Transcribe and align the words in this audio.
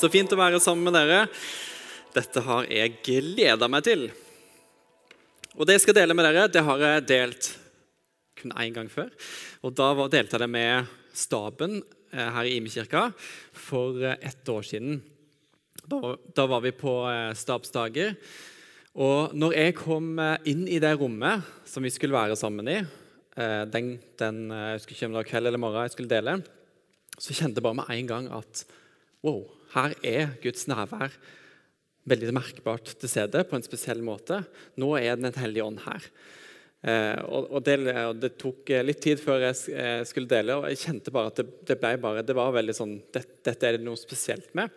Så 0.00 0.08
fint 0.08 0.32
å 0.32 0.36
være 0.38 0.56
sammen 0.64 0.86
med 0.88 0.94
dere. 0.96 1.26
Dette 2.14 2.40
har 2.40 2.64
jeg 2.72 3.02
gleda 3.04 3.66
meg 3.68 3.82
til. 3.84 4.06
Og 5.58 5.68
det 5.68 5.76
jeg 5.76 5.82
skal 5.84 5.98
dele 5.98 6.16
med 6.16 6.24
dere, 6.24 6.46
det 6.48 6.62
har 6.64 6.80
jeg 6.80 7.02
delt 7.10 7.48
kun 8.40 8.54
én 8.56 8.72
gang 8.72 8.88
før. 8.88 9.10
Og 9.60 9.74
Da 9.76 9.90
delte 10.08 10.38
jeg 10.38 10.44
det 10.46 10.48
med 10.48 10.88
staben 11.12 11.82
eh, 12.14 12.30
her 12.32 12.48
i 12.48 12.56
Imekirka 12.56 13.10
for 13.52 14.00
eh, 14.00 14.16
ett 14.24 14.48
år 14.48 14.64
siden. 14.64 15.02
Da, 15.84 16.46
var 16.48 16.64
vi 16.64 16.72
på 16.72 16.96
eh, 17.10 17.36
stabsdager. 17.36 18.16
Og 18.96 19.36
når 19.36 19.58
jeg 19.58 19.78
kom 19.84 20.16
inn 20.48 20.64
i 20.64 20.80
det 20.80 20.96
rommet 20.96 21.44
som 21.68 21.84
vi 21.84 21.92
skulle 21.92 22.16
være 22.16 22.40
sammen 22.40 22.72
i, 22.72 22.80
den, 23.70 23.94
den 24.18 24.40
jeg 24.50 24.80
husker 24.80 24.96
ikke 24.96 25.06
om 25.06 25.12
det 25.12 25.20
var 25.20 25.28
kveld 25.28 25.48
eller 25.48 25.60
morgen 25.62 25.86
jeg 25.86 25.92
skulle 25.94 26.10
dele, 26.10 26.40
så 27.14 27.36
kjente 27.36 27.60
jeg 27.60 27.68
bare 27.68 27.78
med 27.78 27.92
en 27.94 28.08
gang 28.10 28.26
at 28.34 28.64
wow, 29.22 29.44
her 29.74 29.94
er 30.06 30.34
Guds 30.42 30.66
nærvær 30.70 31.14
veldig 32.10 32.34
merkbart 32.34 32.92
til 32.98 33.12
stede 33.12 33.44
på 33.46 33.58
en 33.58 33.64
spesiell 33.66 34.00
måte. 34.02 34.42
Nå 34.80 34.92
er 34.98 35.16
Den 35.20 35.36
hellige 35.36 35.64
ånd 35.66 35.82
her. 35.84 36.10
Eh, 36.80 37.18
og, 37.28 37.58
det, 37.64 37.76
det, 38.22 38.30
tok 38.40 38.70
litt 38.86 39.02
tid 39.04 39.20
før 39.20 39.44
jeg 39.50 39.74
eh, 39.76 40.00
skulle 40.08 40.30
dele, 40.30 40.56
og 40.56 40.68
jeg 40.70 40.80
kjente 40.80 41.12
bare 41.12 41.28
at 41.28 41.42
det, 41.42 41.48
det 41.68 41.76
ble 41.80 41.96
bare, 42.00 42.24
det 42.24 42.36
var 42.38 42.54
veldig 42.56 42.76
sånn 42.76 42.94
det, 43.12 43.26
Dette 43.44 43.68
er 43.68 43.76
det 43.76 43.84
noe 43.84 44.00
spesielt 44.00 44.54
med. 44.56 44.72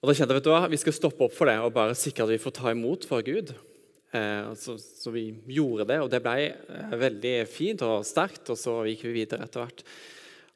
Og 0.00 0.08
da 0.08 0.16
kjente 0.16 0.32
jeg 0.32 0.40
vet 0.40 0.46
du 0.48 0.54
hva, 0.54 0.68
Vi 0.72 0.80
skal 0.80 0.96
stoppe 0.96 1.26
opp 1.26 1.34
for 1.36 1.50
det 1.50 1.58
og 1.60 1.74
bare 1.76 1.98
sikre 1.98 2.26
at 2.26 2.32
vi 2.32 2.40
får 2.42 2.56
ta 2.56 2.72
imot 2.72 3.06
fra 3.08 3.20
Gud. 3.24 3.52
Eh, 4.10 4.54
så, 4.58 4.74
så, 4.78 5.12
vi 5.14 5.28
gjorde 5.54 5.86
det, 5.92 6.00
og 6.02 6.08
det 6.10 6.22
ble 6.24 6.48
eh, 6.50 6.94
veldig 6.98 7.34
fint 7.50 7.84
og 7.86 8.06
sterkt. 8.08 8.48
Og 8.50 8.58
så 8.58 8.80
gikk 8.88 9.06
vi 9.06 9.20
videre 9.20 9.46
etter 9.46 9.62
hvert. 9.62 9.84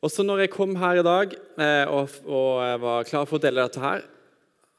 Og 0.04 0.12
så 0.12 0.24
når 0.26 0.44
jeg 0.44 0.52
kom 0.52 0.74
her 0.76 1.00
i 1.00 1.06
dag 1.06 1.32
eh, 1.32 1.86
og, 1.88 2.12
og, 2.28 2.60
var 2.82 3.06
klar 3.08 3.24
for 3.28 3.38
å 3.38 3.42
dele 3.42 3.64
dette 3.64 3.80
her, 3.80 4.04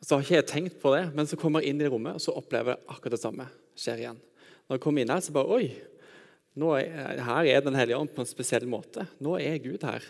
så 0.05 0.17
har 0.17 0.25
ikke 0.25 0.37
jeg 0.37 0.47
tenkt 0.51 0.75
på 0.83 0.91
det, 0.93 1.07
men 1.17 1.25
så 1.25 1.37
kommer 1.39 1.63
jeg 1.63 1.73
inn 1.73 1.81
i 1.81 1.89
rommet 1.89 2.19
og 2.19 2.21
så 2.21 2.35
opplever 2.37 2.75
jeg 2.75 2.93
akkurat 2.93 3.15
det 3.15 3.21
samme 3.23 3.47
skjer 3.73 4.03
igjen. 4.03 4.19
Når 4.65 4.77
jeg 4.77 4.83
kommer 4.85 5.01
inn 5.01 5.13
her, 5.13 5.23
så 5.25 5.33
bare 5.35 5.57
Oi! 5.57 5.65
Er, 6.55 7.17
her 7.19 7.47
er 7.51 7.63
Den 7.65 7.75
hellige 7.75 7.97
ånd 7.99 8.13
på 8.15 8.21
en 8.23 8.29
spesiell 8.29 8.63
måte. 8.71 9.03
Nå 9.19 9.33
er 9.41 9.57
Gud 9.59 9.81
her. 9.83 10.05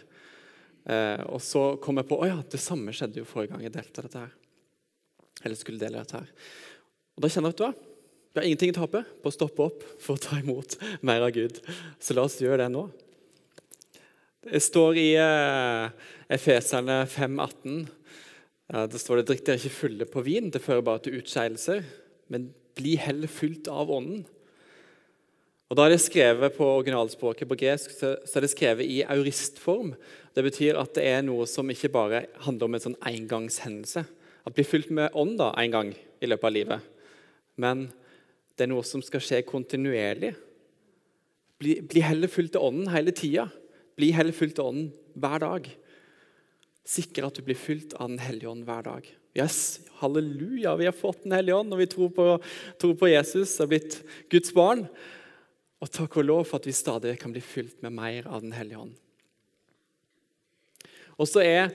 Eh, 0.85 1.23
og 1.33 1.39
så 1.41 1.63
kom 1.81 1.97
jeg 1.97 2.05
på 2.11 2.19
å 2.21 2.27
ja, 2.29 2.35
det 2.37 2.61
samme 2.61 2.93
skjedde 2.93 3.23
jo 3.23 3.25
forrige 3.25 3.55
gang 3.55 3.63
jeg 3.65 3.73
delte 3.73 4.03
dette 4.05 4.21
her. 4.27 4.35
Eller 5.41 5.57
skulle 5.57 5.81
dele 5.81 6.03
dette 6.03 6.19
her. 6.19 6.29
Og 7.15 7.25
da 7.25 7.31
kjenner 7.31 7.49
jeg, 7.49 7.55
vet 7.55 7.63
du 7.63 7.65
hva? 7.65 7.73
Vi 8.35 8.41
har 8.41 8.49
ingenting 8.49 8.75
å 8.75 8.77
tape 8.81 9.01
på 9.23 9.31
å 9.31 9.33
stoppe 9.33 9.65
opp 9.71 9.83
for 10.03 10.19
å 10.19 10.21
ta 10.21 10.37
imot 10.37 10.77
mer 11.07 11.23
av 11.25 11.33
Gud. 11.33 11.57
Så 12.03 12.13
la 12.13 12.27
oss 12.27 12.37
gjøre 12.43 12.61
det 12.65 12.69
nå. 12.75 12.83
Det 14.45 14.59
står 14.61 14.97
i 15.01 15.07
uh, 15.17 15.89
Efeserne 16.29 16.99
5,18 17.09 17.87
uh, 18.69 18.83
Det 18.85 18.99
står 19.01 19.17
det 19.17 19.23
drikk 19.31 19.41
dere 19.47 19.57
ikke 19.57 19.73
fulle 19.73 20.05
på 20.05 20.21
vin, 20.21 20.51
det 20.53 20.61
fører 20.61 20.85
bare 20.85 21.01
til 21.01 21.17
utskeielser. 21.17 21.81
Men 22.29 22.51
bli 22.77 22.93
heller 23.01 23.31
fylt 23.31 23.71
av 23.73 23.89
Ånden. 23.89 24.21
Og 25.65 25.79
Da 25.79 25.87
er 25.87 25.95
det 25.95 26.03
skrevet 26.03 26.53
på 26.53 26.67
originalspråket 26.75 27.49
på 27.49 27.57
gresk 27.57 27.97
så 27.97 28.13
er 28.21 28.45
det 28.45 28.51
skrevet 28.53 28.85
i 28.85 29.01
auristform. 29.01 29.95
Det 30.37 30.45
betyr 30.45 30.77
at 30.77 30.93
det 30.93 31.07
er 31.09 31.25
noe 31.25 31.49
som 31.49 31.71
ikke 31.73 31.89
bare 31.89 32.27
handler 32.45 32.69
om 32.69 32.77
en 32.77 32.85
sånn 32.85 32.99
engangshendelse. 33.01 34.05
At 34.45 34.53
bli 34.53 34.67
fylt 34.67 34.93
med 34.93 35.17
ånd 35.17 35.39
da, 35.41 35.55
en 35.57 35.73
gang 35.73 35.93
i 36.21 36.29
løpet 36.29 36.51
av 36.51 36.53
livet. 36.53 36.89
Men 37.57 37.87
det 38.53 38.67
er 38.67 38.75
noe 38.75 38.85
som 38.85 39.01
skal 39.01 39.25
skje 39.25 39.41
kontinuerlig. 39.49 40.35
Bli, 41.57 41.79
bli 41.81 42.05
heller 42.05 42.29
fylt 42.29 42.59
av 42.59 42.69
ånden 42.69 42.93
hele 42.93 43.15
tida. 43.15 43.49
Bli 43.95 44.11
heller 44.15 44.35
fylt 44.35 44.59
av 44.59 44.73
Ånden 44.73 44.91
hver 45.15 45.41
dag. 45.43 45.69
Sikre 46.85 47.29
at 47.29 47.37
du 47.37 47.45
blir 47.45 47.57
fylt 47.57 47.95
av 47.97 48.11
Den 48.11 48.21
hellige 48.21 48.51
ånd 48.51 48.65
hver 48.67 48.83
dag. 48.85 49.07
Yes, 49.35 49.81
Halleluja, 49.99 50.75
vi 50.79 50.87
har 50.87 50.95
fått 50.95 51.23
Den 51.23 51.35
hellige 51.35 51.57
ånd 51.57 51.71
når 51.71 51.83
vi 51.83 51.91
tror 51.91 52.11
på, 52.15 52.27
tror 52.79 52.95
på 52.99 53.09
Jesus 53.11 53.57
og 53.63 53.71
blitt 53.71 53.97
Guds 54.31 54.53
barn. 54.55 54.85
Og 55.83 55.91
takk 55.91 56.19
og 56.21 56.27
lov 56.27 56.45
for 56.47 56.61
at 56.61 56.67
vi 56.69 56.75
stadig 56.75 57.17
kan 57.21 57.33
bli 57.35 57.43
fylt 57.43 57.81
med 57.83 57.95
mer 57.97 58.29
av 58.29 58.45
Den 58.45 58.55
hellige 58.55 58.83
ånd. 58.85 58.95
Og 61.15 61.29
så 61.31 61.43
er 61.43 61.71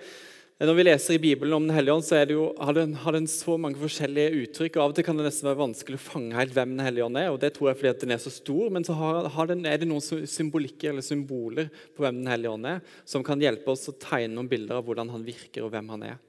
når 0.69 0.76
vi 0.76 0.84
leser 0.84 1.15
i 1.16 1.21
Bibelen 1.22 1.54
om 1.56 1.66
Den 1.66 1.72
hellige 1.72 1.94
ånd, 1.97 2.04
så 2.04 2.19
jo, 2.28 2.50
har, 2.60 2.75
den, 2.76 2.91
har, 3.00 3.15
den, 3.16 3.26
så 3.32 3.54
mange 3.56 3.81
forskjellige 3.81 4.43
uttrykk. 4.43 4.75
og 4.76 4.82
Av 4.82 4.93
og 4.93 4.98
til 4.98 5.06
kan 5.06 5.16
det 5.16 5.25
nesten 5.25 5.48
være 5.48 5.56
vanskelig 5.62 5.97
å 5.97 6.03
fange 6.04 6.37
helt 6.37 6.53
hvem 6.53 6.75
Den 6.75 6.82
hellige 6.84 7.06
ånd 7.06 7.16
er. 7.16 7.31
og 7.32 7.38
Det 7.41 7.48
tror 7.56 7.71
jeg 7.71 7.78
fordi 7.78 7.93
at 7.94 8.03
den 8.04 8.12
er 8.12 8.21
så 8.21 8.32
stor. 8.34 8.66
Men 8.76 8.84
så 8.84 8.97
har, 8.99 9.31
har 9.32 9.49
den, 9.49 9.62
er 9.65 9.81
det 9.81 9.88
noen 9.88 10.04
symbolikker 10.28 10.93
eller 10.93 11.06
symboler 11.06 11.70
på 11.97 12.04
hvem 12.04 12.19
Den 12.20 12.28
hellige 12.28 12.53
ånd 12.53 12.69
er, 12.69 12.82
som 13.09 13.25
kan 13.25 13.41
hjelpe 13.41 13.72
oss 13.72 13.88
å 13.88 13.97
tegne 13.97 14.34
noen 14.34 14.50
bilder 14.53 14.82
av 14.82 14.84
hvordan 14.84 15.15
han 15.15 15.25
virker 15.25 15.65
og 15.65 15.72
hvem 15.72 15.88
han 15.94 16.04
er. 16.10 16.20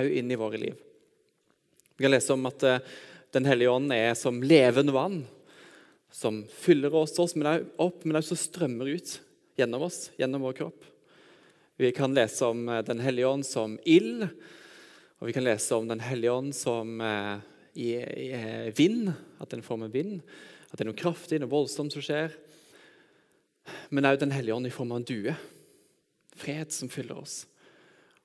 Òg 0.00 0.16
inn 0.16 0.32
i 0.32 0.40
våre 0.40 0.62
liv. 0.64 0.80
Vi 1.98 2.06
kan 2.06 2.14
lese 2.16 2.32
om 2.32 2.48
at 2.48 2.64
uh, 2.64 2.80
Den 3.36 3.44
hellige 3.50 3.76
ånd 3.76 3.92
er 3.92 4.16
som 4.16 4.40
levende 4.40 4.96
vann, 4.96 5.20
som 6.08 6.40
fyller 6.56 6.94
oss, 6.96 7.18
oss 7.18 7.36
men 7.36 7.66
opp, 7.76 8.00
men 8.06 8.16
også 8.16 8.38
strømmer 8.38 8.94
ut 8.94 9.16
gjennom 9.58 9.84
oss, 9.90 10.06
gjennom 10.16 10.48
vår 10.48 10.60
kropp. 10.62 10.93
Vi 11.76 11.92
kan 11.92 12.14
lese 12.14 12.46
om 12.46 12.68
eh, 12.68 12.84
Den 12.84 13.00
hellige 13.00 13.26
ånd 13.26 13.46
som 13.46 13.78
ild. 13.84 14.28
Og 15.18 15.26
vi 15.26 15.32
kan 15.34 15.44
lese 15.44 15.74
om 15.74 15.88
Den 15.88 16.00
hellige 16.00 16.30
ånd 16.30 16.54
som 16.54 17.00
eh, 17.00 17.38
i, 17.74 17.88
i, 17.98 18.28
eh, 18.30 18.70
vind. 18.78 19.10
At 19.42 19.50
den 19.50 19.62
former 19.62 19.90
vind. 19.90 20.20
At 20.70 20.78
det 20.78 20.84
er 20.84 20.92
noe 20.92 20.98
kraftig, 20.98 21.40
noe 21.42 21.50
voldsomt 21.50 21.94
som 21.94 22.04
skjer. 22.04 22.36
Men 23.90 24.06
òg 24.06 24.20
Den 24.22 24.34
hellige 24.34 24.54
ånd 24.54 24.70
i 24.70 24.74
form 24.74 24.94
av 24.94 25.02
en 25.02 25.08
due. 25.08 25.34
Fred 26.38 26.70
som 26.74 26.90
fyller 26.90 27.18
oss. 27.18 27.42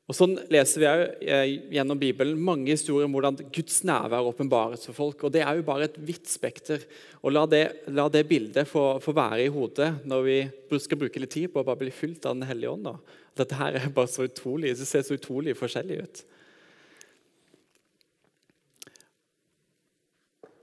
Og 0.09 0.15
Sånn 0.17 0.31
leser 0.49 0.81
vi 0.81 0.87
også, 0.89 1.09
eh, 1.21 1.51
gjennom 1.69 1.99
Bibelen 2.01 2.39
mange 2.41 2.71
historier 2.71 3.05
om 3.05 3.13
hvordan 3.13 3.35
Guds 3.53 3.83
nærvær 3.85 4.25
åpenbares 4.25 4.87
for 4.87 4.97
folk. 4.97 5.23
og 5.23 5.31
Det 5.31 5.43
er 5.45 5.55
jo 5.55 5.61
bare 5.61 5.83
et 5.83 5.99
vidt 6.01 6.25
spekter. 6.25 6.81
Og 7.21 7.31
La 7.31 7.45
det, 7.45 7.85
la 7.89 8.09
det 8.09 8.27
bildet 8.27 8.65
få, 8.67 8.99
få, 8.99 9.13
være 9.13 9.45
i 9.45 9.53
hodet 9.53 10.03
når 10.05 10.23
vi 10.25 10.79
skal 10.79 10.97
bruke 10.97 11.19
litt 11.21 11.29
tid 11.29 11.53
på 11.53 11.61
å 11.61 11.63
bare 11.63 11.77
bli 11.77 11.91
fylt 11.91 12.25
av 12.25 12.33
Den 12.33 12.49
hellige 12.49 12.73
ånd. 12.73 12.89
Dette 13.37 13.53
her 13.53 13.75
er 13.77 13.89
bare 13.89 14.07
så 14.07 14.25
utrolig, 14.25 14.75
det 14.75 14.87
ser 14.87 15.05
så 15.05 15.13
utrolig 15.13 15.53
forskjellig 15.55 16.01
ut. 16.01 16.23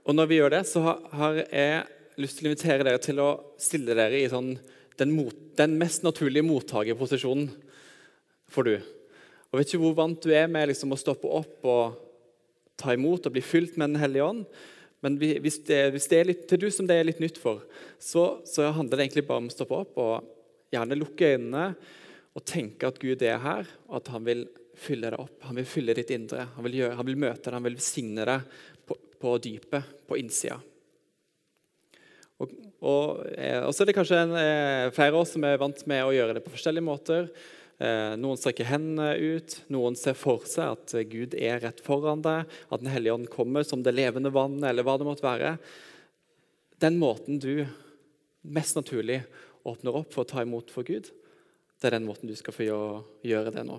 Og 0.07 0.13
Når 0.15 0.27
vi 0.27 0.35
gjør 0.41 0.49
det, 0.49 0.67
så 0.67 0.83
har 0.83 1.39
jeg 1.47 1.87
lyst 2.17 2.37
til 2.37 2.47
å 2.47 2.51
invitere 2.51 2.83
dere 2.83 2.99
til 2.99 3.19
å 3.19 3.55
stille 3.57 3.95
dere 3.95 4.19
i 4.19 4.27
sånn, 4.27 4.59
den, 4.97 5.15
mot, 5.15 5.33
den 5.55 5.79
mest 5.79 6.03
naturlige 6.03 6.43
mottakerposisjonen 6.43 7.47
for 8.51 8.67
du. 8.67 8.96
Og 9.51 9.59
vet 9.59 9.69
ikke 9.71 9.83
hvor 9.85 9.95
vant 9.97 10.23
du 10.23 10.33
er 10.35 10.49
med 10.51 10.67
liksom, 10.71 10.91
å 10.91 10.99
stoppe 10.99 11.29
opp 11.31 11.67
og 11.67 12.01
ta 12.77 12.93
imot 12.93 13.25
og 13.27 13.33
bli 13.33 13.43
fylt 13.45 13.77
med 13.77 13.93
Den 13.93 14.01
hellige 14.01 14.25
ånd. 14.27 14.43
Men 15.05 15.17
hvis 15.21 15.59
det, 15.67 15.81
hvis 15.93 16.09
det 16.09 16.19
er 16.19 16.29
litt, 16.31 16.45
til 16.49 16.61
du 16.61 16.67
som 16.73 16.87
det 16.89 16.97
er 16.97 17.05
litt 17.07 17.21
nytt 17.21 17.37
for, 17.39 17.61
så, 18.01 18.41
så 18.49 18.71
handler 18.73 18.97
det 18.97 19.07
egentlig 19.07 19.27
bare 19.27 19.43
om 19.43 19.49
å 19.49 19.53
stoppe 19.53 19.81
opp 19.83 19.99
og 20.01 20.73
gjerne 20.73 20.97
lukke 20.97 21.33
øynene 21.35 21.67
og 22.37 22.45
tenke 22.45 22.89
at 22.89 22.97
Gud 23.01 23.23
er 23.25 23.39
her, 23.41 23.69
og 23.89 23.99
at 24.01 24.09
han 24.13 24.25
vil 24.25 24.43
fylle 24.77 25.09
deg 25.09 25.21
opp. 25.21 25.37
Han 25.49 25.57
vil 25.57 25.69
fylle 25.69 25.95
ditt 25.97 26.11
indre. 26.13 26.47
Han 26.55 26.65
vil, 26.67 26.81
gjøre, 26.83 26.97
han 26.99 27.07
vil 27.07 27.21
møte 27.23 27.47
deg, 27.47 27.55
han 27.55 27.65
vil 27.65 27.79
signe 27.81 28.25
deg 28.29 28.57
på, 28.85 28.97
på 29.21 29.37
dypet, 29.41 29.93
på 30.05 30.19
innsida. 30.21 30.59
Og, 32.37 32.51
og, 32.85 33.23
eh, 33.33 33.63
og, 33.63 33.71
så 33.73 33.81
er 33.81 33.89
det 33.89 33.97
kanskje 33.97 34.19
en, 34.21 34.35
eh, 34.37 34.89
flere 34.93 35.15
av 35.15 35.23
oss 35.23 35.33
som 35.33 35.45
er 35.49 35.57
vant 35.61 35.81
med 35.89 36.03
å 36.05 36.13
gjøre 36.13 36.37
det 36.37 36.43
på 36.45 36.53
forskjellige 36.53 36.85
måter. 36.85 37.31
Eh, 37.77 38.13
noen 38.17 38.39
strekker 38.39 38.65
hendene 38.65 39.11
ut, 39.21 39.59
noen 39.69 39.97
ser 39.99 40.15
for 40.17 40.47
seg 40.49 40.73
at 40.73 40.95
Gud 41.11 41.35
er 41.37 41.61
rett 41.61 41.81
foran 41.85 42.23
deg, 42.25 42.47
at 42.73 42.81
Den 42.81 42.89
hellige 42.89 43.13
ånd 43.13 43.29
kommer 43.29 43.67
som 43.67 43.83
det 43.85 43.93
levende 43.93 44.33
vann, 44.33 44.57
eller 44.65 44.85
hva 44.85 44.97
det 44.97 45.05
måtte 45.05 45.27
være. 45.27 45.57
Den 46.81 46.97
måten 46.97 47.37
du 47.41 47.67
mest 48.41 48.77
naturlig 48.77 49.21
åpner 49.67 49.99
opp 49.99 50.13
for 50.13 50.23
å 50.23 50.29
ta 50.29 50.41
imot 50.41 50.71
for 50.73 50.87
Gud, 50.87 51.11
det 51.77 51.89
er 51.89 51.97
den 51.99 52.07
måten 52.07 52.29
du 52.29 52.33
skal 52.37 52.55
få 52.55 52.65
gjøre 52.65 53.53
det 53.53 53.65
nå. 53.67 53.77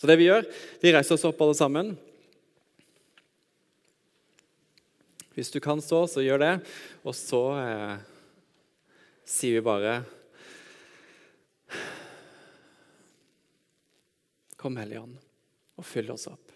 Så 0.00 0.08
det 0.10 0.16
vi 0.18 0.26
gjør, 0.26 0.46
vi 0.82 0.90
reiser 0.90 1.14
oss 1.14 1.26
opp 1.28 1.42
alle 1.44 1.54
sammen. 1.54 1.92
Hvis 5.36 5.52
du 5.54 5.60
kan 5.62 5.78
stå, 5.80 6.00
så 6.10 6.24
gjør 6.24 6.42
det. 6.42 6.54
Og 7.06 7.14
så 7.16 7.42
eh, 7.60 7.94
sier 9.24 9.60
vi 9.60 9.64
bare 9.64 10.00
Kom, 14.62 14.76
Hellige 14.76 15.00
Ånd, 15.00 15.16
og 15.74 15.86
fyll 15.86 16.10
oss 16.14 16.28
opp. 16.30 16.52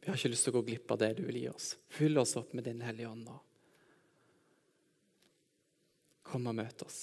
Vi 0.00 0.10
har 0.10 0.18
ikke 0.18 0.32
lyst 0.32 0.48
til 0.48 0.56
å 0.56 0.56
gå 0.56 0.64
glipp 0.72 0.90
av 0.90 0.98
det 1.04 1.12
du 1.20 1.22
vil 1.28 1.38
gi 1.38 1.46
oss. 1.52 1.70
Fyll 1.86 2.18
oss 2.18 2.34
opp 2.40 2.50
med 2.58 2.66
Din 2.66 2.82
Hellige 2.82 3.12
Ånd 3.12 3.28
nå. 3.28 3.38
Kom 6.26 6.50
og 6.50 6.58
møt 6.58 6.82
oss. 6.82 6.98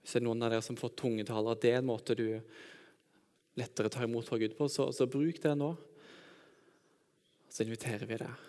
Hvis 0.00 0.16
det 0.16 0.22
er 0.22 0.30
noen 0.30 0.48
av 0.48 0.56
dere 0.56 0.64
som 0.64 0.80
får 0.80 0.96
tunge 1.04 1.28
taler, 1.28 1.60
det 1.60 1.76
er 1.76 1.82
en 1.84 1.92
måte 1.92 2.16
du 2.16 2.28
lettere 3.58 3.88
tar 3.92 4.04
imot 4.04 4.28
fra 4.28 4.38
Gud 4.38 4.56
på, 4.58 4.68
så, 4.68 4.92
så 4.92 5.06
bruk 5.06 5.42
det 5.42 5.54
nå. 5.58 5.72
Så 7.52 7.66
inviterer 7.66 8.08
vi 8.08 8.20
deg. 8.22 8.48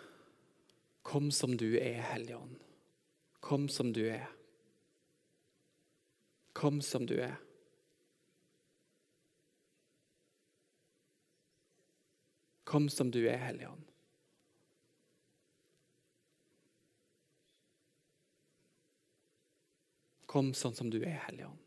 Kom 1.04 1.30
som 1.30 1.56
du 1.60 1.74
er, 1.76 2.00
Hellige 2.14 2.38
Ånd. 2.40 2.56
Kom 3.44 3.68
som 3.68 3.92
du 3.92 4.06
er. 4.08 4.30
Kom 6.56 6.80
som 6.82 7.04
du 7.06 7.18
er. 7.20 7.36
Kom 12.64 12.88
som 12.88 13.10
du 13.12 13.20
er, 13.28 13.36
Hellige 13.44 13.68
Ånd. 13.68 13.90
Kom 20.34 20.54
sånn 20.56 20.74
som 20.74 20.88
du 20.90 20.96
er, 21.04 21.20
Hellige 21.28 21.52
Ånd. 21.52 21.63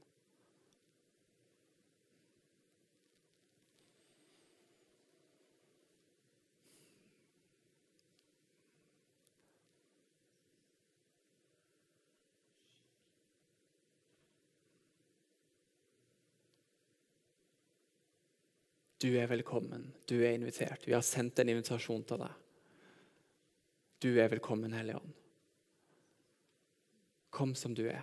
Du 18.97 19.11
er 19.13 19.27
velkommen, 19.29 19.91
du 20.09 20.15
er 20.23 20.33
invitert. 20.33 20.87
Vi 20.87 20.93
har 20.95 21.03
sendt 21.05 21.37
en 21.37 21.51
invitasjon 21.53 22.01
til 22.09 22.17
deg. 22.17 22.33
Du 24.01 24.09
er 24.17 24.29
velkommen, 24.31 24.73
Hellige 24.73 24.97
Ånd. 24.97 25.11
Kom 27.29 27.53
som 27.53 27.75
du 27.77 27.83
er. 27.91 28.01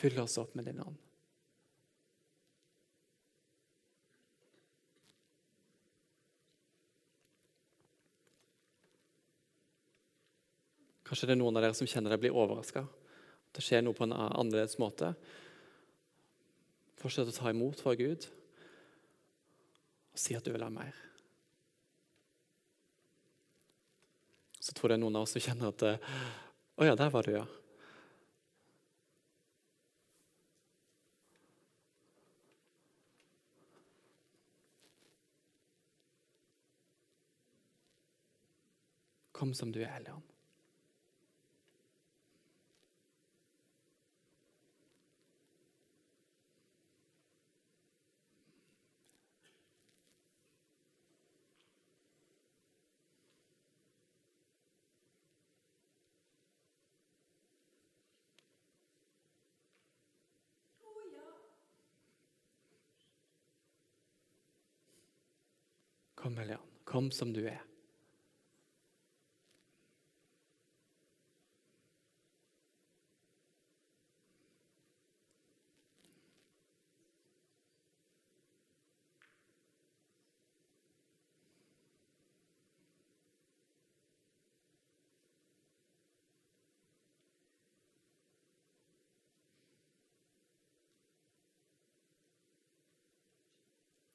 Fyll 0.00 0.16
oss 0.24 0.38
opp 0.40 0.56
med 0.56 0.64
din 0.70 0.80
ånd. 0.80 0.96
Kanskje 11.04 11.28
det 11.28 11.36
er 11.36 11.42
noen 11.44 11.60
av 11.60 11.68
dere 11.68 11.76
som 11.76 11.84
kjenner 11.84 12.14
dere 12.14 12.24
blir 12.24 12.32
overraska. 12.32 12.86
Det 13.52 13.62
skjer 13.64 13.82
noe 13.84 13.96
på 13.96 14.06
en 14.06 14.14
annerledes 14.16 14.78
måte. 14.80 15.12
Fortsett 17.00 17.28
å 17.28 17.34
ta 17.36 17.50
imot 17.52 17.82
fra 17.82 17.96
Gud 17.98 18.28
og 20.12 20.20
si 20.20 20.36
at 20.36 20.44
du 20.44 20.52
vil 20.52 20.64
ha 20.64 20.68
mer. 20.72 20.92
Så 24.60 24.74
tror 24.76 24.92
jeg 24.92 25.00
noen 25.02 25.16
av 25.18 25.24
oss 25.26 25.32
som 25.34 25.42
kjenner 25.42 25.72
at 25.72 25.84
Å 26.80 26.86
ja, 26.86 26.94
der 26.96 27.10
var 27.12 27.26
du, 27.26 27.32
ja. 27.34 27.46
Kom 39.32 39.56
som 39.58 39.72
du 39.74 39.80
er, 39.82 39.90
Hellige 39.96 40.31
Kom, 66.22 66.36
Hellige. 66.38 66.58
Kom 66.84 67.10
som 67.10 67.32
du 67.32 67.46
er. 67.46 67.62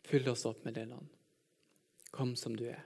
Fyll 0.08 0.30
oss 0.30 0.46
opp 0.46 0.64
med 0.64 0.74
det 0.74 0.88
ånd. 0.94 1.18
Kom 2.12 2.36
som 2.36 2.56
du 2.56 2.66
er. 2.66 2.84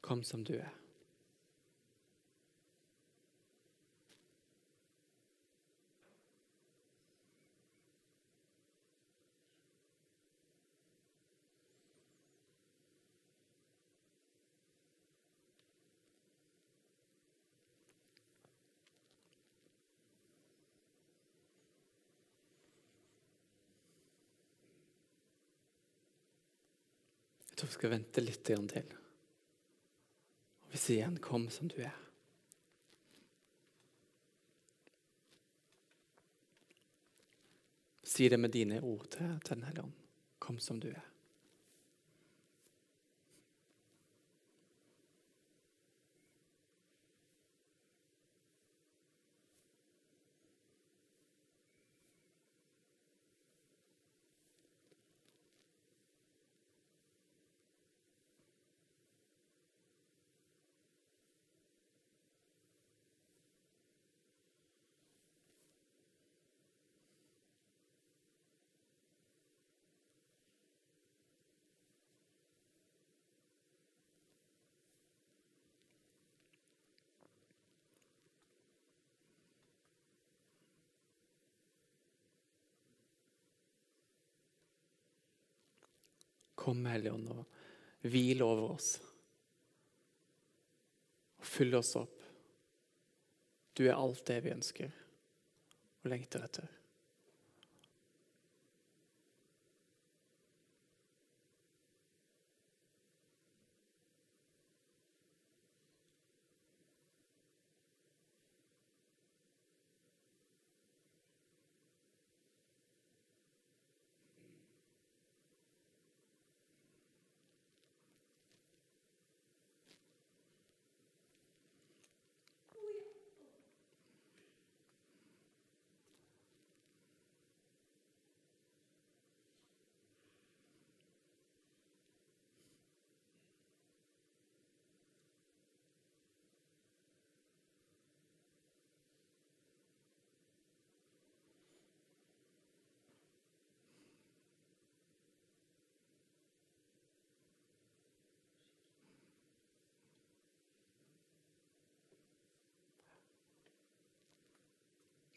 Kom 0.00 0.24
som 0.24 0.44
du 0.44 0.56
er. 0.56 0.79
Tror 27.60 27.68
vi 27.68 27.74
skal 27.74 27.90
vente 27.92 28.22
litt 28.24 28.40
til. 28.48 28.62
Og 30.64 30.70
vi 30.72 30.78
sier 30.78 31.02
igjen 31.02 31.18
'Kom 31.20 31.50
som 31.50 31.68
du 31.68 31.74
er'. 31.76 32.06
Si 38.02 38.28
det 38.28 38.40
med 38.40 38.50
dine 38.50 38.80
ord 38.80 39.10
til 39.10 39.40
Den 39.48 39.62
hellige 39.62 39.82
ånd. 39.82 39.92
Kom 40.38 40.58
som 40.58 40.80
du 40.80 40.88
er. 40.88 41.09
Kom, 86.60 86.84
Hellige 86.86 87.14
Ånd, 87.16 87.30
og 87.32 88.10
hvil 88.10 88.42
over 88.44 88.74
oss. 88.74 88.90
Og 91.40 91.46
fyll 91.48 91.76
oss 91.78 91.94
opp. 92.00 92.18
Du 93.76 93.86
er 93.86 93.96
alt 93.96 94.26
det 94.28 94.42
vi 94.44 94.52
ønsker 94.52 94.92
og 96.00 96.12
lengter 96.12 96.44
etter. 96.44 96.79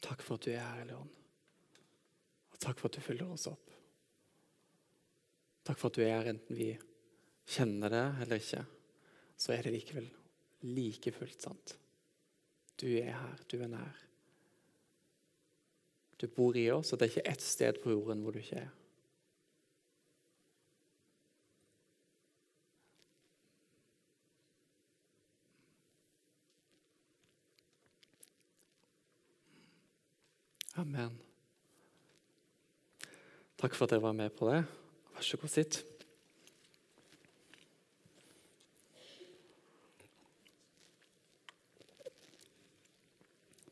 Takk 0.04 0.22
for 0.24 0.36
at 0.36 0.46
du 0.46 0.52
er 0.52 0.60
her, 0.60 0.82
Hellige. 0.82 1.20
Og 2.52 2.60
takk 2.60 2.80
for 2.80 2.90
at 2.90 2.98
du 2.98 3.04
fyller 3.04 3.30
oss 3.32 3.48
opp. 3.50 3.72
Takk 5.64 5.80
for 5.80 5.88
at 5.88 5.96
du 5.96 6.04
er 6.04 6.12
her 6.18 6.34
enten 6.34 6.58
vi 6.58 6.74
kjenner 7.48 7.92
det 7.92 8.04
eller 8.24 8.42
ikke. 8.42 8.62
Så 9.36 9.54
er 9.54 9.64
det 9.64 9.74
likevel 9.74 10.10
like 10.68 11.12
fullt 11.12 11.48
sant. 11.48 11.74
Du 12.80 12.86
er 12.98 13.14
her, 13.16 13.40
du 13.48 13.58
er 13.62 13.70
nær. 13.72 14.00
Du 16.20 16.28
bor 16.30 16.56
i 16.56 16.68
oss, 16.72 16.92
og 16.92 17.00
det 17.00 17.06
er 17.06 17.12
ikke 17.14 17.30
ett 17.32 17.42
sted 17.44 17.80
på 17.82 17.92
jorden 17.92 18.22
hvor 18.22 18.34
du 18.34 18.40
ikke 18.40 18.60
er. 18.62 18.72
Amen. 30.76 31.12
Takk 33.60 33.76
for 33.78 33.86
at 33.86 33.92
dere 33.94 34.02
var 34.02 34.14
med 34.16 34.32
på 34.34 34.48
det. 34.50 34.64
Vær 35.14 35.22
så 35.22 35.38
god, 35.38 35.52
sitt. 35.52 35.76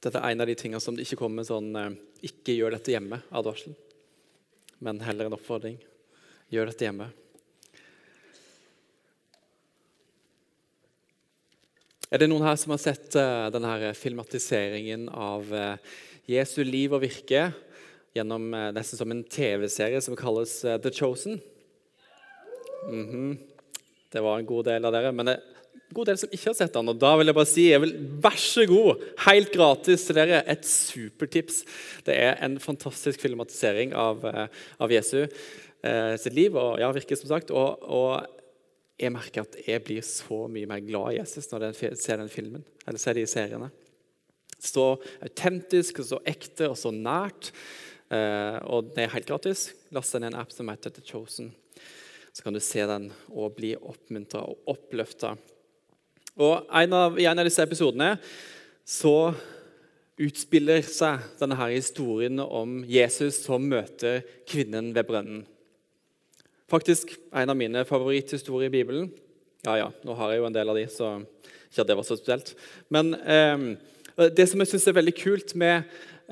Dette 0.02 0.18
er 0.18 0.30
en 0.30 0.44
av 0.44 0.46
de 0.46 0.54
tingene 0.58 0.82
som 0.82 0.94
det 0.94 1.08
ikke 1.08 1.18
kommer 1.24 1.46
sånn 1.46 1.74
eh, 1.78 1.98
'ikke 2.22 2.54
gjør 2.54 2.76
dette 2.76 2.94
hjemme'-advarsel, 2.94 3.74
men 4.86 5.02
heller 5.02 5.26
en 5.26 5.36
oppfordring. 5.38 5.76
Gjør 6.54 6.70
dette 6.70 6.86
hjemme. 6.86 7.10
Er 12.12 12.20
det 12.20 12.28
noen 12.28 12.44
her 12.44 12.58
som 12.60 12.74
har 12.74 12.80
sett 12.82 13.14
uh, 13.16 13.48
denne 13.50 13.94
filmatiseringen 13.96 15.06
av 15.08 15.48
uh, 15.48 15.92
Jesu 16.30 16.62
liv 16.64 16.92
og 16.92 17.02
virke 17.02 17.48
gjennom 18.14 18.50
uh, 18.54 18.68
nesten 18.76 19.00
som 19.00 19.10
en 19.14 19.24
TV-serie 19.24 20.00
som 20.04 20.18
kalles 20.18 20.60
The 20.62 20.90
Chosen? 20.90 21.40
Mm 22.88 23.06
-hmm. 23.10 23.38
Det 24.12 24.20
var 24.20 24.38
en 24.38 24.46
god 24.46 24.64
del 24.64 24.84
av 24.84 24.92
dere. 24.92 25.12
Men 25.12 25.26
det 25.26 25.40
god 25.94 26.08
del 26.10 26.18
som 26.20 26.32
ikke 26.32 26.50
har 26.50 26.58
sett 26.58 26.74
den. 26.74 26.90
Og 26.92 27.00
da 27.00 27.12
vil 27.18 27.30
jeg 27.30 27.36
bare 27.36 27.50
si 27.50 27.66
jeg 27.70 27.82
vil, 27.84 27.94
vær 28.24 28.38
så 28.40 28.66
god, 28.68 29.02
helt 29.26 29.52
gratis 29.54 30.06
til 30.08 30.18
dere, 30.18 30.42
et 30.50 30.68
supertips. 30.68 31.62
Det 32.06 32.16
er 32.16 32.38
en 32.44 32.58
fantastisk 32.62 33.22
filmatisering 33.24 33.94
av, 33.98 34.24
eh, 34.28 34.62
av 34.82 34.94
Jesu 34.94 35.20
eh, 35.22 36.14
sitt 36.20 36.36
liv 36.36 36.56
og 36.56 36.80
ja, 36.82 36.90
virke, 36.94 37.18
som 37.18 37.30
sagt. 37.32 37.52
Og, 37.54 37.82
og, 37.82 38.38
jeg 39.00 39.10
merker 39.10 39.42
at 39.42 39.56
jeg 39.66 39.82
blir 39.82 40.02
så 40.06 40.44
mye 40.52 40.68
mer 40.68 40.82
glad 40.84 41.14
i 41.14 41.16
Jesus 41.16 41.48
når 41.50 41.64
jeg 41.72 41.96
ser 41.98 42.20
den 42.20 42.28
filmen, 42.30 42.62
eller 42.86 43.00
ser 43.02 43.16
de 43.16 43.24
seriene. 43.26 43.70
Så 44.62 44.84
autentisk, 45.24 46.02
og 46.02 46.06
så 46.06 46.20
ekte 46.28 46.70
og 46.70 46.76
så 46.78 46.92
nært. 46.94 47.50
Eh, 48.12 48.58
og 48.70 48.92
det 48.94 49.06
er 49.06 49.16
helt 49.16 49.30
gratis. 49.30 49.70
Last 49.94 50.14
ned 50.14 50.30
en 50.30 50.42
app 50.42 50.54
som 50.54 50.70
heter 50.70 50.94
The 50.94 51.02
Chosen. 51.06 51.50
Så 52.32 52.44
kan 52.44 52.54
du 52.54 52.62
se 52.62 52.84
den 52.88 53.10
og 53.28 53.56
bli 53.58 53.74
oppmuntra 53.76 54.44
og 54.46 54.70
oppløfta 54.72 55.34
og 56.40 56.68
en 56.72 56.94
av, 56.96 57.18
I 57.20 57.26
en 57.28 57.40
av 57.42 57.48
disse 57.48 57.64
episodene 57.64 58.14
så 58.88 59.32
utspiller 60.22 60.84
seg 60.86 61.24
denne 61.40 61.56
her 61.58 61.72
historien 61.74 62.40
om 62.42 62.80
Jesus 62.88 63.42
som 63.44 63.64
møter 63.68 64.22
kvinnen 64.48 64.92
ved 64.96 65.08
brønnen. 65.08 65.42
Faktisk 66.72 67.14
en 67.36 67.52
av 67.52 67.58
mine 67.58 67.84
favoritthistorier 67.88 68.70
i 68.70 68.76
Bibelen. 68.78 69.10
Ja, 69.66 69.76
ja, 69.78 69.88
nå 70.06 70.16
har 70.16 70.32
jeg 70.32 70.40
jo 70.40 70.48
en 70.48 70.56
del 70.56 70.72
av 70.72 70.78
de, 70.78 70.86
så 70.90 71.14
ikke 71.68 71.84
at 71.84 71.90
det 71.90 71.96
var 71.98 72.06
så 72.06 72.16
spesielt. 72.16 72.54
Men 72.92 73.12
eh, 73.20 73.66
det 74.16 74.46
som 74.48 74.60
jeg 74.60 74.72
syns 74.72 74.88
er 74.90 74.98
veldig 74.98 75.14
kult 75.16 75.54
med 75.58 75.88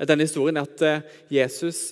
denne 0.07 0.27
historien, 0.27 0.59
er 0.59 0.67
at 0.69 0.85
eh, 0.85 1.17
Jesus 1.41 1.91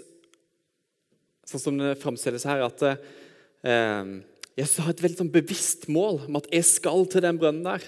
Sånn 1.49 1.61
som 1.63 1.77
det 1.81 1.95
framstilles 1.97 2.43
her, 2.45 2.59
at 2.61 2.83
eh, 2.85 4.09
Jesus 4.53 4.83
har 4.83 4.91
et 4.91 4.99
veldig 5.01 5.17
sånn 5.17 5.31
bevisst 5.33 5.87
mål 5.89 6.19
om 6.27 6.37
at 6.37 6.45
jeg 6.53 6.67
skal 6.67 7.07
til 7.09 7.23
den 7.25 7.39
brønnen 7.41 7.65
der. 7.65 7.87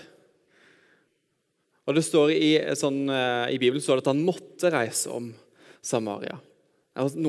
Og 1.86 1.94
det 1.94 2.02
står 2.08 2.34
i, 2.34 2.56
sånn, 2.80 3.04
eh, 3.14 3.52
I 3.54 3.60
Bibelen 3.62 3.84
står 3.86 4.00
det 4.00 4.06
at 4.08 4.10
han 4.16 4.24
måtte 4.26 4.72
reise 4.74 5.14
om 5.14 5.30
Samaria. 5.78 6.40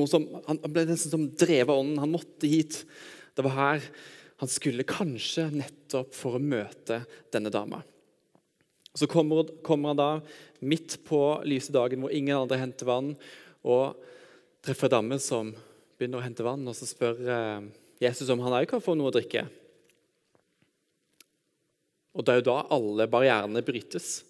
Som, 0.09 0.25
han 0.47 0.63
ble 0.65 0.87
nesten 0.89 1.13
som 1.13 1.29
drevet 1.29 1.69
av 1.69 1.83
ånden. 1.83 2.01
Han 2.01 2.15
måtte 2.15 2.49
hit. 2.49 2.81
Det 3.37 3.45
var 3.45 3.57
her 3.59 3.87
han 4.41 4.49
skulle 4.51 4.83
kanskje 4.89 5.45
nettopp 5.53 6.15
for 6.17 6.35
å 6.35 6.41
møte 6.41 7.03
denne 7.31 7.53
dama. 7.53 7.83
Så 8.93 9.07
kommer, 9.09 9.47
kommer 9.65 9.93
han 9.93 9.99
da 9.99 10.09
midt 10.61 10.99
på 11.07 11.19
lyse 11.49 11.73
dagen 11.73 12.03
hvor 12.03 12.13
ingen 12.13 12.37
andre 12.37 12.59
henter 12.61 12.87
vann, 12.87 13.13
og 13.65 13.97
treffer 14.63 14.93
en 14.99 15.17
som 15.19 15.51
begynner 15.97 16.21
å 16.21 16.25
hente 16.25 16.45
vann, 16.45 16.67
og 16.67 16.75
så 16.77 16.87
spør 16.87 17.19
eh, 17.25 17.65
Jesus 18.03 18.29
om 18.29 18.41
han 18.43 18.55
òg 18.59 18.67
kan 18.69 18.83
få 18.83 18.95
noe 18.97 19.11
å 19.11 19.15
drikke. 19.15 19.47
Og 22.13 22.25
Det 22.25 22.33
er 22.33 22.41
jo 22.41 22.49
da 22.51 22.59
alle 22.75 23.09
barrierene 23.09 23.63
brytes. 23.65 24.21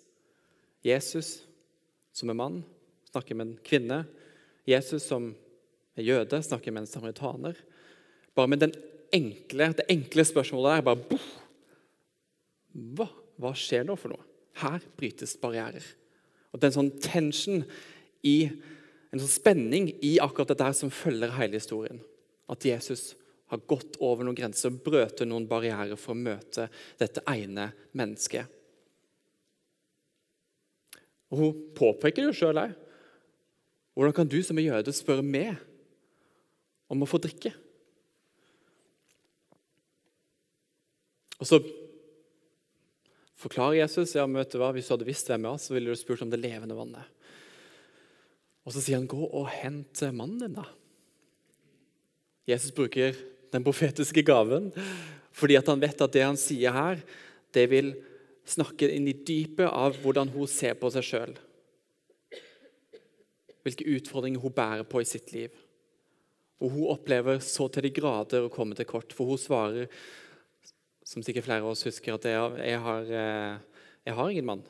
Jesus 0.83 1.41
som 2.15 2.29
er 2.31 2.37
mann, 2.37 2.61
snakker 3.11 3.35
med 3.35 3.47
en 3.47 3.61
kvinne. 3.65 4.03
Jesus 4.67 5.07
som 5.09 5.31
er 5.97 6.07
jøde, 6.07 6.39
snakker 6.43 6.71
med 6.71 6.85
en 6.85 6.91
samaritaner. 6.91 7.57
Bare 8.35 8.49
med 8.49 8.63
enkle, 9.13 9.73
det 9.77 9.89
enkle 9.91 10.25
spørsmålet 10.25 10.77
der 10.77 10.85
bare 10.87 11.19
hva, 12.97 13.07
hva, 13.37 13.51
skjer 13.57 13.85
nå 13.85 13.97
for 13.99 14.15
noe? 14.15 14.32
Her 14.61 14.83
brytes 14.97 15.35
barrierer. 15.41 15.85
Og 16.53 16.59
Det 16.59 16.67
er 16.67 16.71
en 16.71 16.77
sånn 16.77 16.95
tension 17.01 17.63
i, 18.23 18.37
en 19.09 19.21
sånn 19.21 19.31
spenning 19.31 19.89
i 20.05 20.15
akkurat 20.21 20.53
dette 20.53 20.67
her 20.67 20.77
som 20.77 20.93
følger 20.93 21.33
hele 21.39 21.57
historien. 21.57 22.01
At 22.51 22.65
Jesus 22.65 23.15
har 23.49 23.63
gått 23.69 23.97
over 24.01 24.25
noen 24.25 24.37
grenser 24.37 24.73
brøt 24.73 25.23
noen 25.25 25.47
barrierer 25.49 25.97
for 25.99 26.13
å 26.13 26.21
møte 26.21 26.67
dette 27.01 27.23
ene 27.29 27.71
mennesket. 27.97 28.45
Og 31.33 31.39
Hun 31.41 31.61
påpeker 31.73 32.21
det 32.21 32.29
jo 32.29 32.39
sjøl 32.43 32.61
òg. 32.61 32.73
Hvordan 33.93 34.15
kan 34.17 34.29
du 34.29 34.39
som 34.45 34.57
er 34.57 34.69
jøde 34.69 34.93
spørre 34.93 35.25
meg 35.25 35.57
om 36.89 37.01
å 37.01 37.09
få 37.09 37.19
drikke? 37.21 37.53
Og 41.41 41.49
så 41.49 41.59
forklarer 43.43 43.81
Jesus 43.81 44.15
ja, 44.15 44.25
men 44.27 44.41
vet 44.41 44.53
du 44.53 44.59
hva, 44.61 44.71
hvis 44.75 44.87
du 44.87 44.95
hadde 44.95 45.07
visst 45.07 45.29
hvem 45.29 45.43
jeg 45.45 45.55
var, 45.55 45.61
så 45.61 45.75
ville 45.75 45.91
du 45.91 45.99
spurt 45.99 46.23
om 46.25 46.31
det 46.31 46.41
levende 46.41 46.77
vannet. 46.77 47.19
Og 48.63 48.71
så 48.71 48.79
sier 48.79 48.97
han, 48.97 49.07
'Gå 49.07 49.27
og 49.27 49.49
hent 49.51 50.01
mannen 50.15 50.39
din', 50.39 50.55
da. 50.55 50.65
Jesus 52.47 52.71
bruker 52.75 53.15
den 53.51 53.63
profetiske 53.63 54.23
gaven 54.23 54.71
fordi 55.33 55.57
han 55.57 55.81
vet 55.81 56.01
at 56.01 56.13
det 56.13 56.21
han 56.21 56.37
sier 56.37 56.71
her, 56.75 56.99
det 57.53 57.65
vil 57.71 57.95
snakke 58.45 58.89
inn 58.91 59.07
i 59.09 59.15
dypet 59.17 59.65
av 59.65 59.97
hvordan 60.03 60.29
hun 60.29 60.49
ser 60.49 60.75
på 60.77 60.91
seg 60.93 61.07
sjøl. 61.07 61.33
Hvilke 63.65 63.87
utfordringer 63.95 64.43
hun 64.43 64.53
bærer 64.53 64.85
på 64.85 65.01
i 65.01 65.07
sitt 65.07 65.31
liv. 65.33 65.49
Og 66.61 66.75
hun 66.75 66.91
opplever 66.93 67.39
så 67.41 67.65
til 67.71 67.87
de 67.87 67.93
grader 67.95 68.45
å 68.45 68.51
komme 68.53 68.77
til 68.77 68.85
kort, 68.85 69.15
for 69.15 69.31
hun 69.31 69.41
svarer, 69.41 69.89
som 71.13 71.21
sikkert 71.21 71.45
flere 71.45 71.61
av 71.61 71.69
oss 71.75 71.85
husker, 71.85 72.15
at 72.17 72.25
jeg, 72.25 72.65
jeg, 72.65 72.79
har, 72.81 73.11
eh, 73.13 73.85
jeg 74.07 74.17
har, 74.17 74.31
ingen 74.31 74.49
mann. 74.49 74.65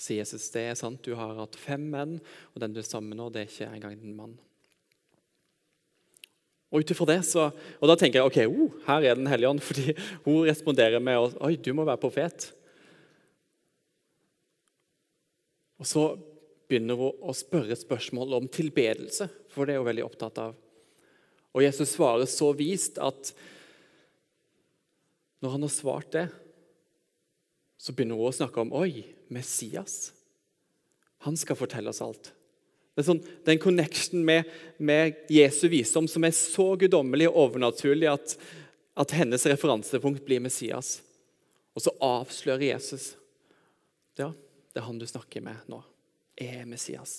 Sier 0.00 0.22
Jesus, 0.22 0.48
det 0.54 0.64
er 0.70 0.78
sant, 0.78 1.04
du 1.04 1.12
har 1.18 1.36
hatt 1.36 1.58
fem 1.60 1.84
menn, 1.92 2.16
og 2.54 2.62
den 2.62 2.74
du 2.74 2.80
er 2.80 2.88
sammen 2.88 3.12
med 3.12 3.20
nå, 3.20 3.28
det 3.30 3.44
er 3.44 3.52
ikke 3.52 3.70
engang 3.76 3.98
en 3.98 4.16
mann. 4.16 4.34
Og 6.74 6.82
ut 6.82 6.90
det 7.06 7.20
så, 7.28 7.52
og 7.54 7.86
Da 7.86 7.94
tenker 7.94 8.18
jeg 8.18 8.26
ok, 8.26 8.38
oh, 8.50 8.72
her 8.88 9.04
er 9.06 9.14
Den 9.14 9.28
hellige 9.30 9.52
ånd, 9.52 9.62
fordi 9.62 9.92
hun 10.24 10.48
responderer 10.48 10.98
med 10.98 11.36
oi, 11.38 11.54
du 11.54 11.70
må 11.76 11.84
være 11.86 12.02
profet. 12.02 12.48
Og 15.78 15.86
Så 15.86 16.08
begynner 16.66 16.98
hun 16.98 17.22
å 17.22 17.36
spørre 17.36 17.76
spørsmål 17.76 18.40
om 18.40 18.48
tilbedelse, 18.50 19.28
for 19.52 19.68
det 19.68 19.76
er 19.76 19.84
hun 19.84 19.90
veldig 19.92 20.08
opptatt 20.08 20.40
av. 20.48 20.56
Og 21.54 21.62
Jesus 21.62 21.92
svarer 21.92 22.26
så 22.26 22.48
vist 22.56 22.96
at 22.98 23.30
når 25.44 25.50
han 25.58 25.66
har 25.66 25.72
svart 25.72 26.12
det, 26.14 26.28
så 27.76 27.92
begynner 27.92 28.16
hun 28.16 28.30
å 28.30 28.32
snakke 28.32 28.62
om 28.62 28.72
Oi, 28.72 29.04
Messias. 29.28 30.14
Han 31.26 31.36
skal 31.36 31.58
fortelle 31.58 31.92
oss 31.92 32.00
alt. 32.00 32.30
Det 32.94 33.02
er, 33.02 33.08
sånn, 33.10 33.20
det 33.20 33.52
en 33.52 33.60
connection 33.60 34.22
med, 34.24 34.48
med, 34.78 35.18
Jesu 35.28 35.66
visdom 35.68 36.06
som 36.08 36.24
er 36.24 36.32
så 36.36 36.70
guddommelig 36.80 37.26
og 37.28 37.40
overnaturlig 37.42 38.08
at, 38.08 38.36
at 38.96 39.14
hennes 39.18 39.44
referansepunkt 39.50 40.24
blir 40.24 40.40
Messias. 40.40 41.00
Og 41.74 41.84
så 41.84 41.92
avslører 42.06 42.70
Jesus. 42.70 43.10
Ja, 44.16 44.30
det 44.72 44.80
er 44.80 44.86
han 44.86 45.00
du 45.02 45.04
snakker 45.10 45.44
med 45.44 45.68
nå, 45.68 45.82
er 46.40 46.64
Messias. 46.70 47.18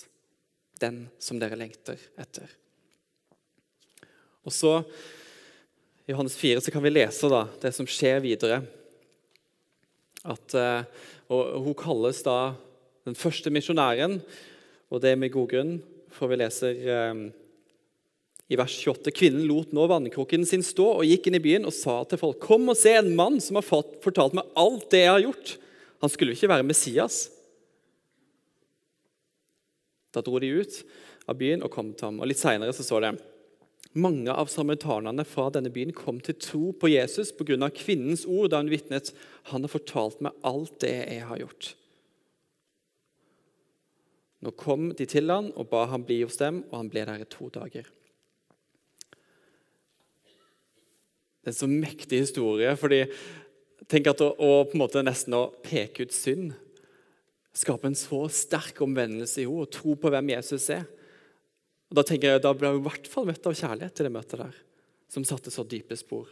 Den 0.80 1.04
som 1.22 1.38
dere 1.38 1.60
lengter 1.60 2.00
etter. 2.18 2.50
Og 4.42 4.54
så, 4.54 4.80
I 6.06 6.12
Johannes 6.12 6.36
4 6.36 6.60
så 6.60 6.70
kan 6.70 6.84
vi 6.84 6.92
lese 6.92 7.26
da, 7.26 7.40
det 7.58 7.72
som 7.74 7.86
skjer 7.90 8.20
videre. 8.22 8.60
At, 10.22 10.54
eh, 10.54 10.86
og 11.34 11.64
Hun 11.64 11.74
kalles 11.74 12.22
da 12.22 12.54
den 13.06 13.18
første 13.18 13.50
misjonæren, 13.50 14.20
og 14.86 15.02
det 15.02 15.10
er 15.10 15.18
med 15.18 15.34
god 15.34 15.50
grunn. 15.50 15.82
for 16.16 16.28
vi 16.28 16.36
leser 16.36 16.72
eh, 16.72 17.30
i 18.48 18.56
vers 18.56 18.72
28. 18.72 19.10
Kvinnen 19.12 19.44
lot 19.50 19.74
nå 19.74 19.84
vannkrukken 19.90 20.46
sin 20.46 20.62
stå 20.62 20.86
og 20.94 21.04
gikk 21.04 21.26
inn 21.26 21.36
i 21.36 21.42
byen 21.42 21.66
og 21.66 21.74
sa 21.74 22.04
til 22.04 22.18
folk.: 22.22 22.38
Kom 22.38 22.70
og 22.70 22.76
se 22.76 22.94
en 22.94 23.14
mann 23.16 23.40
som 23.40 23.58
har 23.58 23.66
fortalt 23.66 24.32
meg 24.32 24.46
alt 24.56 24.88
det 24.90 25.02
jeg 25.02 25.12
har 25.12 25.26
gjort. 25.26 25.58
Han 26.00 26.08
skulle 26.08 26.32
jo 26.32 26.38
ikke 26.38 26.54
være 26.54 26.62
Messias. 26.62 27.30
Da 30.14 30.22
dro 30.22 30.38
de 30.38 30.54
ut 30.62 30.84
av 31.26 31.36
byen 31.36 31.62
og 31.66 31.70
kom 31.70 31.92
til 31.92 32.06
ham. 32.06 32.20
Og 32.20 32.30
Litt 32.30 32.38
seinere 32.38 32.72
står 32.72 33.02
det 33.02 33.35
mange 33.96 34.32
av 34.32 34.50
samaritanerne 34.52 35.24
fra 35.26 35.48
denne 35.54 35.72
byen 35.72 35.94
kom 35.96 36.20
til 36.20 36.36
tro 36.40 36.70
på 36.76 36.90
Jesus 36.92 37.32
pga. 37.32 37.70
kvinnens 37.70 38.26
ord 38.26 38.50
da 38.50 38.60
hun 38.60 38.70
vitnet. 38.70 39.12
Han 39.52 39.64
har 39.64 39.72
fortalt 39.72 40.20
meg 40.20 40.32
alt 40.42 40.80
det 40.80 40.92
jeg 40.92 41.26
har 41.26 41.40
gjort. 41.40 41.74
Nå 44.44 44.52
kom 44.52 44.92
de 44.94 45.06
til 45.06 45.30
han 45.32 45.50
og 45.56 45.70
ba 45.70 45.86
ham 45.86 46.04
bli 46.04 46.22
hos 46.22 46.36
dem, 46.36 46.64
og 46.70 46.76
han 46.78 46.90
ble 46.92 47.06
der 47.08 47.24
i 47.24 47.30
to 47.30 47.48
dager. 47.48 47.88
Det 51.40 51.52
er 51.52 51.54
en 51.54 51.62
så 51.62 51.70
mektig 51.70 52.20
historie. 52.20 52.76
fordi 52.76 53.06
tenk 53.88 54.06
at 54.06 54.20
å, 54.20 54.34
å 54.36 54.64
på 54.64 54.74
en 54.74 54.82
måte 54.82 55.02
nesten 55.02 55.34
å 55.34 55.48
peke 55.62 56.02
ut 56.02 56.12
synd 56.12 56.54
skape 57.56 57.88
en 57.88 57.96
så 57.96 58.26
sterk 58.32 58.80
omvendelse 58.84 59.40
i 59.40 59.46
henne 59.46 59.64
og 59.64 59.72
tro 59.72 59.96
på 59.96 60.12
hvem 60.12 60.34
Jesus 60.34 60.68
er. 60.74 60.84
Og 61.90 61.98
Da 61.98 62.02
tenker 62.06 62.34
jeg, 62.34 62.42
da 62.42 62.54
ble 62.56 62.72
hun 62.72 62.80
i 62.80 62.86
hvert 62.86 63.06
fall 63.10 63.28
møtt 63.28 63.46
av 63.46 63.54
kjærlighet 63.54 63.94
til 63.94 64.08
det 64.08 64.14
møtet 64.14 64.42
der, 64.42 64.58
som 65.12 65.26
satte 65.26 65.52
så 65.54 65.64
dype 65.66 65.96
spor. 65.98 66.26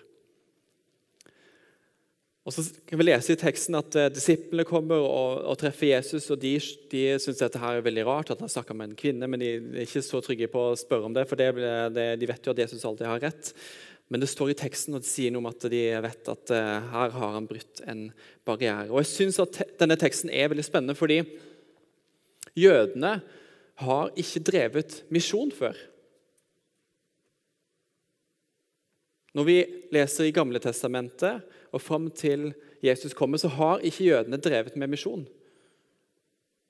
Og 2.44 2.52
så 2.52 2.60
kan 2.84 3.00
vi 3.00 3.06
lese 3.06 3.32
i 3.32 3.40
teksten 3.40 3.76
at 3.78 3.94
eh, 3.96 4.10
Disiplene 4.12 4.66
kommer 4.68 5.00
og, 5.00 5.38
og, 5.48 5.54
treffer 5.60 5.94
Jesus. 5.94 6.26
og 6.28 6.42
De, 6.42 6.52
de 6.92 7.04
syns 7.22 7.40
dette 7.40 7.60
her 7.60 7.78
er 7.78 7.86
veldig 7.86 8.04
rart, 8.04 8.34
at 8.34 8.42
han 8.44 8.52
snakker 8.52 8.76
med 8.76 8.90
en 8.90 8.98
kvinne, 9.00 9.28
men 9.30 9.40
de 9.40 9.54
er 9.54 9.86
ikke 9.86 10.02
så 10.04 10.20
trygge 10.24 10.50
på 10.52 10.66
å 10.68 10.76
spørre 10.76 11.08
om 11.08 11.16
det, 11.16 11.24
for 11.30 11.40
det, 11.40 11.48
det, 11.96 12.08
de 12.20 12.28
vet 12.28 12.44
jo 12.44 12.52
at 12.52 12.60
Jesus 12.66 12.84
alltid 12.84 13.08
har 13.08 13.24
rett. 13.24 13.54
Men 14.12 14.20
det 14.20 14.28
står 14.28 14.52
i 14.52 14.58
teksten 14.60 14.96
og 14.96 15.00
det 15.00 15.08
sier 15.08 15.32
noe 15.32 15.40
om 15.40 15.48
at 15.48 15.64
de 15.72 15.80
vet 16.04 16.28
at 16.28 16.50
uh, 16.52 16.90
her 16.92 17.14
har 17.16 17.30
han 17.38 17.46
brutt 17.48 17.80
en 17.88 18.02
barriere. 18.44 18.90
Og 18.90 19.00
jeg 19.00 19.08
synes 19.14 19.40
at 19.40 19.54
te 19.56 19.64
Denne 19.80 19.96
teksten 19.98 20.28
er 20.28 20.50
veldig 20.52 20.66
spennende 20.66 20.98
fordi 20.98 21.22
jødene 22.60 23.14
har 23.82 24.12
ikke 24.18 24.42
drevet 24.46 25.00
misjon 25.12 25.50
før. 25.54 25.74
Når 29.34 29.46
vi 29.48 29.56
leser 29.94 30.28
i 30.28 30.34
Gamle 30.34 30.60
Testamentet 30.62 31.42
og 31.74 31.82
fram 31.82 32.06
til 32.14 32.52
Jesus 32.84 33.16
kommer, 33.18 33.40
så 33.40 33.50
har 33.50 33.82
ikke 33.82 34.06
jødene 34.06 34.38
drevet 34.38 34.76
med 34.78 34.92
misjon. 34.92 35.24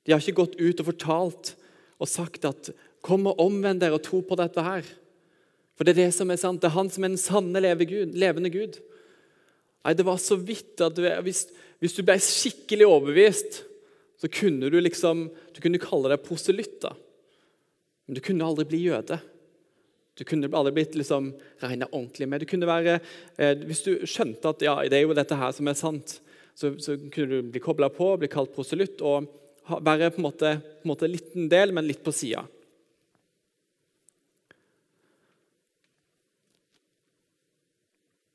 De 0.04 0.12
har 0.12 0.20
ikke 0.20 0.40
gått 0.40 0.56
ut 0.60 0.80
og 0.80 0.88
fortalt 0.88 1.54
og 2.00 2.08
sagt 2.08 2.44
at 2.44 2.70
'Kom 3.04 3.26
og 3.26 3.40
omvend 3.40 3.80
dere 3.80 3.92
og 3.92 4.02
tro 4.02 4.20
på 4.20 4.36
dette 4.36 4.60
her'. 4.60 4.88
For 5.76 5.84
det 5.84 5.92
er 5.92 6.06
det 6.06 6.14
som 6.14 6.30
er 6.30 6.36
sant. 6.36 6.62
Det 6.62 6.70
er 6.70 6.78
han 6.78 6.90
som 6.90 7.04
er 7.04 7.08
den 7.08 7.18
sanne 7.18 7.60
levende 7.60 8.50
Gud. 8.50 8.80
Nei, 9.84 9.92
Det 9.92 10.06
var 10.06 10.16
så 10.16 10.36
vidt 10.36 10.80
at 10.80 10.94
du, 10.96 11.02
hvis, 11.22 11.48
hvis, 11.78 11.92
du 11.92 12.02
ble 12.02 12.16
skikkelig 12.16 12.86
overbevist, 12.86 13.64
så 14.24 14.28
kunne 14.32 14.70
du 14.70 14.78
liksom, 14.80 15.26
du 15.52 15.58
kunne 15.60 15.76
kalle 15.76 16.08
deg 16.08 16.22
proselytt. 16.24 16.78
da. 16.80 16.94
Men 18.06 18.16
du 18.16 18.22
kunne 18.24 18.46
aldri 18.46 18.64
bli 18.70 18.78
jøde. 18.86 19.18
Du 20.16 20.22
kunne 20.24 20.48
aldri 20.48 20.72
blitt 20.78 20.96
liksom 20.96 21.28
regna 21.60 21.90
ordentlig 21.90 22.30
med. 22.32 22.40
Du 22.40 22.48
kunne 22.48 22.70
være, 22.70 23.00
eh, 23.36 23.52
Hvis 23.52 23.82
du 23.84 24.06
skjønte 24.08 24.48
at 24.48 24.64
ja, 24.64 24.80
det 24.88 24.96
er 24.96 25.04
jo 25.04 25.12
dette 25.12 25.36
her 25.36 25.52
som 25.52 25.68
er 25.68 25.76
sant, 25.76 26.22
så, 26.56 26.72
så 26.80 26.96
kunne 27.12 27.42
du 27.42 27.52
bli 27.52 27.60
kobla 27.60 27.90
på, 27.92 28.16
bli 28.16 28.32
kalt 28.32 28.54
proselytt 28.56 29.04
og 29.04 29.28
ha, 29.68 29.82
være 29.84 30.08
på 30.08 30.22
en 30.22 30.28
måte, 30.30 30.56
på 30.80 30.88
en 30.88 30.94
måte 30.94 31.10
liten 31.10 31.50
del, 31.52 31.76
men 31.76 31.84
litt 31.84 32.00
på 32.00 32.14
sida. 32.16 32.46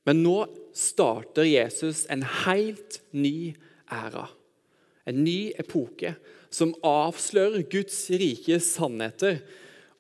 Men 0.06 0.22
nå 0.22 0.44
starter 0.70 1.50
Jesus 1.50 2.06
en 2.14 2.22
helt 2.46 3.02
ny 3.10 3.56
æra. 3.90 4.30
En 5.08 5.24
ny 5.24 5.52
epoke 5.60 6.16
som 6.50 6.74
avslører 6.86 7.68
Guds 7.72 7.98
rike 8.12 8.60
sannheter 8.64 9.42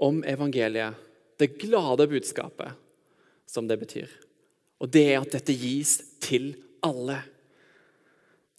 om 0.01 0.23
evangeliet. 0.27 0.97
Det 1.39 1.55
glade 1.61 2.07
budskapet, 2.11 2.73
som 3.47 3.67
det 3.67 3.79
betyr. 3.79 4.09
Og 4.79 4.91
det 4.91 5.05
er 5.11 5.21
at 5.21 5.35
dette 5.35 5.55
gis 5.55 5.99
til 6.23 6.51
alle. 6.83 7.21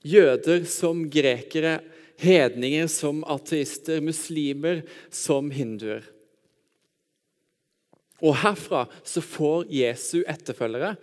Jøder 0.01 0.65
som 0.69 1.05
grekere, 1.13 1.81
hedninger 2.21 2.89
som 2.93 3.23
ateister, 3.29 4.01
muslimer 4.05 4.83
som 5.13 5.51
hinduer. 5.53 6.05
Og 8.21 8.37
herfra 8.43 8.85
så 9.05 9.23
får 9.25 9.69
Jesu 9.73 10.21
etterfølgere 10.29 10.95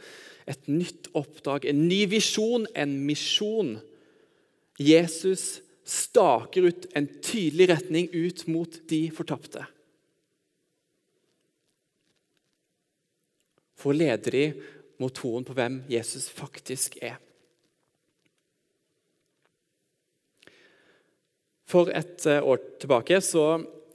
et 0.48 0.70
nytt 0.72 1.10
oppdrag, 1.18 1.66
en 1.68 1.88
ny 1.90 2.06
visjon, 2.10 2.68
en 2.78 2.94
misjon. 3.04 3.76
Jesus 4.78 5.62
staker 5.88 6.70
ut 6.70 6.86
en 6.94 7.08
tydelig 7.24 7.70
retning 7.72 8.10
ut 8.14 8.44
mot 8.48 8.80
de 8.90 9.08
fortapte. 9.14 9.64
For 13.78 13.94
å 13.94 13.98
lede 13.98 14.34
dem 14.34 14.60
mot 15.02 15.14
troen 15.14 15.46
på 15.46 15.56
hvem 15.58 15.82
Jesus 15.90 16.28
faktisk 16.34 17.00
er. 17.02 17.18
For 21.68 21.92
et 21.92 22.24
eh, 22.30 22.40
år 22.40 22.62
tilbake 22.80 23.20
så, 23.22 23.46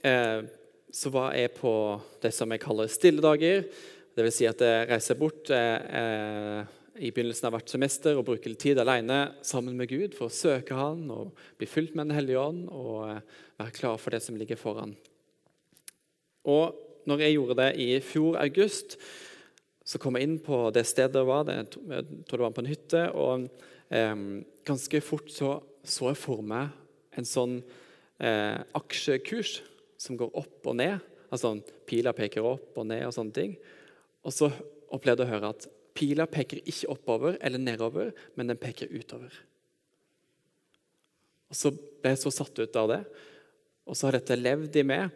eh, 0.05 0.45
så 0.93 1.09
var 1.13 1.33
jeg 1.33 1.55
på 1.57 1.73
det 2.21 2.31
som 2.35 2.51
jeg 2.53 2.61
kaller 2.61 2.91
stilledager. 2.91 3.65
Dvs. 4.13 4.35
Si 4.37 4.45
at 4.45 4.61
jeg 4.61 4.89
reiser 4.91 5.19
bort 5.19 5.49
eh, 5.53 5.99
eh 6.01 6.79
i 7.01 7.09
begynnelsen 7.09 7.47
av 7.47 7.55
hvert 7.55 7.71
semester 7.71 8.17
og 8.19 8.27
bruke 8.27 8.51
litt 8.51 8.61
tid 8.61 8.79
alene 8.81 9.33
sammen 9.45 9.77
med 9.79 9.89
Gud 9.89 10.13
for 10.17 10.29
å 10.29 10.33
søke 10.33 10.77
Han 10.77 11.07
og 11.13 11.33
bli 11.57 11.67
fylt 11.69 11.95
med 11.97 12.09
Den 12.09 12.17
hellige 12.17 12.41
ånd 12.41 12.67
og 12.69 13.07
eh, 13.09 13.21
være 13.61 13.75
klar 13.79 13.97
for 14.01 14.13
det 14.13 14.21
som 14.25 14.37
ligger 14.37 14.59
foran. 14.59 14.93
Og 16.45 16.77
når 17.09 17.25
jeg 17.25 17.35
gjorde 17.35 17.57
det 17.59 17.69
i 17.81 17.87
fjor 18.05 18.37
august, 18.39 18.97
så 19.83 19.99
kom 19.99 20.15
jeg 20.15 20.27
inn 20.27 20.37
på 20.43 20.69
det 20.75 20.85
stedet 20.87 21.19
jeg 21.19 21.27
var. 21.27 21.49
jeg 21.49 21.71
tror 21.73 22.37
det 22.37 22.45
var 22.45 22.55
på 22.55 22.63
en 22.63 22.71
hytte. 22.71 23.03
og 23.11 23.49
eh, 23.89 24.15
Ganske 24.63 25.01
fort 25.03 25.33
så, 25.33 25.57
så 25.83 26.11
jeg 26.11 26.21
for 26.21 26.45
meg 26.45 26.71
en 27.17 27.27
sånn 27.27 27.57
eh, 28.21 28.59
aksjekurs 28.77 29.61
som 29.99 30.19
går 30.19 30.35
opp 30.39 30.69
og 30.69 30.77
ned. 30.77 31.01
Altså 31.33 31.57
Pila 31.89 32.13
peker 32.13 32.45
opp 32.45 32.77
og 32.77 32.87
ned 32.91 33.07
og 33.07 33.15
sånne 33.15 33.35
ting. 33.35 33.57
Og 34.23 34.35
så 34.35 34.51
opplevde 34.93 35.25
jeg 35.25 35.31
å 35.31 35.35
høre 35.35 35.55
at 35.55 35.67
Pila 35.93 36.25
peker 36.29 36.61
ikke 36.63 36.89
oppover 36.93 37.37
eller 37.41 37.61
nedover, 37.61 38.11
men 38.35 38.49
den 38.49 38.59
peker 38.59 38.91
utover. 38.93 39.33
Og 41.53 41.57
Så 41.57 41.69
ble 41.73 42.15
jeg 42.15 42.23
så 42.23 42.33
satt 42.33 42.57
ut 42.57 42.79
av 42.81 42.89
det, 42.89 43.03
og 43.85 43.97
så 43.97 44.07
har 44.07 44.17
dette 44.17 44.39
levd 44.39 44.79
i 44.79 44.85
meg. 44.87 45.11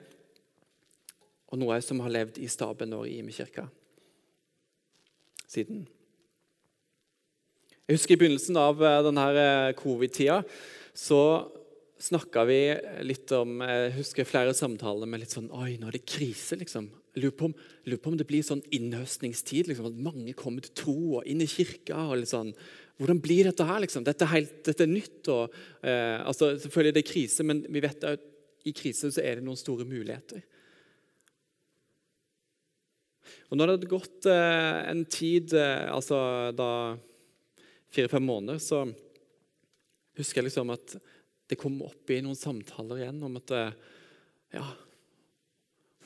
Og 1.48 1.58
noe 1.58 1.80
som 1.82 2.02
har 2.04 2.14
levd 2.14 2.38
i 2.44 2.50
staben 2.52 2.94
og 2.94 3.08
i 3.08 3.22
kirka 3.34 3.66
siden. 5.48 5.86
Jeg 7.88 7.96
husker 7.96 8.18
I 8.18 8.20
begynnelsen 8.20 8.58
av 8.60 8.82
eh, 8.84 9.04
denne 9.06 9.26
eh, 9.40 9.76
covid-tida 9.80 10.42
så 10.92 11.22
snakka 12.04 12.44
vi 12.50 12.60
litt 13.08 13.32
om 13.34 13.62
Jeg 13.64 13.94
husker 13.96 14.28
flere 14.28 14.54
samtaler 14.54 15.10
med 15.10 15.24
litt 15.24 15.34
sånn 15.34 15.48
Oi, 15.56 15.78
nå 15.80 15.88
er 15.88 15.96
det 15.96 16.04
krise, 16.10 16.58
liksom. 16.60 16.90
Lurer 17.18 17.34
på, 17.34 17.50
på 17.52 18.12
om 18.12 18.18
det 18.20 18.28
blir 18.30 18.46
sånn 18.46 18.62
innhøstningstid, 18.74 19.72
liksom, 19.72 19.90
at 19.90 20.04
mange 20.08 20.36
kommer 20.38 20.66
til 20.66 20.76
tro 20.78 20.98
og 21.20 21.30
inn 21.30 21.42
i 21.42 21.50
kirka. 21.50 21.98
og 22.08 22.20
litt 22.22 22.32
sånn, 22.34 22.54
Hvordan 22.98 23.22
blir 23.22 23.50
dette 23.50 23.66
her? 23.66 23.82
liksom? 23.84 24.06
Dette 24.06 24.26
er, 24.26 24.34
helt, 24.36 24.60
dette 24.66 24.86
er 24.86 24.92
nytt. 24.92 25.22
og 25.34 25.54
eh, 25.82 26.22
altså, 26.22 26.54
Selvfølgelig 26.62 26.98
det 26.98 27.08
krise, 27.10 27.46
men 27.48 27.66
vi 27.70 27.84
vet 27.84 28.06
at 28.08 28.24
i 28.68 28.74
krise 28.76 29.12
så 29.14 29.24
er 29.24 29.40
det 29.40 29.48
noen 29.48 29.60
store 29.60 29.86
muligheter. 29.88 30.44
Og 33.48 33.58
Når 33.58 33.66
det 33.66 33.76
hadde 33.78 33.92
gått 33.92 34.28
eh, 34.32 34.80
en 34.92 35.04
tid, 35.06 35.54
eh, 35.56 35.88
altså 35.92 36.18
da 36.56 36.72
fire-fem 37.94 38.26
måneder, 38.28 38.60
så 38.60 38.84
husker 40.18 40.42
jeg 40.42 40.50
liksom 40.50 40.74
at 40.76 40.98
det 41.48 41.60
kom 41.60 41.80
opp 41.86 42.12
i 42.12 42.20
noen 42.24 42.36
samtaler 42.36 43.04
igjen 43.04 43.24
om 43.24 43.40
at 43.40 43.54
eh, 43.56 43.78
ja, 44.58 44.66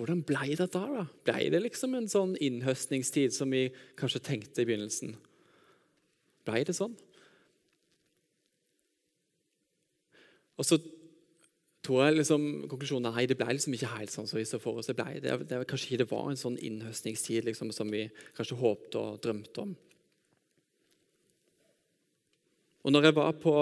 hvordan 0.02 0.24
ble 0.26 0.56
dette 0.58 0.80
her, 0.82 0.96
da? 0.98 1.06
Ble 1.28 1.50
det 1.54 1.62
liksom 1.62 1.94
en 1.98 2.10
sånn 2.10 2.34
innhøstningstid 2.42 3.36
som 3.36 3.54
vi 3.54 3.68
kanskje 4.00 4.24
tenkte 4.26 4.64
i 4.64 4.68
begynnelsen? 4.68 5.14
Ble 6.48 6.64
det 6.66 6.74
sånn? 6.74 6.96
Og 10.58 10.66
så 10.66 10.78
tror 11.86 12.06
jeg 12.06 12.20
liksom 12.20 12.44
konklusjonen 12.70 13.14
nei, 13.14 13.28
det 13.30 13.38
ble 13.38 13.56
liksom 13.56 13.74
ikke 13.78 13.94
helt 13.96 14.14
sånn 14.14 14.30
som 14.30 14.38
vi 14.38 14.46
så 14.50 14.60
for 14.62 14.82
oss. 14.82 14.90
Det, 14.90 14.98
ble, 14.98 15.22
det, 15.22 15.38
det 15.50 15.62
Kanskje 15.70 16.02
det 16.02 16.10
var 16.10 16.30
en 16.30 16.40
sånn 16.40 16.58
innhøstningstid 16.62 17.48
liksom, 17.48 17.74
som 17.74 17.90
vi 17.94 18.08
kanskje 18.38 18.58
håpte 18.60 19.02
og 19.02 19.22
drømte 19.24 19.66
om. 19.66 19.76
Og 22.82 22.94
når 22.94 23.10
jeg 23.10 23.18
var 23.18 23.38
på 23.38 23.56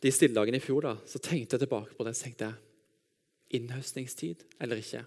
de 0.00 0.12
stilledagene 0.14 0.60
i 0.60 0.64
fjor, 0.64 0.84
da, 0.86 0.94
så 1.08 1.20
tenkte 1.20 1.56
jeg 1.56 1.66
tilbake 1.66 1.96
på 1.96 2.06
det. 2.06 2.14
så 2.16 2.28
tenkte 2.28 2.48
jeg, 2.48 2.67
innhøstningstid 3.50 4.44
eller 4.60 4.80
ikke. 4.80 5.04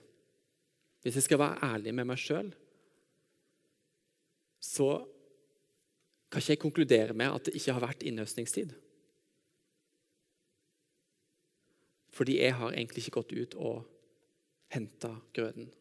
Hvis 1.01 1.17
jeg 1.17 1.23
skal 1.23 1.39
være 1.41 1.73
ærlig 1.73 1.93
med 1.97 2.09
meg 2.11 2.21
sjøl, 2.21 2.51
så 4.61 5.01
kan 6.31 6.41
ikke 6.41 6.53
jeg 6.53 6.61
konkludere 6.61 7.13
med 7.17 7.33
at 7.33 7.45
det 7.47 7.57
ikke 7.57 7.73
har 7.75 7.83
vært 7.83 8.05
innhøstningstid. 8.07 8.75
Fordi 12.11 12.37
jeg 12.39 12.55
har 12.55 12.75
egentlig 12.75 13.03
ikke 13.03 13.17
gått 13.17 13.33
ut 13.33 13.55
og 13.55 13.85
henta 14.71 15.15
grøden. 15.35 15.71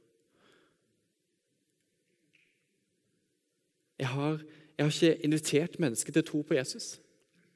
Jeg 4.01 4.09
har, 4.09 4.41
jeg 4.79 4.87
har, 4.87 4.93
ikke 4.93 5.25
invitert 5.25 5.79
mennesker 5.79 6.13
til 6.13 6.25
tro 6.25 6.41
på 6.43 6.57
Jesus 6.57 6.95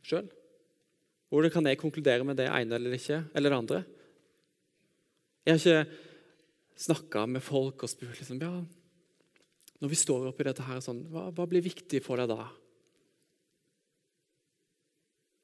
sjøl. 0.05 0.27
Hvordan 1.33 1.51
kan 1.51 1.67
jeg 1.67 1.81
konkludere 1.81 2.25
med 2.25 2.37
det 2.37 2.51
ene 2.53 2.77
eller 2.77 2.93
ikke, 2.93 3.25
eller 3.35 3.51
det 3.51 3.57
andre? 3.59 3.79
Jeg 5.45 5.59
har 5.59 5.61
ikke 5.61 6.01
snakka 6.85 7.27
med 7.29 7.45
folk 7.45 7.85
og 7.85 7.91
spurt 7.91 8.17
liksom, 8.19 8.41
ja, 8.43 8.53
når 9.83 9.91
vi 9.93 9.99
står 9.99 10.31
oppi 10.31 10.47
dette 10.47 10.65
her, 10.65 10.81
sånn, 10.81 11.03
hva, 11.13 11.29
hva 11.35 11.47
blir 11.51 11.65
viktig 11.65 12.01
for 12.05 12.21
deg 12.21 12.31
da? 12.31 12.47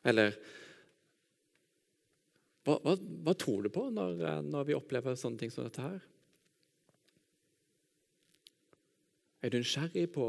Eller 0.08 0.32
hva, 2.64 2.78
hva, 2.84 2.94
hva 2.96 3.34
tror 3.36 3.66
du 3.66 3.70
på 3.72 3.86
når, 3.92 4.24
når, 4.46 4.64
vi 4.70 4.76
opplever 4.76 5.18
sånne 5.18 5.40
ting 5.40 5.52
som 5.52 5.66
dette 5.66 5.84
her? 5.84 6.00
Er 9.44 9.52
du 9.52 9.60
nysgjerrig 9.60 10.06
på 10.16 10.26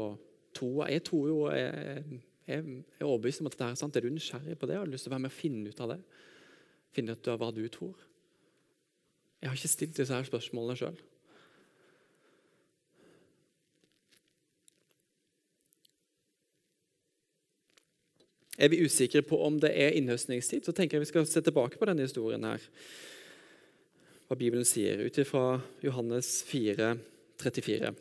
troa? 0.56 0.90
Jeg 0.92 1.04
tror 1.08 1.26
jo 1.28 1.40
jeg, 1.52 2.20
jeg 2.48 2.62
er 2.98 3.08
overbevist 3.08 3.42
om 3.42 3.48
at 3.48 3.56
dette 3.56 3.68
er 3.72 3.80
sant. 3.80 3.96
Er 3.96 4.04
du 4.04 4.12
nysgjerrig 4.12 4.56
på 4.60 4.68
det? 4.68 4.78
Har 4.80 4.88
du 4.88 4.92
lyst 4.92 5.08
til 5.08 5.12
å 5.12 5.16
være 5.16 5.26
med 5.26 5.32
og 5.32 5.40
finne 5.40 5.72
ut 5.72 5.84
av 5.84 5.92
det? 5.92 6.00
Finne 6.96 7.16
ut 7.16 7.32
av 7.32 7.40
hva 7.40 7.52
du 7.56 7.64
tror? 7.72 7.96
Jeg 9.42 9.50
har 9.50 9.58
ikke 9.58 9.68
stilt 9.68 9.96
disse 9.98 10.14
her 10.14 10.26
spørsmålene 10.26 10.78
sjøl. 10.78 10.98
Er 18.62 18.70
vi 18.70 18.84
usikre 18.84 19.24
på 19.26 19.40
om 19.42 19.56
det 19.58 19.72
er 19.74 19.96
innhøstningstid, 19.98 20.62
så 20.62 20.74
tenker 20.76 20.96
jeg 20.98 21.06
vi 21.06 21.10
skal 21.10 21.26
se 21.26 21.42
tilbake 21.42 21.80
på 21.80 21.88
denne 21.88 22.06
historien. 22.06 22.44
her. 22.44 22.62
Hva 24.28 24.38
Bibelen 24.38 24.64
sier, 24.64 25.02
ut 25.02 25.18
ifra 25.18 25.60
Johannes 25.82 26.42
4, 26.46 26.94
34. 27.42 27.94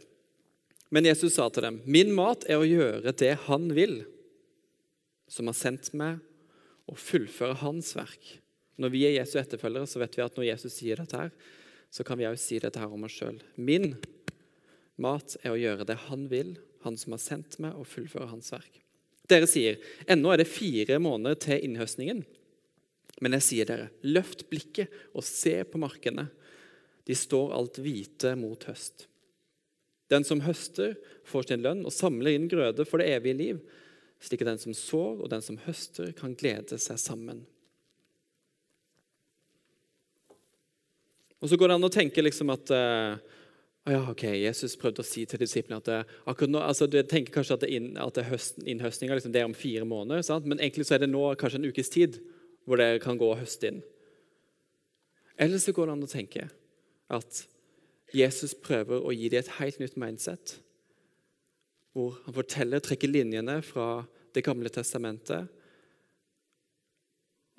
Men 0.92 1.06
Jesus 1.08 1.34
sa 1.34 1.50
til 1.50 1.64
dem, 1.64 1.82
'Min 1.86 2.12
mat 2.12 2.46
er 2.48 2.60
å 2.60 2.68
gjøre 2.68 3.12
det 3.12 3.36
Han 3.48 3.74
vil, 3.76 4.06
som 5.28 5.48
har 5.48 5.54
sendt 5.54 5.94
meg, 5.94 6.20
og 6.88 6.98
fullføre 6.98 7.56
Hans 7.56 7.96
verk.' 7.96 8.38
Når 8.82 8.94
vi 8.94 9.04
er 9.06 9.20
Jesu 9.20 9.38
etterfølgere, 9.42 9.90
så 9.90 10.02
vet 10.02 10.18
vi 10.18 10.26
at 10.26 10.38
når 10.38 10.48
Jesus 10.50 10.76
sier 10.80 10.98
dette, 10.98 11.18
her, 11.18 11.32
så 11.92 12.06
kan 12.08 12.18
vi 12.18 12.28
òg 12.30 12.40
si 12.40 12.58
dette 12.62 12.82
her 12.82 12.92
om 12.92 13.06
oss 13.06 13.18
sjøl. 13.20 13.38
Min 13.60 13.94
mat 15.02 15.36
er 15.44 15.54
å 15.54 15.60
gjøre 15.60 15.88
det 15.90 16.00
Han 16.08 16.28
vil, 16.32 16.56
Han 16.86 16.98
som 16.98 17.14
har 17.14 17.22
sendt 17.22 17.60
meg, 17.62 17.76
og 17.78 17.90
fullføre 17.90 18.32
Hans 18.32 18.50
verk. 18.54 18.80
Dere 19.30 19.48
sier 19.48 19.78
ennå 20.10 20.32
er 20.34 20.42
det 20.42 20.50
fire 20.50 20.98
måneder 21.04 21.38
til 21.46 21.68
innhøstningen. 21.68 22.24
Men 23.22 23.38
jeg 23.38 23.46
sier 23.46 23.70
dere, 23.70 23.92
løft 24.02 24.48
blikket 24.50 24.90
og 25.14 25.26
se 25.28 25.60
på 25.68 25.82
markene. 25.82 26.26
De 27.06 27.18
står 27.18 27.54
alt 27.54 27.78
hvite 27.84 28.34
mot 28.40 28.66
høst. 28.66 29.06
Den 30.12 30.26
som 30.28 30.42
høster, 30.44 30.98
får 31.24 31.48
sin 31.48 31.64
lønn 31.64 31.86
og 31.86 31.94
samler 31.96 32.34
inn 32.36 32.50
grøde 32.52 32.84
for 32.88 33.00
det 33.00 33.14
evige 33.14 33.38
liv, 33.38 33.62
slik 34.22 34.44
at 34.44 34.52
den 34.52 34.62
som 34.62 34.76
sår 34.76 35.22
og 35.22 35.30
den 35.32 35.44
som 35.46 35.60
høster, 35.64 36.12
kan 36.18 36.36
glede 36.38 36.78
seg 36.82 37.00
sammen. 37.00 37.46
Og 41.42 41.50
Så 41.50 41.58
går 41.58 41.72
det 41.72 41.78
an 41.78 41.88
å 41.88 41.94
tenke 41.94 42.24
liksom 42.24 42.52
at 42.54 42.72
uh, 42.74 43.18
ja, 43.90 44.02
ok, 44.12 44.28
Jesus 44.38 44.76
prøvde 44.78 45.02
å 45.02 45.08
si 45.08 45.24
til 45.26 45.42
disiplene 45.42 45.80
at 45.82 45.88
det, 45.90 46.00
akkurat 46.30 46.54
nå, 46.54 46.60
altså, 46.62 46.86
Du 46.86 47.00
tenker 47.02 47.34
kanskje 47.34 47.58
at, 47.58 47.64
det 47.66 47.72
inn, 47.74 47.96
at 47.98 48.18
det 48.18 48.28
innhøstninga 48.70 49.18
liksom, 49.18 49.34
det 49.34 49.42
er 49.42 49.50
om 49.50 49.58
fire 49.58 49.88
måneder, 49.90 50.22
sant? 50.28 50.46
men 50.46 50.62
egentlig 50.62 50.86
så 50.86 50.98
er 50.98 51.06
det 51.06 51.10
nå 51.10 51.24
kanskje 51.42 51.64
en 51.64 51.72
ukes 51.72 51.90
tid 51.94 52.20
hvor 52.70 52.78
det 52.78 53.02
kan 53.02 53.18
gå 53.18 53.26
og 53.26 53.40
høste 53.42 53.72
inn. 53.72 53.80
Eller 55.42 55.58
så 55.58 55.74
går 55.74 55.90
det 55.90 55.96
an 55.96 56.06
å 56.06 56.12
tenke 56.12 56.46
at 57.12 57.46
Jesus 58.14 58.54
prøver 58.54 59.02
å 59.02 59.14
gi 59.16 59.32
dem 59.32 59.42
et 59.42 59.56
helt 59.58 59.80
nytt 59.82 59.98
mindset. 60.00 60.60
Hvor 61.96 62.20
han 62.26 62.36
forteller, 62.36 62.84
trekker 62.84 63.10
linjene 63.10 63.58
fra 63.66 64.06
Det 64.32 64.46
gamle 64.46 64.70
testamentet 64.72 65.50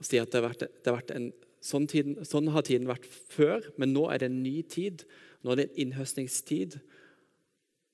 og 0.00 0.06
sier 0.08 0.24
at 0.24 0.30
det 0.32 0.38
har 0.40 0.46
vært, 0.46 0.62
det 0.64 0.88
har 0.88 0.96
vært 0.96 1.10
en, 1.12 1.26
sånn, 1.62 1.86
tiden, 1.90 2.18
sånn 2.26 2.50
har 2.54 2.66
tiden 2.66 2.90
vært 2.90 3.06
før, 3.06 3.68
men 3.78 3.94
nå 3.94 4.08
er 4.10 4.22
det 4.22 4.30
en 4.32 4.42
ny 4.42 4.58
tid 4.66 5.06
nå 5.42 5.52
er 5.52 5.58
det 5.58 5.68
en 5.68 5.80
innhøstningstid. 5.86 6.76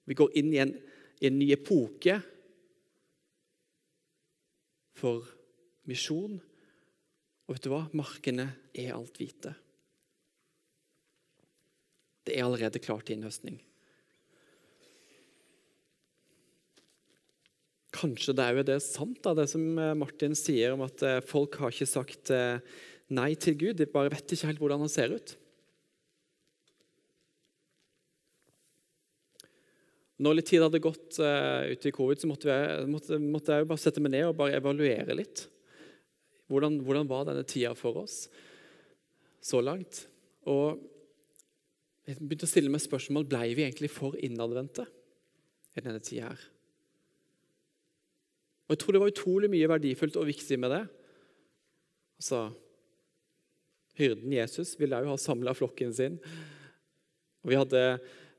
Vi 0.08 0.16
går 0.16 0.34
inn 0.40 0.50
i 0.52 0.60
en, 0.62 0.74
i 1.20 1.28
en 1.30 1.38
ny 1.40 1.48
epoke 1.54 2.18
for 4.98 5.28
misjon. 5.88 6.36
Og 7.48 7.56
vet 7.56 7.64
du 7.64 7.72
hva? 7.72 7.86
Markene 7.96 8.50
er 8.76 8.92
alt 8.96 9.16
hvite. 9.20 9.54
Det 12.28 12.36
er 12.36 12.44
allerede 12.44 12.82
klart 12.84 13.08
til 13.08 13.16
innhøstning. 13.16 13.56
Kanskje 17.96 18.34
det 18.36 18.44
er 18.44 18.58
jo 18.58 18.66
det 18.68 18.82
sant, 18.84 19.16
da, 19.24 19.32
det 19.34 19.48
som 19.50 19.62
eh, 19.80 19.96
Martin 19.96 20.36
sier 20.36 20.74
om 20.74 20.84
at 20.84 21.00
eh, 21.02 21.22
folk 21.24 21.56
har 21.58 21.72
ikke 21.72 21.88
sagt 21.88 22.30
eh, 22.30 22.60
nei 23.14 23.32
til 23.40 23.56
Gud. 23.58 23.78
De 23.78 23.88
bare 23.90 24.12
vet 24.12 24.34
ikke 24.34 24.50
helt 24.50 24.62
hvordan 24.62 24.84
han 24.84 24.92
ser 24.92 25.14
ut. 25.16 25.34
Når 30.18 30.34
litt 30.34 30.48
tid 30.50 30.64
hadde 30.64 30.82
gått 30.82 31.20
uh, 31.22 31.62
ute 31.70 31.90
i 31.90 31.94
covid, 31.94 32.18
så 32.18 32.26
måtte 32.26 32.50
jeg, 32.50 32.86
måtte, 32.90 33.20
måtte 33.22 33.54
jeg 33.54 33.68
bare 33.70 33.82
sette 33.82 34.02
meg 34.02 34.16
ned 34.16 34.26
og 34.26 34.38
bare 34.40 34.58
evaluere 34.58 35.14
litt. 35.14 35.44
Hvordan, 36.50 36.80
hvordan, 36.82 37.06
var 37.06 37.28
denne 37.28 37.46
tida 37.46 37.70
for 37.78 38.00
oss 38.02 38.24
så 39.44 39.60
langt? 39.62 40.02
Og 40.50 40.80
jeg 42.08 42.18
begynte 42.18 42.48
å 42.48 42.50
stille 42.50 42.72
meg 42.72 42.82
spørsmål 42.82 43.28
ble 43.30 43.44
vi 43.52 43.66
egentlig 43.66 43.92
for 43.94 44.16
innadvendte 44.18 44.88
i 45.76 45.84
denne 45.84 46.02
tida 46.02 46.32
her. 46.32 46.46
Og 48.66 48.74
Jeg 48.74 48.82
tror 48.82 48.96
det 48.96 49.02
var 49.04 49.12
utrolig 49.12 49.52
mye 49.52 49.68
verdifullt 49.70 50.18
og 50.20 50.26
viktig 50.28 50.58
med 50.60 50.74
det. 50.74 50.82
Altså, 52.18 52.48
Hyrden 53.98 54.32
Jesus 54.32 54.76
ville 54.78 55.02
jo 55.02 55.12
ha 55.12 55.18
samla 55.20 55.54
flokken 55.58 55.92
sin. 55.94 56.18
Og 57.44 57.52
Vi 57.52 57.58
hadde 57.58 57.82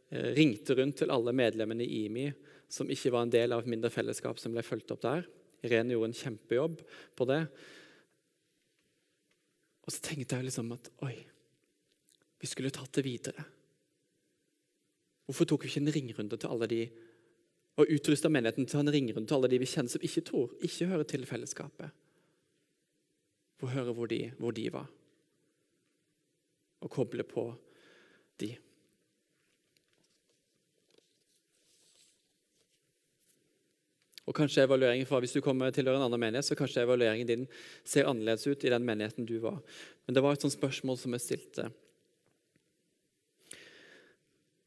ringt 0.09 0.35
ringte 0.37 0.75
rundt 0.75 0.97
til 0.97 1.11
alle 1.13 1.33
medlemmene 1.37 1.85
i 1.85 2.05
IMI 2.07 2.29
som 2.69 2.89
ikke 2.89 3.11
var 3.13 3.25
en 3.25 3.33
del 3.33 3.53
av 3.53 3.61
et 3.61 3.69
mindre 3.69 3.91
fellesskap 3.93 4.39
som 4.41 4.53
ble 4.53 4.63
fulgt 4.65 4.91
opp 4.93 5.03
der. 5.03 5.27
Irene 5.65 5.93
gjorde 5.93 6.09
en 6.09 6.17
kjempejobb 6.17 6.81
på 7.17 7.27
det. 7.29 7.43
Og 9.85 9.93
så 9.93 10.01
tenkte 10.05 10.37
jeg 10.37 10.47
liksom 10.47 10.71
at 10.73 10.89
oi, 11.05 11.15
vi 12.39 12.49
skulle 12.49 12.73
tatt 12.73 12.93
det 12.95 13.05
videre. 13.05 13.45
Hvorfor 15.29 15.49
tok 15.49 15.65
vi 15.65 15.71
ikke 15.71 15.83
en 15.83 15.93
ringrunde 15.93 16.37
til 16.37 16.49
alle 16.49 16.69
de 16.69 16.83
og 17.79 17.91
utrusta 17.95 18.27
menigheten 18.27 18.65
til 18.67 18.81
en 18.81 18.91
ringrunde 18.91 19.29
til 19.29 19.37
alle 19.37 19.49
de 19.51 19.59
vi 19.61 19.67
kjenner 19.69 19.93
som 19.93 20.03
ikke 20.03 20.25
tror, 20.27 20.53
ikke 20.59 20.89
hører 20.89 21.07
til 21.07 21.25
fellesskapet? 21.29 21.93
For 23.59 23.69
å 23.69 23.75
høre 23.75 23.93
hvor 23.95 24.09
de, 24.11 24.23
hvor 24.39 24.55
de 24.55 24.65
var, 24.73 24.89
og 26.79 26.91
koble 26.93 27.25
på 27.27 27.49
de. 28.39 28.53
Og 34.29 34.35
kanskje 34.37 34.61
evalueringen 34.63 35.07
fra, 35.09 35.19
Hvis 35.19 35.33
du 35.33 35.41
kommer 35.41 35.71
til 35.71 35.87
en 35.87 36.01
annen 36.01 36.19
menighet, 36.19 36.45
så 36.45 36.55
kanskje 36.55 36.83
evalueringen 36.83 37.27
din 37.27 37.47
ser 37.83 38.05
annerledes 38.05 38.45
ut 38.47 38.63
i 38.63 38.69
den 38.69 38.85
menigheten 38.85 39.25
du 39.25 39.39
var. 39.39 39.57
Men 40.05 40.13
det 40.13 40.23
var 40.23 40.33
et 40.33 40.41
sånt 40.41 40.53
spørsmål 40.53 40.97
som 40.97 41.13
jeg 41.13 41.21
stilte. 41.21 41.71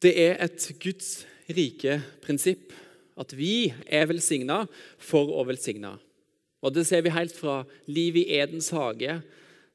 Det 0.03 0.11
er 0.19 0.35
et 0.43 0.67
Guds 0.83 1.23
rike 1.47 2.01
prinsipp 2.21 2.73
at 3.15 3.31
vi 3.37 3.71
er 3.87 4.09
velsigna 4.09 4.65
for 4.99 5.31
å 5.31 5.45
velsigne. 5.47 5.95
Og 6.63 6.73
Det 6.73 6.85
ser 6.87 7.01
vi 7.03 7.09
helt 7.15 7.35
fra 7.35 7.63
livet 7.87 8.27
i 8.27 8.39
Edens 8.39 8.69
hage 8.75 9.21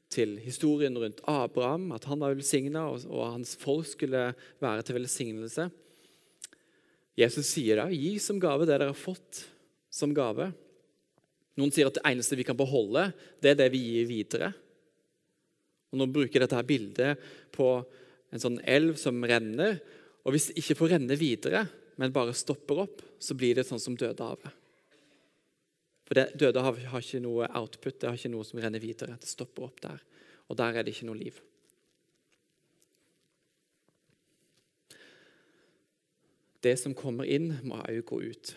til 0.09 0.37
historien 0.41 0.95
rundt 0.97 1.21
Abraham, 1.29 1.91
at 1.93 2.07
han 2.09 2.21
var 2.21 2.33
velsigna, 2.33 2.87
og 2.89 3.25
hans 3.35 3.55
folk 3.61 3.87
skulle 3.87 4.31
være 4.61 4.85
til 4.85 4.97
velsignelse. 4.97 5.69
Jesus 7.19 7.51
sier 7.51 7.81
da, 7.81 7.89
'Gi 7.91 8.17
som 8.19 8.39
gave 8.39 8.65
det 8.65 8.79
dere 8.79 8.91
har 8.93 8.97
fått 8.97 9.45
som 9.91 10.13
gave. 10.13 10.51
Noen 11.59 11.71
sier 11.71 11.89
at 11.89 11.97
det 11.97 12.05
eneste 12.07 12.37
vi 12.39 12.45
kan 12.47 12.57
beholde, 12.57 13.11
det 13.41 13.51
er 13.51 13.59
det 13.59 13.71
vi 13.73 13.81
gir 13.83 14.07
videre. 14.07 14.53
Og 15.91 15.99
Nå 15.99 16.07
bruker 16.13 16.39
dette 16.39 16.55
her 16.55 16.67
bildet 16.67 17.19
på 17.51 17.67
en 18.31 18.41
sånn 18.41 18.59
elv 18.63 18.95
som 19.01 19.17
renner. 19.25 19.79
Og 20.23 20.33
Hvis 20.33 20.49
det 20.49 20.61
ikke 20.61 20.77
får 20.77 20.93
renne 20.95 21.17
videre, 21.19 21.65
men 21.97 22.13
bare 22.15 22.37
stopper 22.37 22.85
opp, 22.85 23.01
så 23.19 23.35
blir 23.35 23.57
det 23.57 23.67
sånn 23.67 23.81
som 23.81 23.97
Dødehavet. 23.97 24.53
For 26.09 26.17
det, 26.17 26.31
døde 26.41 26.61
har, 26.65 26.77
har, 26.89 27.03
ikke 27.05 27.21
noe 27.21 27.45
output, 27.53 27.99
det 28.01 28.09
har 28.09 28.15
ikke 28.17 28.31
noe 28.33 28.47
som 28.47 28.57
renner 28.57 28.81
videre. 28.81 29.13
Det 29.21 29.29
stopper 29.29 29.67
opp 29.67 29.83
der. 29.83 29.99
Og 30.49 30.57
der 30.57 30.79
er 30.79 30.85
det 30.85 30.95
ikke 30.95 31.05
noe 31.05 31.19
liv. 31.19 31.37
Det 36.65 36.73
som 36.81 36.97
kommer 36.97 37.29
inn, 37.29 37.51
må 37.61 37.77
òg 37.83 38.01
gå 38.09 38.23
ut. 38.25 38.55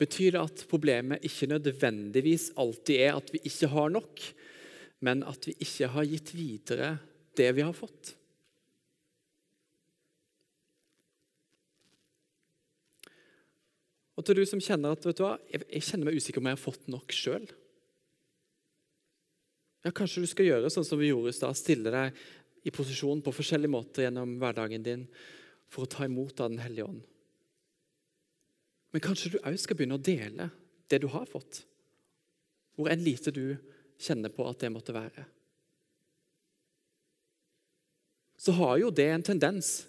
Betyr 0.00 0.32
det 0.32 0.40
at 0.40 0.64
problemet 0.70 1.28
ikke 1.28 1.50
nødvendigvis 1.52 2.48
alltid 2.58 3.04
er 3.04 3.20
at 3.20 3.28
vi 3.36 3.42
ikke 3.52 3.68
har 3.76 3.92
nok, 3.92 4.24
men 5.04 5.22
at 5.28 5.44
vi 5.46 5.54
ikke 5.60 5.92
har 5.92 6.08
gitt 6.08 6.32
videre 6.34 6.94
det 7.36 7.52
vi 7.52 7.68
har 7.68 7.76
fått? 7.76 8.16
Og 14.16 14.26
til 14.26 14.36
du 14.38 14.44
som 14.48 14.60
kjenner 14.60 14.92
at 14.92 15.06
vet 15.06 15.18
du 15.18 15.24
hva, 15.24 15.36
jeg 15.48 15.84
kjenner 15.86 16.08
meg 16.08 16.18
usikker 16.20 16.42
om 16.42 16.50
jeg 16.50 16.58
har 16.58 16.60
fått 16.60 16.88
nok 16.92 17.14
sjøl. 17.16 17.46
Ja, 19.82 19.90
kanskje 19.90 20.22
du 20.22 20.28
skal 20.30 20.46
gjøre 20.46 20.70
sånn 20.70 20.86
som 20.86 21.00
vi 21.00 21.10
gjorde 21.10 21.32
i 21.32 21.36
stad. 21.36 21.58
Stille 21.58 21.90
deg 21.90 22.18
i 22.62 22.74
posisjon 22.74 23.22
på 23.24 23.34
forskjellige 23.34 23.72
måter 23.72 24.06
gjennom 24.06 24.36
hverdagen 24.38 24.84
din 24.84 25.06
for 25.72 25.86
å 25.86 25.90
ta 25.90 26.06
imot 26.06 26.38
av 26.40 26.52
Den 26.52 26.62
hellige 26.62 26.86
ånd. 26.86 27.02
Men 28.92 29.02
kanskje 29.02 29.32
du 29.32 29.38
òg 29.40 29.56
skal 29.58 29.78
begynne 29.78 29.96
å 29.96 30.04
dele 30.04 30.50
det 30.92 31.00
du 31.00 31.08
har 31.08 31.24
fått, 31.26 31.62
hvor 32.76 32.92
enn 32.92 33.02
lite 33.02 33.32
du 33.32 33.56
kjenner 34.02 34.32
på 34.34 34.44
at 34.44 34.60
det 34.60 34.70
måtte 34.74 34.94
være. 34.94 35.24
Så 38.36 38.52
har 38.58 38.76
jo 38.82 38.90
det 38.90 39.08
en 39.08 39.24
tendens 39.24 39.86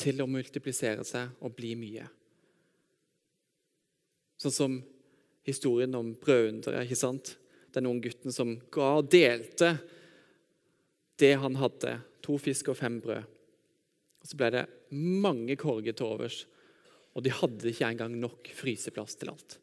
til 0.00 0.22
å 0.24 0.28
multiplisere 0.28 1.04
seg 1.06 1.36
og 1.44 1.54
bli 1.54 1.74
mye. 1.78 2.08
Sånn 4.40 4.54
som 4.54 4.76
historien 5.44 5.94
om 5.98 6.14
brødunderet. 6.16 6.86
ikke 6.86 6.96
sant? 6.96 7.34
Den 7.74 7.86
unge 7.90 8.08
gutten 8.08 8.32
som 8.32 8.56
ga 8.72 8.96
og 8.98 9.10
delte 9.12 9.74
det 11.20 11.34
han 11.42 11.58
hadde. 11.60 11.98
To 12.24 12.38
fisk 12.40 12.72
og 12.72 12.78
fem 12.80 13.00
brød. 13.04 13.28
Og 14.20 14.28
Så 14.28 14.36
ble 14.36 14.50
det 14.52 14.66
mange 14.90 15.56
korger 15.56 15.92
til 15.96 16.06
overs, 16.06 16.44
og 17.14 17.24
de 17.24 17.32
hadde 17.32 17.68
ikke 17.68 17.88
engang 17.88 18.16
nok 18.20 18.48
fryseplass 18.54 19.16
til 19.16 19.30
alt. 19.32 19.58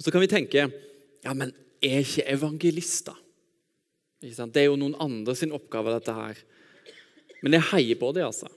Så 0.00 0.10
kan 0.10 0.22
vi 0.22 0.30
tenke 0.32 0.70
ja, 1.24 1.32
men 1.34 1.52
er 1.84 2.00
ikke 2.00 2.24
evangelister 2.32 3.16
det 4.20 4.60
er 4.60 4.68
jo 4.68 4.76
noen 4.76 4.98
andre 5.00 5.34
sin 5.36 5.54
oppgave, 5.56 5.94
dette 5.96 6.12
her. 6.12 6.40
Men 7.40 7.56
jeg 7.56 7.68
heier 7.70 8.00
på 8.00 8.10
dem, 8.12 8.28
altså. 8.28 8.50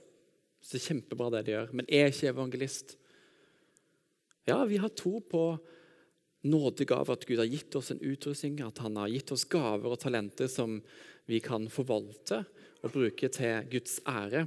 Så 0.60 0.74
det 0.74 0.82
er 0.82 0.88
kjempebra 0.90 1.30
det 1.32 1.46
de 1.46 1.54
gjør. 1.54 1.70
Men 1.72 1.88
jeg 1.88 2.04
er 2.04 2.12
ikke 2.12 2.32
evangelist. 2.32 2.96
Ja, 4.48 4.58
vi 4.68 4.80
har 4.80 4.92
tro 4.92 5.20
på 5.24 5.44
nådegaver, 6.44 7.16
at 7.16 7.24
Gud 7.24 7.40
har 7.40 7.48
gitt 7.48 7.76
oss 7.80 7.90
en 7.92 8.02
utrustning, 8.04 8.60
at 8.60 8.82
han 8.84 8.96
har 9.00 9.12
gitt 9.12 9.32
oss 9.32 9.46
gaver 9.48 9.94
og 9.94 10.00
talenter 10.02 10.50
som 10.52 10.82
vi 11.28 11.40
kan 11.40 11.70
forvalte 11.72 12.42
og 12.84 12.92
bruke 12.92 13.30
til 13.32 13.70
Guds 13.72 13.96
ære. 14.04 14.44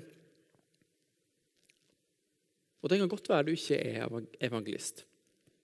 Og 2.85 2.89
Det 2.89 2.99
kan 3.01 3.09
godt 3.09 3.29
være 3.29 3.47
du 3.47 3.55
ikke 3.57 3.79
er 3.81 4.05
evangelist, 4.39 5.01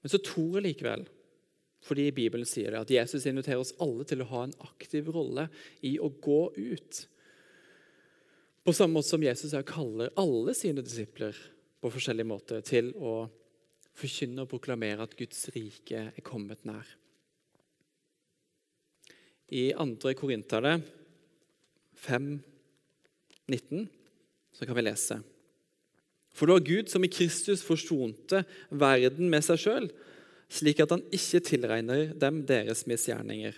men 0.01 0.09
så 0.09 0.17
tror 0.17 0.57
jeg 0.57 0.65
likevel 0.65 1.05
fordi 1.83 2.07
Bibelen 2.15 2.47
sier 2.47 2.71
det, 2.71 2.83
at 2.85 2.93
Jesus 2.93 3.25
inviterer 3.27 3.59
oss 3.59 3.73
alle 3.83 4.05
til 4.07 4.23
å 4.23 4.29
ha 4.29 4.45
en 4.45 4.55
aktiv 4.63 5.09
rolle 5.11 5.49
i 5.83 5.97
å 5.99 6.09
gå 6.23 6.41
ut. 6.55 7.01
På 8.63 8.71
samme 8.75 8.95
måte 8.95 9.11
som 9.11 9.23
Jesus 9.23 9.55
kaller 9.67 10.13
alle 10.19 10.55
sine 10.55 10.83
disipler 10.85 11.35
på 11.83 11.91
forskjellige 11.91 12.29
måter 12.29 12.63
til 12.63 12.93
å 12.95 13.25
forkynne 13.99 14.45
og 14.45 14.51
proklamere 14.53 15.03
at 15.03 15.17
Guds 15.19 15.49
rike 15.53 16.07
er 16.13 16.25
kommet 16.25 16.63
nær. 16.65 16.87
I 19.53 19.67
2. 19.75 20.15
Korinterne 20.17 20.77
5, 22.07 22.31
19, 23.51 23.83
så 24.55 24.65
kan 24.65 24.79
vi 24.79 24.85
lese. 24.87 25.19
For 26.33 26.47
det 26.47 26.55
var 26.55 26.65
Gud 26.65 26.89
som 26.89 27.03
i 27.05 27.11
Kristus 27.11 27.61
forsonte 27.65 28.41
verden 28.71 29.29
med 29.29 29.45
seg 29.45 29.61
sjøl 29.61 29.91
slik 30.51 30.81
at 30.83 30.93
han 30.93 31.03
ikke 31.13 31.41
tilregner 31.47 32.11
dem 32.19 32.41
deres 32.47 32.85
misgjerninger. 32.89 33.55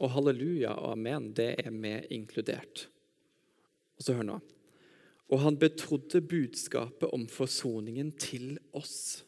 Og 0.00 0.12
halleluja 0.14 0.72
og 0.80 0.94
amen, 0.94 1.30
det 1.36 1.52
er 1.60 1.72
med 1.74 2.08
inkludert. 2.14 2.86
Og 3.98 4.06
så 4.06 4.16
hør 4.16 4.26
nå. 4.30 4.38
Og 5.30 5.42
han 5.44 5.58
betrodde 5.60 6.22
budskapet 6.24 7.12
om 7.14 7.26
forsoningen 7.30 8.10
til 8.18 8.56
oss. 8.74 9.22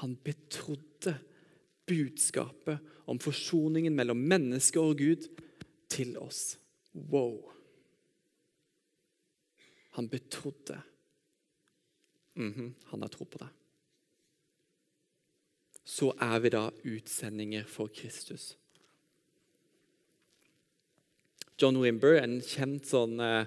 Han 0.00 0.16
betrodde 0.16 1.14
budskapet 1.86 2.80
om 3.06 3.20
forsoningen 3.22 3.94
mellom 3.94 4.18
menneske 4.18 4.80
og 4.80 4.96
Gud 4.98 5.28
til 5.92 6.16
oss. 6.18 6.56
Wow. 6.96 7.52
Han 9.96 10.08
betrodde. 10.08 10.80
Mm 12.34 12.52
-hmm. 12.52 12.72
Han 12.84 13.02
har 13.02 13.08
tro 13.08 13.24
på 13.24 13.38
det 13.38 13.48
så 15.86 16.10
er 16.18 16.40
vi 16.42 16.50
da 16.50 16.64
utsendinger 16.82 17.66
for 17.70 17.92
Kristus. 17.94 18.54
John 21.56 21.78
Wimber, 21.80 22.18
en 22.20 22.40
kjent 22.44 22.88
sånn 22.90 23.20
eh, 23.22 23.46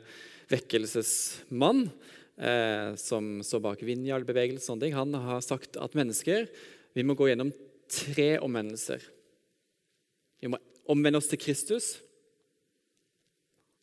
vekkelsesmann 0.49 1.83
eh, 2.39 2.95
som 2.97 3.37
står 3.45 3.63
bak 3.67 3.83
Vinjal-bevegelsen, 3.85 4.81
han 4.95 5.13
har 5.27 5.43
sagt 5.45 5.77
at 5.77 5.97
mennesker 5.99 6.47
vi 6.95 7.05
må 7.05 7.13
gå 7.19 7.29
gjennom 7.29 7.51
tre 7.91 8.31
omvendelser. 8.41 9.03
Vi 10.39 10.49
må 10.49 10.57
omvende 10.89 11.19
oss 11.19 11.29
til 11.29 11.41
Kristus, 11.43 11.91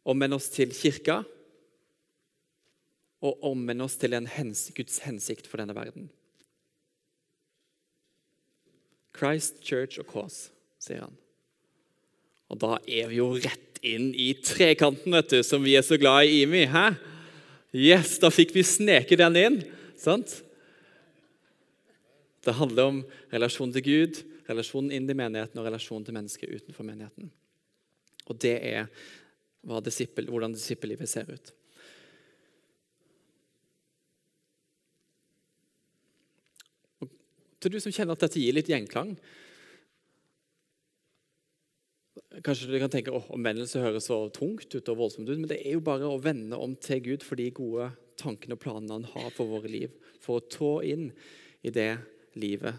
omvende 0.06 0.40
oss 0.40 0.48
til 0.54 0.72
kirka 0.74 1.20
og 3.26 3.46
omvende 3.46 3.86
oss 3.86 3.98
til 4.00 4.16
en 4.16 4.26
hens 4.30 4.68
Guds 4.74 5.02
hensikt 5.06 5.46
for 5.50 5.62
denne 5.62 5.76
verden. 5.76 6.08
Christ, 9.16 9.62
Church 9.64 10.00
og 10.02 10.10
Cause, 10.10 10.50
sier 10.82 11.04
han. 11.06 11.14
Og 12.52 12.60
da 12.62 12.76
er 12.86 13.10
vi 13.10 13.18
jo 13.18 13.32
rett 13.34 13.80
inn 13.86 14.12
i 14.14 14.30
trekanten, 14.44 15.14
vet 15.14 15.32
du, 15.32 15.40
som 15.46 15.64
vi 15.64 15.74
er 15.78 15.84
så 15.86 15.98
glad 16.00 16.26
i 16.28 16.42
IMI. 16.44 16.66
Hæ? 16.70 16.86
Yes, 17.76 18.16
da 18.22 18.30
fikk 18.32 18.54
vi 18.56 18.64
sneke 18.66 19.18
den 19.18 19.36
inn. 19.40 19.58
sant? 19.98 20.38
Det 22.46 22.54
handler 22.54 22.92
om 22.92 23.02
relasjon 23.34 23.72
til 23.74 23.82
Gud, 23.82 24.22
relasjonen 24.46 24.92
inn 24.94 25.10
i 25.10 25.18
menigheten 25.18 25.58
og 25.58 25.66
relasjonen 25.66 26.06
til 26.06 26.14
mennesker 26.14 26.52
utenfor 26.54 26.86
menigheten. 26.86 27.32
Og 28.30 28.38
det 28.42 28.56
er 28.62 28.86
hvordan 29.66 30.54
disippellivet 30.54 31.10
ser 31.10 31.26
ut. 31.26 31.50
Til 37.60 37.72
du 37.72 37.80
som 37.80 37.94
kjenner 37.94 38.16
at 38.16 38.24
dette 38.26 38.40
gir 38.40 38.56
litt 38.56 38.70
gjenklang. 38.70 39.14
Kanskje 42.44 42.68
du 42.68 42.76
kan 42.80 42.92
tenke 42.92 43.14
at 43.16 43.30
omvendelse 43.32 43.80
høres 43.80 44.08
så 44.10 44.18
tungt 44.34 44.68
ut 44.74 44.90
og 44.92 44.98
voldsomt 44.98 45.30
ut, 45.30 45.38
men 45.38 45.48
det 45.50 45.62
er 45.62 45.76
jo 45.76 45.84
bare 45.84 46.08
å 46.08 46.20
vende 46.20 46.58
om 46.60 46.74
til 46.76 47.00
Gud 47.04 47.24
for 47.24 47.40
de 47.40 47.48
gode 47.54 47.90
tankene 48.20 48.56
og 48.56 48.62
planene 48.62 48.98
han 48.98 49.08
har 49.14 49.32
for 49.36 49.48
våre 49.48 49.70
liv. 49.72 49.94
For 50.20 50.40
å 50.40 50.46
trå 50.52 50.72
inn 50.84 51.10
i 51.64 51.72
det 51.72 51.94
livet 52.36 52.76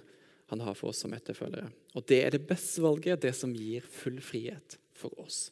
han 0.51 0.63
har 0.63 0.77
for 0.77 0.93
oss 0.93 1.01
som 1.03 1.13
etterfølgere. 1.15 1.69
Og 1.97 2.05
Det 2.05 2.21
er 2.23 2.35
det 2.35 2.47
beste 2.47 2.83
valget, 2.85 3.21
det 3.21 3.33
som 3.35 3.55
gir 3.55 3.81
full 3.81 4.21
frihet 4.23 4.77
for 4.95 5.11
oss. 5.19 5.49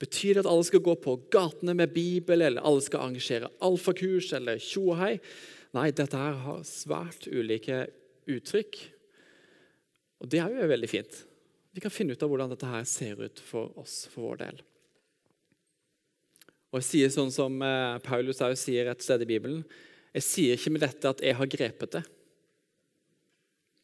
Betyr 0.00 0.34
det 0.34 0.44
at 0.44 0.50
alle 0.50 0.64
skal 0.64 0.82
gå 0.84 0.94
på 0.96 1.16
gatene 1.32 1.74
med 1.76 1.92
Bibel, 1.92 2.42
eller 2.42 2.64
alle 2.64 2.82
skal 2.84 3.04
arrangere 3.04 3.50
alfakurs 3.64 4.32
eller 4.36 4.60
tjohei? 4.60 5.18
Nei, 5.76 5.90
dette 5.94 6.18
her 6.18 6.38
har 6.44 6.62
svært 6.66 7.28
ulike 7.30 7.84
uttrykk. 8.30 8.78
Og 10.20 10.30
det 10.32 10.40
er 10.42 10.54
jo 10.54 10.70
veldig 10.70 10.90
fint. 10.90 11.20
Vi 11.70 11.82
kan 11.82 11.92
finne 11.94 12.16
ut 12.16 12.22
av 12.22 12.30
hvordan 12.32 12.50
dette 12.50 12.68
her 12.68 12.86
ser 12.88 13.20
ut 13.22 13.42
for 13.46 13.70
oss, 13.78 14.02
for 14.10 14.32
vår 14.32 14.40
del. 14.42 14.62
Og 16.70 16.80
Jeg 16.80 16.86
sier 16.86 17.12
sånn 17.14 17.32
som 17.34 17.56
eh, 17.66 17.98
Paulus 18.02 18.42
sier 18.58 18.90
et 18.90 19.02
sted 19.02 19.22
i 19.22 19.30
Bibelen. 19.30 19.62
Jeg 20.14 20.26
sier 20.26 20.58
ikke 20.58 20.74
med 20.74 20.82
dette 20.82 21.10
at 21.10 21.22
jeg 21.22 21.38
har 21.38 21.50
grepet 21.50 21.98
det. 21.98 22.04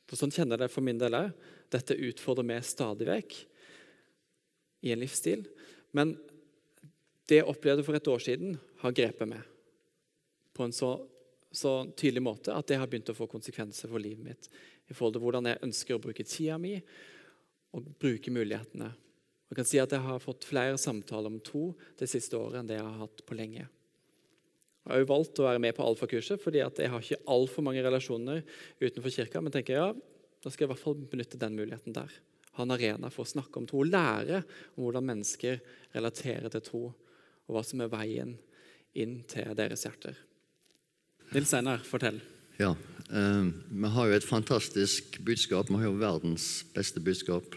For 0.07 0.19
Sånn 0.19 0.35
kjenner 0.35 0.55
jeg 0.55 0.67
det 0.67 0.75
for 0.75 0.87
min 0.87 0.99
del 0.99 1.19
òg. 1.19 1.31
Dette 1.71 1.99
utfordrer 1.99 2.47
meg 2.47 2.67
stadig 2.67 3.09
vekk 3.09 3.39
i 4.87 4.93
en 4.95 5.03
livsstil. 5.03 5.43
Men 5.95 6.15
det 7.27 7.41
jeg 7.41 7.51
opplevde 7.51 7.83
for 7.87 7.99
et 7.99 8.11
år 8.11 8.23
siden, 8.23 8.59
har 8.83 8.95
grepet 8.95 9.31
meg 9.31 9.43
på 10.55 10.67
en 10.67 10.75
så 10.75 10.95
så 11.53 11.73
tydelig 11.97 12.23
måte 12.25 12.55
at 12.55 12.67
det 12.69 12.79
har 12.81 12.89
begynt 12.91 13.11
å 13.13 13.17
få 13.17 13.29
konsekvenser 13.31 13.91
for 13.91 14.03
livet 14.03 14.25
mitt. 14.25 14.49
i 14.87 14.95
forhold 14.95 15.17
til 15.17 15.23
hvordan 15.25 15.47
jeg 15.51 15.63
ønsker 15.67 15.97
å 15.97 16.03
bruke 16.03 16.25
tida 16.25 16.59
mi 16.63 16.77
og 17.75 17.89
bruke 17.99 18.31
mulighetene. 18.31 18.93
Jeg 19.51 19.57
kan 19.59 19.67
si 19.67 19.81
at 19.83 19.93
jeg 19.95 20.03
har 20.03 20.23
fått 20.23 20.47
flere 20.47 20.79
samtaler 20.79 21.31
om 21.31 21.41
tro 21.43 21.73
det 21.99 22.07
siste 22.11 22.39
året 22.39 22.61
enn 22.61 22.71
det 22.71 22.79
jeg 22.79 22.87
har 22.87 23.01
hatt 23.03 23.23
på 23.27 23.39
lenge. 23.39 23.67
Jeg 24.87 24.93
har 24.93 25.03
jo 25.03 25.09
valgt 25.11 25.41
å 25.43 25.49
være 25.49 25.63
med 25.63 25.75
på 25.75 25.83
alfakurset 25.83 26.39
fordi 26.43 26.63
jeg 26.63 26.91
har 26.93 27.03
ikke 27.03 27.25
altfor 27.35 27.67
mange 27.67 27.83
relasjoner 27.83 28.45
utenfor 28.79 29.11
kirka. 29.11 29.43
Men 29.43 29.55
tenker 29.55 29.79
ja, 29.79 29.89
da 30.43 30.51
skal 30.51 30.65
jeg 30.65 30.71
i 30.71 30.73
hvert 30.75 30.85
fall 30.85 30.99
benytte 31.11 31.41
den 31.43 31.59
muligheten 31.59 31.95
der. 31.97 32.13
Ha 32.57 32.65
en 32.65 32.75
arena 32.75 33.11
for 33.13 33.27
å 33.27 33.33
snakke 33.33 33.59
om 33.61 33.67
tro, 33.69 33.83
lære 33.83 34.45
om 34.77 34.87
hvordan 34.87 35.11
mennesker 35.11 35.59
relaterer 35.93 36.49
til 36.55 36.63
tro, 36.65 36.85
og 37.47 37.55
hva 37.55 37.63
som 37.67 37.83
er 37.83 37.91
veien 37.93 38.37
inn 38.97 39.19
til 39.29 39.51
deres 39.59 39.85
hjerter. 39.85 40.17
Nils 41.35 41.55
Einar, 41.55 41.83
fortell. 41.85 42.21
Ja, 42.59 42.77
eh, 43.11 43.45
Vi 43.71 43.89
har 43.89 44.07
jo 44.07 44.13
et 44.17 44.25
fantastisk 44.25 45.19
budskap. 45.25 45.69
Vi 45.69 45.75
har 45.75 45.85
jo 45.85 45.99
verdens 45.99 46.65
beste 46.75 47.01
budskap. 47.01 47.55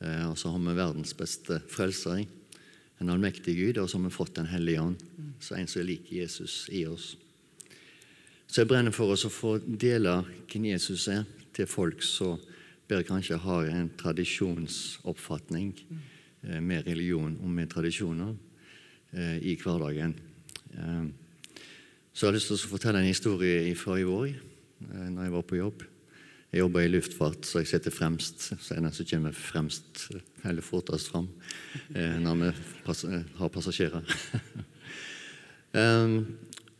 Eh, 0.00 0.30
og 0.30 0.38
så 0.38 0.50
har 0.50 0.58
vi 0.58 0.76
verdens 0.76 1.14
beste 1.14 1.60
frelser, 1.68 2.26
en 3.00 3.10
allmektig 3.10 3.56
Gud, 3.56 3.78
og 3.78 3.88
så 3.88 3.98
har 3.98 4.04
vi 4.04 4.14
fått 4.14 4.34
Den 4.34 4.46
hellige 4.46 4.80
ånd, 4.80 4.96
så 5.40 5.56
en 5.56 5.66
som 5.66 5.80
er 5.80 5.86
lik 5.86 6.12
Jesus 6.12 6.68
i 6.70 6.86
oss. 6.86 7.16
Så 8.46 8.62
jeg 8.62 8.68
brenner 8.68 8.92
for 8.92 9.10
oss 9.10 9.24
å 9.24 9.32
få 9.32 9.58
dele 9.58 10.24
hvem 10.50 10.64
Jesus 10.64 11.08
er, 11.08 11.24
til 11.54 11.66
folk 11.66 12.02
som 12.02 12.38
bedre 12.88 13.06
kanskje 13.06 13.38
har 13.38 13.66
en 13.70 13.90
tradisjonsoppfatning 13.96 15.72
eh, 16.42 16.60
med 16.60 16.86
religion 16.86 17.36
og 17.40 17.50
med 17.50 17.70
tradisjoner 17.70 18.34
eh, 19.12 19.38
i 19.42 19.56
hverdagen. 19.56 20.14
Eh, 20.74 21.23
så 22.14 22.24
jeg 22.24 22.30
har 22.30 22.36
lyst 22.38 22.50
til 22.52 22.56
å 22.56 22.70
fortelle 22.70 23.02
en 23.02 23.10
historie 23.10 23.74
fra 23.78 23.98
i 23.98 24.06
vår, 24.06 24.30
eh, 24.30 25.10
når 25.10 25.26
jeg 25.26 25.34
var 25.34 25.46
på 25.50 25.58
jobb. 25.58 25.84
Jeg 26.54 26.62
jobber 26.62 26.84
i 26.86 26.90
luftfart, 26.92 27.46
så 27.48 27.60
jeg 27.64 27.72
sitter 27.72 27.90
fremst. 27.90 28.44
Så 28.62 28.76
er 28.76 28.84
den 28.84 28.94
som 28.94 29.08
kommer 29.10 29.34
fremst, 29.34 30.04
eller 30.46 30.62
fortest 30.62 31.10
fram 31.10 31.26
eh, 31.90 32.14
når 32.22 32.38
vi 32.38 32.52
har 33.40 33.50
passasjerer. 33.50 34.06
um, 35.82 36.20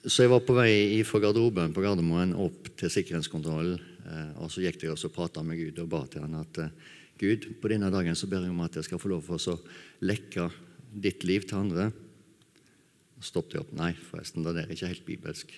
så 0.04 0.22
jeg 0.22 0.30
var 0.30 0.44
på 0.46 0.54
vei 0.54 1.00
fra 1.08 1.18
garderoben 1.24 1.74
på 1.74 1.82
Gardermoen 1.82 2.36
opp 2.38 2.68
til 2.78 2.92
sikkerhetskontrollen. 2.92 3.80
Eh, 4.04 4.30
og 4.44 4.50
så 4.52 4.62
gikk 4.62 4.84
jeg 4.84 4.92
og 4.92 5.14
prata 5.14 5.42
med 5.42 5.58
Gud 5.58 5.80
og 5.80 5.90
ba 5.90 6.02
til 6.12 6.26
han 6.26 6.36
at 6.36 6.60
eh, 6.60 6.74
Gud, 7.18 7.46
på 7.62 7.70
denne 7.72 7.88
dagen 7.94 8.16
så 8.18 8.28
ber 8.28 8.44
jeg 8.44 8.52
om 8.52 8.62
at 8.64 8.76
jeg 8.76 8.84
skal 8.84 9.00
få 9.00 9.10
lov 9.10 9.26
til 9.26 9.54
å 9.54 9.60
lekke 10.04 10.48
ditt 11.02 11.24
liv 11.24 11.46
til 11.48 11.62
andre. 11.62 11.88
Stoppet 13.24 13.56
jeg 13.56 13.64
opp. 13.64 13.72
Nei, 13.78 13.94
forresten, 14.10 14.44
det 14.44 14.64
er 14.64 14.72
ikke 14.74 14.90
helt 14.90 15.06
bibelsk. 15.06 15.54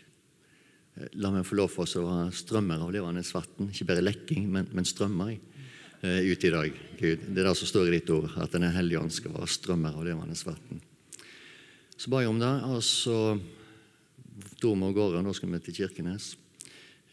Eh, 0.96 1.08
la 1.20 1.32
meg 1.34 1.46
få 1.46 1.58
lov 1.58 1.72
for 1.72 1.86
oss 1.86 1.96
å 1.98 2.06
ha 2.06 2.22
strømmer 2.30 2.82
av 2.82 2.92
levende 2.94 3.24
vann. 3.26 3.70
Ikke 3.72 3.88
bare 3.90 4.04
lekking, 4.04 4.46
men, 4.52 4.70
men 4.76 4.86
strømmer 4.86 5.34
uh, 5.34 6.20
ut 6.22 6.46
i 6.46 6.52
dag. 6.54 6.80
Gud. 7.00 7.26
Det 7.26 7.42
er 7.42 7.50
det 7.50 7.56
som 7.58 7.70
står 7.72 7.90
i 7.90 7.98
ditt 7.98 8.12
ord, 8.14 8.30
at 8.38 8.54
Den 8.54 8.68
hellige 8.70 9.02
ånd 9.02 9.14
skal 9.14 9.34
være 9.34 9.50
strømmer 9.50 9.98
av 9.98 10.06
levende 10.06 10.38
vann. 10.46 10.82
Så 11.96 12.12
ba 12.12 12.22
jeg 12.22 12.30
om 12.30 12.40
det, 12.40 12.54
og 12.68 12.82
så 12.84 13.18
dro 14.60 14.74
vi 14.76 14.88
av 14.88 14.96
gårde. 14.96 15.24
Da 15.26 15.36
skal 15.36 15.54
vi 15.54 15.62
til 15.66 15.80
Kirkenes. 15.82 16.34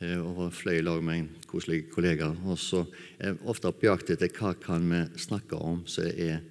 Uh, 0.03 0.19
og 0.21 0.47
fløy 0.53 0.77
i 0.77 0.85
lag 0.85 1.01
med 1.01 1.23
en 1.23 1.29
koselig 1.49 1.87
kollega. 1.89 2.29
Og 2.45 2.61
så 2.61 2.85
er 3.17 3.31
jeg 3.31 3.43
ofte 3.49 3.73
på 3.73 3.89
jakt 3.89 4.13
etter 4.13 4.31
hva 4.37 4.53
kan 4.59 4.85
vi 4.85 5.05
snakke 5.25 5.57
om 5.57 5.85
som 5.89 6.11
er 6.13 6.43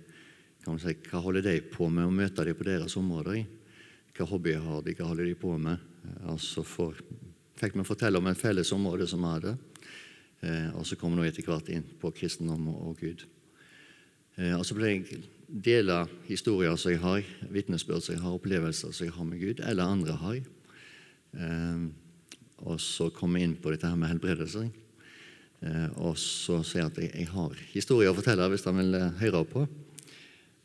kan 0.62 0.78
si, 0.78 0.94
Hva 1.10 1.18
holder 1.18 1.42
de 1.42 1.56
på 1.72 1.88
med 1.90 2.06
å 2.06 2.14
møte 2.14 2.44
dem 2.46 2.54
på 2.54 2.66
deres 2.68 2.94
områder? 2.94 3.42
Hva 4.12 4.26
hobbyer 4.28 4.60
har 4.60 4.82
de, 4.84 4.94
hva 4.98 5.08
holder 5.08 5.30
de 5.30 5.36
på 5.38 5.54
med? 5.60 5.80
Og 6.28 6.40
så 6.42 6.64
for, 6.66 6.98
fikk 7.56 7.78
vi 7.78 7.86
fortelle 7.86 8.20
om 8.20 8.28
et 8.28 8.40
felles 8.40 8.72
område 8.74 9.06
som 9.08 9.22
vi 9.24 9.30
hadde. 9.30 9.54
Eh, 10.42 10.68
og 10.76 10.84
så 10.88 10.98
kom 11.00 11.14
vi 11.16 11.28
etter 11.30 11.46
hvert 11.46 11.70
inn 11.72 11.86
på 12.00 12.10
kristendom 12.12 12.68
og 12.74 13.00
Gud. 13.00 13.24
Eh, 14.36 14.52
og 14.56 14.66
så 14.68 14.76
ble 14.76 14.90
jeg 14.90 15.22
dele 15.48 16.02
historier 16.28 16.76
som 16.80 16.92
jeg 16.92 17.00
har, 17.02 17.24
vitnesbyrd 17.52 18.04
som 18.04 18.16
jeg 18.16 18.24
har, 18.24 18.36
opplevelser 18.36 18.92
som 18.92 19.06
jeg 19.06 19.16
har 19.16 19.28
med 19.28 19.40
Gud, 19.40 19.64
eller 19.64 19.96
andre 19.96 20.18
har. 20.20 20.38
Eh, 21.32 21.88
og 22.62 22.78
så 22.82 23.08
kom 23.14 23.36
jeg 23.36 23.48
inn 23.48 23.58
på 23.58 23.72
dette 23.72 23.88
her 23.88 23.98
med 23.98 24.12
helbredelse. 24.12 24.68
Eh, 25.62 25.88
og 26.02 26.16
så 26.18 26.60
sier 26.66 26.82
jeg 26.82 26.90
at 26.90 27.00
jeg, 27.00 27.10
jeg, 27.22 27.32
har 27.32 27.66
historier 27.72 28.10
å 28.10 28.18
fortelle 28.18 28.48
hvis 28.50 28.66
han 28.66 28.80
vil 28.82 28.96
eh, 28.98 29.18
høre 29.22 29.44
på. 29.48 29.66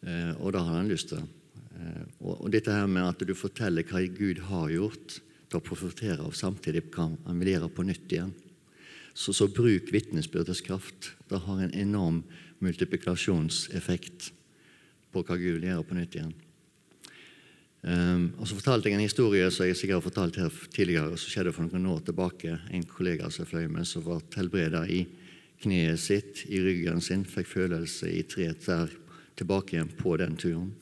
Eh, 0.03 0.31
og 0.41 0.55
da 0.55 0.63
har 0.65 0.81
han 0.81 0.89
lyst 0.89 1.13
til. 1.13 1.21
Og, 2.19 2.33
og 2.41 2.51
dette 2.53 2.73
her 2.73 2.87
med 2.89 3.05
at 3.05 3.23
du 3.25 3.33
forteller 3.37 3.85
hva 3.87 4.01
Gud 4.09 4.43
har 4.49 4.71
gjort, 4.73 5.19
til 5.47 5.59
å 5.61 5.63
profetere 5.63 6.25
og 6.27 6.35
samtidig 6.35 6.89
kan 6.91 7.13
han 7.23 7.37
vil 7.39 7.53
gjøre 7.53 7.69
på 7.71 7.85
nytt 7.87 8.11
igjen. 8.11 8.33
Så, 9.17 9.33
så 9.33 9.47
bruk 9.49 9.89
vitnesbyrdets 9.93 10.61
kraft. 10.65 11.13
Det 11.29 11.39
har 11.45 11.61
en 11.63 11.73
enorm 11.73 12.19
multiplikasjonseffekt 12.61 14.31
på 15.13 15.23
hva 15.23 15.37
Gud 15.39 15.57
vil 15.57 15.69
gjøre 15.69 15.87
på 15.87 15.97
nytt 15.97 16.17
igjen. 16.19 16.35
Um, 17.87 18.33
og 18.41 18.49
Så 18.49 18.57
fortalte 18.57 18.89
jeg 18.89 18.97
en 18.97 19.05
historie 19.05 19.47
som 19.53 19.67
jeg 19.67 19.77
sikkert 19.79 20.01
har 20.01 20.05
fortalt 20.05 20.39
her 20.41 20.61
tidligere, 20.73 21.15
som 21.15 21.31
skjedde 21.31 21.53
for 21.55 21.67
noen 21.67 21.87
år 21.93 22.01
tilbake. 22.09 22.57
En 22.73 22.85
kollega 22.89 23.29
som 23.31 23.47
fløy 23.47 23.69
med, 23.71 23.87
som 23.87 24.03
var 24.05 24.25
helbreda 24.35 24.83
i 24.91 25.05
kneet 25.63 26.01
sitt, 26.01 26.43
i 26.51 26.59
ryggen 26.61 26.99
sin, 27.01 27.23
fikk 27.25 27.47
følelse 27.49 28.09
i 28.11 28.25
tre 28.27 28.51
der 28.65 28.91
tilbake 29.37 29.77
igjen 29.77 29.93
på 29.97 30.17
den 30.19 30.35
turen. 30.37 30.73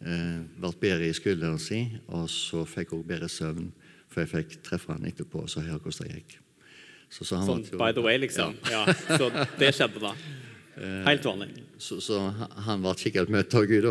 Ble 0.00 0.70
bedre 0.80 1.10
i 1.10 1.16
skulderen 1.16 1.58
sin, 1.60 1.98
og 2.08 2.24
så 2.32 2.64
fikk 2.64 2.94
hun 2.94 3.02
bedre 3.04 3.28
søvn 3.28 3.68
for 4.10 4.24
jeg 4.24 4.30
fikk 4.30 4.62
treffe 4.66 4.94
han 4.94 5.06
etterpå 5.06 5.44
og 5.44 5.50
så 5.50 5.62
høre 5.64 5.78
hvordan 5.84 6.08
det 6.08 6.20
gikk. 6.20 6.38
Så, 7.10 7.26
så 7.26 7.40
sånn 7.42 7.64
by 7.78 7.90
the 7.94 8.02
way, 8.04 8.18
liksom? 8.22 8.56
Ja. 8.70 8.84
ja. 8.86 9.18
Så 9.18 9.30
det 9.58 9.72
skjedde 9.74 10.02
da? 10.02 10.14
Helt 11.06 11.26
vanlig. 11.26 11.50
Så, 11.82 11.98
så 12.02 12.20
han 12.66 12.82
ble 12.82 12.94
skikkelig 12.98 13.34
møtt 13.34 13.54
av 13.58 13.66
Gud. 13.68 13.88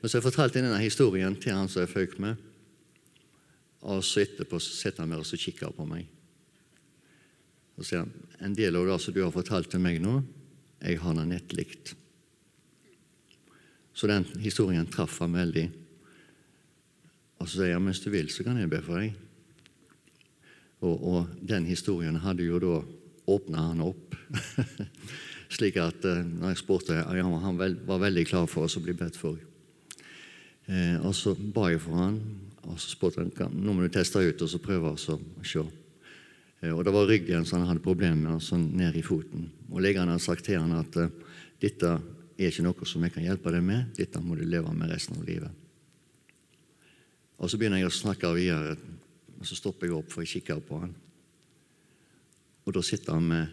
Men 0.00 0.10
så 0.10 0.18
jeg 0.18 0.24
fortalte 0.24 0.60
denne 0.60 0.80
historien 0.82 1.36
til 1.40 1.56
han 1.56 1.68
som 1.70 1.84
jeg 1.84 1.92
føk 1.92 2.16
med. 2.24 2.40
Og 3.84 4.00
så 4.04 4.24
etterpå 4.24 4.60
sitter 4.64 5.04
han 5.04 5.12
med 5.12 5.20
og 5.20 5.44
kikker 5.44 5.74
på 5.76 5.86
meg. 5.88 6.08
Og 7.76 7.84
sier 7.86 8.04
han, 8.04 8.12
en 8.44 8.56
del 8.56 8.76
av 8.80 8.88
det 8.88 8.98
som 9.04 9.14
du 9.16 9.20
har 9.22 9.34
fortalt 9.34 9.70
til 9.72 9.82
meg 9.84 10.00
nå, 10.02 10.18
jeg 10.84 11.00
har 11.00 11.16
det 11.16 11.28
nett 11.30 11.54
likt. 11.56 11.94
Så 13.94 14.10
den 14.10 14.26
historien 14.42 14.86
traff 14.90 15.20
han 15.22 15.36
veldig. 15.38 15.68
Og 17.38 17.48
så 17.48 17.60
sier 17.60 17.76
han 17.76 17.84
mens 17.84 18.02
du 18.02 18.10
vil, 18.12 18.30
så 18.32 18.46
kan 18.46 18.58
jeg 18.58 18.70
be 18.72 18.80
for 18.82 19.00
deg. 19.00 19.14
Og, 20.84 20.94
og, 20.98 21.34
den 21.40 21.66
historien 21.68 22.18
hadde 22.20 22.44
jo 22.44 22.60
da 22.60 22.78
åpna 23.30 23.68
han 23.70 23.84
opp. 23.84 24.16
Slik 25.54 25.78
at 25.80 26.04
eh, 26.08 26.24
når 26.26 26.52
jeg 26.52 26.60
spurte 26.64 26.96
Han 27.06 27.58
var 27.86 28.02
veldig 28.02 28.24
klar 28.26 28.48
for 28.50 28.66
oss 28.66 28.76
å 28.76 28.82
bli 28.84 28.96
bedt 28.98 29.16
for. 29.16 29.38
Eh, 30.66 30.98
og 31.04 31.14
så 31.16 31.34
ba 31.36 31.70
jeg 31.70 31.82
for 31.84 32.00
han, 32.00 32.18
og 32.64 32.76
så 32.80 32.90
spurte 32.94 33.24
han 33.24 33.54
nå 33.54 33.72
må 33.72 33.84
du 33.84 33.92
teste 33.92 34.22
ut 34.24 34.44
og 34.44 34.50
så 34.50 34.60
prøve 34.62 34.94
å 34.94 34.98
se. 34.98 35.64
Eh, 36.64 36.72
og 36.72 36.84
Det 36.84 36.92
var 36.94 37.08
ryggen 37.08 37.44
som 37.44 37.60
han 37.60 37.68
hadde 37.68 37.84
problemer 37.84 38.16
med, 38.16 38.34
altså 38.38 38.58
ned 38.58 38.96
i 38.96 39.04
foten. 39.04 39.50
Og 39.70 39.82
Legene 39.84 40.16
hadde 40.16 40.24
sagt 40.24 40.44
til 40.46 40.60
han 40.60 40.72
at 40.78 40.96
eh, 41.00 41.12
dette 41.60 41.96
er 42.38 42.50
ikke 42.50 42.64
noe 42.66 42.88
som 42.88 43.04
jeg 43.04 43.14
kan 43.14 43.24
hjelpe 43.24 43.52
deg 43.54 43.62
med, 43.64 43.92
dette 43.96 44.20
må 44.22 44.36
du 44.38 44.44
leve 44.46 44.72
med 44.74 44.90
resten 44.90 45.18
av 45.18 45.26
livet. 45.26 45.50
Og 47.38 47.50
Så 47.50 47.58
begynner 47.58 47.82
jeg 47.82 47.90
å 47.90 47.94
snakke 47.94 48.30
videre 48.34 48.76
og 49.34 49.46
Så 49.46 49.56
stopper 49.58 49.86
jeg 49.86 49.96
opp 49.96 50.12
for 50.12 50.22
å 50.22 50.28
kikke 50.28 50.54
på 50.64 50.78
han. 50.80 50.94
Og 52.64 52.72
da 52.72 52.80
sitter 52.80 53.12
han 53.12 53.26
med 53.28 53.50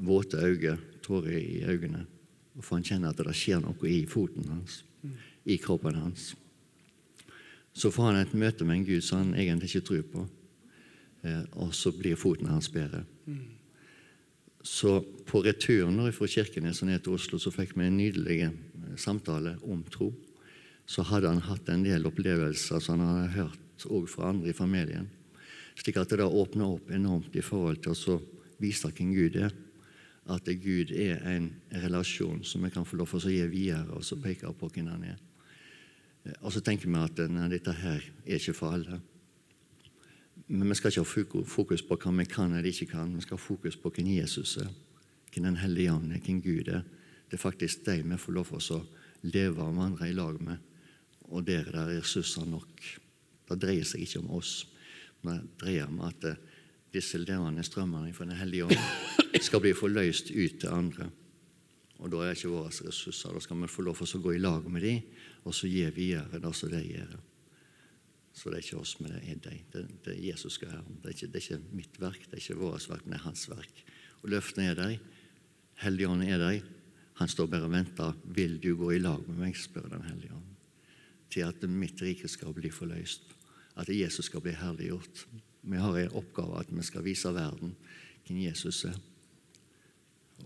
våte 0.00 0.40
øyne, 0.40 0.78
tårer 1.04 1.36
i 1.38 1.60
øynene. 1.62 2.06
Og 2.56 2.64
får 2.64 2.76
han 2.76 2.86
kjenne 2.88 3.12
at 3.12 3.20
det 3.20 3.34
skjer 3.36 3.60
noe 3.62 3.88
i 3.88 4.06
foten 4.10 4.48
hans, 4.48 4.80
i 5.44 5.56
kroppen 5.56 5.94
hans. 6.00 6.34
Så 7.72 7.92
får 7.94 8.08
han 8.10 8.18
et 8.24 8.34
møte 8.34 8.64
med 8.64 8.80
en 8.80 8.88
Gud 8.88 9.04
som 9.06 9.22
han 9.22 9.34
egentlig 9.38 9.70
ikke 9.70 9.86
tror 9.86 10.02
på. 10.12 10.26
Eh, 11.22 11.44
og 11.62 11.74
så 11.74 11.92
blir 11.94 12.18
foten 12.18 12.50
hans 12.50 12.68
bedre. 12.72 13.04
Så 14.62 15.00
på 15.24 15.40
returen 15.42 16.02
fra 16.12 16.28
Kirkenes 16.28 16.82
og 16.82 16.90
ned 16.90 17.00
til 17.04 17.16
Oslo 17.16 17.38
så 17.40 17.52
fikk 17.54 17.72
vi 17.78 17.86
en 17.86 17.96
nydelig 17.96 18.42
eh, 18.44 18.58
samtale 19.00 19.56
om 19.64 19.80
tro. 19.88 20.10
Så 20.84 21.04
hadde 21.06 21.30
han 21.30 21.40
hatt 21.46 21.68
en 21.72 21.84
del 21.86 22.04
opplevelser 22.08 22.82
som 22.82 23.00
han 23.00 23.14
hadde 23.14 23.38
hørt 23.38 23.86
også 23.86 24.12
fra 24.12 24.28
andre 24.34 24.50
i 24.50 24.56
familien. 24.56 25.08
Slik 25.78 25.96
at 25.96 26.12
det 26.12 26.20
da 26.20 26.28
åpner 26.28 26.76
opp 26.76 26.90
enormt 26.92 27.36
i 27.38 27.44
forhold 27.44 27.80
til 27.80 27.96
å 27.96 28.18
vise 28.60 28.90
hvem 28.92 29.14
Gud 29.16 29.38
er. 29.40 29.54
At 30.30 30.50
Gud 30.60 30.92
er 30.92 31.22
en 31.30 31.48
relasjon 31.86 32.42
som 32.44 32.66
vi 32.66 32.72
kan 32.74 32.84
få 32.84 32.98
lov 33.00 33.14
til 33.14 33.30
å 33.30 33.32
gi 33.32 33.46
videre 33.48 33.96
og 33.96 34.04
så 34.04 34.18
peke 34.20 34.50
på 34.52 34.68
hvem 34.74 34.90
han 34.92 35.06
er. 35.14 35.22
Og 36.44 36.52
så 36.52 36.60
tenker 36.60 36.90
vi 36.90 37.00
at 37.00 37.22
dette 37.48 37.72
her 37.80 38.04
er 38.26 38.36
ikke 38.36 38.58
for 38.58 38.76
alle. 38.76 39.00
Men 40.50 40.68
vi 40.68 40.74
skal 40.74 40.90
ikke 40.90 41.04
ha 41.04 41.44
fokus 41.46 41.82
på 41.86 41.96
hva 42.02 42.12
vi 42.16 42.26
kan 42.26 42.54
eller 42.56 42.66
ikke 42.66 42.90
kan. 42.90 43.12
Vi 43.14 43.22
skal 43.22 43.38
ha 43.38 43.42
fokus 43.42 43.76
på 43.78 43.92
hvem 43.94 44.08
Jesus 44.16 44.56
er, 44.58 44.70
hvem 45.30 45.44
Den 45.44 45.60
hellige 45.62 45.92
ånd 45.92 46.12
er, 46.12 46.18
hvem 46.18 46.40
Gud 46.42 46.68
er. 46.68 46.82
Det 47.30 47.38
er 47.38 47.44
faktisk 47.44 47.84
de 47.86 48.02
vi 48.02 48.18
får 48.18 48.34
lov 48.34 48.50
til 48.50 48.80
å 48.80 48.86
leve 49.22 49.62
og 49.62 49.76
vandre 49.76 50.08
i 50.08 50.16
lag 50.16 50.40
med. 50.42 50.58
Og 51.30 51.46
der 51.46 51.70
er 51.70 51.86
det 51.86 52.00
ressurser 52.00 52.48
nok. 52.50 52.82
Det 53.46 53.60
dreier 53.62 53.86
seg 53.86 54.02
ikke 54.02 54.24
om 54.24 54.32
oss. 54.40 54.66
Det 55.22 55.38
dreier 55.60 55.86
om 55.86 56.02
at 56.02 56.26
eh, 56.26 56.42
disse 56.90 57.18
levende 57.22 57.62
strømmene 57.62 58.12
fra 58.12 58.26
Den 58.26 58.40
hellige 58.40 58.66
ånd 58.66 59.40
skal 59.46 59.62
bli 59.62 59.74
forløst 59.74 60.34
ut 60.34 60.58
til 60.58 60.74
andre. 60.74 61.10
Og 62.00 62.10
Da 62.10 62.24
er 62.24 62.32
det 62.32 62.38
ikke 62.40 62.56
våre 62.56 62.72
ressurser. 62.72 63.34
Da 63.34 63.40
skal 63.40 63.62
vi 63.62 63.70
få 63.70 63.86
lov 63.86 64.02
til 64.02 64.18
å 64.18 64.22
gå 64.24 64.34
i 64.34 64.42
lag 64.42 64.66
med 64.66 64.82
dem 64.82 65.02
og 65.44 65.54
så 65.54 65.70
gi 65.70 65.86
videre 65.94 66.42
det 66.42 66.54
som 66.56 66.72
de 66.72 66.82
gjør. 66.82 67.18
Så 68.40 68.48
det 68.48 68.56
er 68.56 68.64
ikke 68.64 68.80
oss, 68.80 68.94
men 69.02 69.12
det 69.12 69.20
er 69.28 69.40
deg. 69.44 69.64
Det, 69.68 69.82
det 70.06 70.12
er 70.14 70.20
Jesus 70.30 70.54
skal 70.56 70.70
gjøre. 70.72 70.84
Det 71.02 71.10
er, 71.10 71.16
ikke, 71.16 71.26
det 71.28 71.40
er 71.40 71.44
ikke 71.44 71.76
mitt 71.76 71.98
verk, 72.00 72.22
det 72.24 72.38
er 72.38 72.40
ikke 72.40 72.60
vårt 72.62 72.86
verk, 72.88 73.02
men 73.04 73.12
det 73.12 73.18
er 73.18 73.26
hans 73.26 73.42
verk. 73.50 73.82
Og 74.22 74.30
løftene 74.32 74.70
er 74.70 74.78
deg. 74.78 75.10
Helligånden 75.82 76.30
er 76.32 76.40
deg. 76.40 76.70
Han 77.20 77.28
står 77.28 77.50
bare 77.52 77.68
og 77.68 77.74
venter. 77.74 78.16
Vil 78.24 78.56
du 78.62 78.70
gå 78.80 78.94
i 78.96 79.02
lag 79.02 79.20
med 79.28 79.42
meg, 79.42 79.60
spør 79.60 79.90
Den 79.92 80.08
hellige 80.08 80.32
ånd. 80.32 80.56
Til 81.30 81.44
at 81.44 81.68
mitt 81.68 82.00
rike 82.00 82.32
skal 82.32 82.56
bli 82.56 82.72
forløst. 82.72 83.28
At 83.76 83.92
Jesus 83.92 84.30
skal 84.30 84.40
bli 84.44 84.56
herliggjort. 84.56 85.26
Vi 85.60 85.76
har 85.76 86.00
en 86.00 86.16
oppgave 86.16 86.64
at 86.64 86.72
vi 86.72 86.84
skal 86.84 87.04
vise 87.04 87.28
verden 87.36 87.76
hvem 88.24 88.40
Jesus 88.46 88.86
er. 88.88 88.96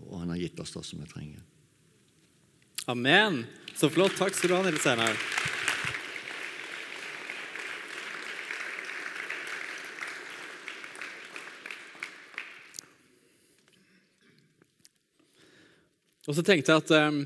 Og 0.03 0.19
han 0.19 0.35
har 0.35 0.43
gitt 0.43 0.59
oss 0.59 0.75
det 0.75 0.83
som 0.83 0.99
vi 0.99 1.07
trenger. 1.07 1.43
Amen. 2.91 3.45
Så 3.75 3.87
flott. 3.89 4.19
Takk 4.19 4.35
skal 4.35 4.51
du 4.51 4.59
ha, 4.59 4.65
Nils 4.67 4.85
Einar. 4.85 5.54
Og 16.25 16.33
så 16.33 16.43
tenkte 16.45 16.73
jeg 16.73 16.83
at 16.83 16.93
eh, 16.97 17.19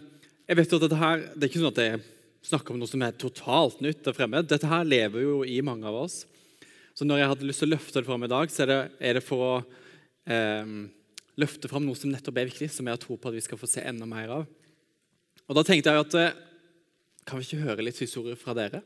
jeg 0.50 0.60
vet 0.60 0.72
jo 0.72 0.80
at 0.80 0.86
dette 0.88 1.00
her, 1.00 1.22
Det 1.36 1.46
er 1.46 1.52
ikke 1.52 1.62
sånn 1.62 1.74
at 1.76 1.84
jeg 1.84 2.02
snakker 2.50 2.74
om 2.74 2.80
noe 2.82 2.90
som 2.90 3.04
er 3.06 3.18
totalt 3.20 3.82
nytt 3.84 4.08
og 4.10 4.16
fremmed. 4.18 4.48
Dette 4.50 4.68
her 4.70 4.88
lever 4.88 5.26
jo 5.26 5.42
i 5.46 5.60
mange 5.66 5.88
av 5.88 5.98
oss. 6.06 6.24
Så 6.96 7.08
når 7.08 7.22
jeg 7.22 7.32
hadde 7.32 7.48
lyst 7.48 7.64
til 7.64 7.70
å 7.70 7.76
løfte 7.76 8.00
det 8.00 8.08
fram 8.08 8.26
i 8.26 8.32
dag, 8.32 8.52
så 8.52 8.64
er 8.64 8.72
det, 8.72 8.80
er 9.00 9.20
det 9.20 9.24
for 9.24 9.46
å 9.46 9.52
eh, 10.28 10.72
løfte 11.40 11.72
fram 11.72 11.86
noe 11.88 12.00
som 12.00 12.12
nettopp 12.12 12.40
er 12.42 12.50
viktig, 12.50 12.68
som 12.74 12.88
jeg 12.88 12.98
har 12.98 13.02
tro 13.04 13.16
på 13.16 13.32
at 13.32 13.38
vi 13.38 13.44
skal 13.46 13.60
få 13.62 13.70
se 13.72 13.84
enda 13.88 14.08
mer 14.10 14.34
av. 14.40 14.48
Og 15.48 15.58
Da 15.58 15.64
tenkte 15.68 15.94
jeg 15.94 16.06
at 16.06 16.18
eh, 16.20 16.42
kan 17.30 17.40
vi 17.40 17.48
ikke 17.48 17.68
høre 17.68 17.86
litt 17.86 18.02
historier 18.02 18.40
fra 18.40 18.56
dere? 18.58 18.82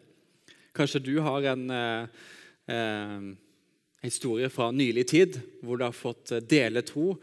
Kanskje 0.75 1.01
du 1.05 1.13
har 1.23 1.45
en 1.53 1.63
eh, 1.73 2.21
eh, 2.73 3.25
historie 4.03 4.49
fra 4.51 4.71
nylig 4.73 5.07
tid 5.09 5.39
hvor 5.61 5.79
du 5.79 5.85
har 5.87 5.95
fått 5.95 6.33
eh, 6.33 6.43
dele 6.43 6.83
tro. 6.85 7.13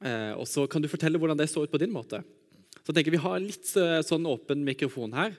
Eh, 0.00 0.32
og 0.32 0.46
så 0.48 0.64
kan 0.70 0.82
du 0.82 0.88
fortelle 0.88 1.20
hvordan 1.20 1.38
det 1.38 1.50
så 1.52 1.64
ut 1.64 1.72
på 1.72 1.80
din 1.80 1.92
måte. 1.92 2.22
Så 2.80 2.94
tenker 2.94 3.12
Vi 3.12 3.20
har 3.20 3.40
litt 3.42 3.68
eh, 3.76 4.00
sånn 4.06 4.28
åpen 4.28 4.64
mikrofon 4.64 5.12
her. 5.16 5.34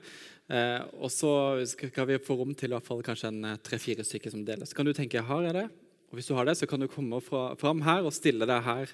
Eh, 0.52 0.82
og 1.00 1.10
så 1.14 1.32
skal 1.70 2.10
vi 2.10 2.20
få 2.22 2.38
rom 2.38 2.54
til 2.58 2.72
i 2.72 2.76
hvert 2.76 2.88
fall 2.88 3.02
kanskje 3.06 3.32
en 3.32 3.56
tre-fire 3.64 4.06
stykker 4.06 4.34
som 4.34 4.46
deler. 4.46 4.68
Så 4.68 4.78
kan 4.78 4.86
du 4.86 4.94
tenke 4.94 5.24
har 5.26 5.48
jeg 5.48 5.58
det? 5.58 5.68
Og 6.12 6.20
Hvis 6.20 6.28
du 6.28 6.36
har 6.36 6.46
det, 6.46 6.58
så 6.60 6.68
kan 6.68 6.82
du 6.82 6.90
komme 6.92 7.22
fra, 7.24 7.56
fram 7.56 7.82
her 7.86 8.04
og 8.04 8.12
stille 8.14 8.46
deg 8.48 8.66
her 8.66 8.90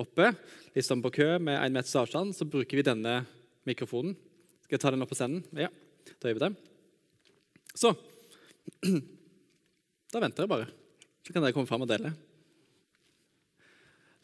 oppe. 0.00 0.30
Sånn 0.80 1.04
på 1.04 1.12
kø 1.12 1.26
med 1.38 1.60
én 1.60 1.74
meters 1.76 1.94
avstand. 2.00 2.32
Så 2.32 2.48
bruker 2.48 2.80
vi 2.80 2.86
denne 2.86 3.20
mikrofonen. 3.68 4.16
Skal 4.64 4.78
jeg 4.78 4.82
ta 4.82 4.94
den 4.94 5.04
opp 5.04 5.12
på 5.12 5.18
scenen? 5.18 5.44
Ja, 5.52 5.68
da 6.18 6.30
gjør 6.30 6.38
vi 6.38 6.46
det. 6.46 6.54
Så 7.76 7.92
Da 10.14 10.22
venter 10.22 10.46
jeg 10.46 10.50
bare. 10.50 10.70
Så 11.26 11.34
kan 11.34 11.42
dere 11.42 11.52
komme 11.52 11.68
fram 11.68 11.84
og 11.84 11.90
dele. 11.90 12.14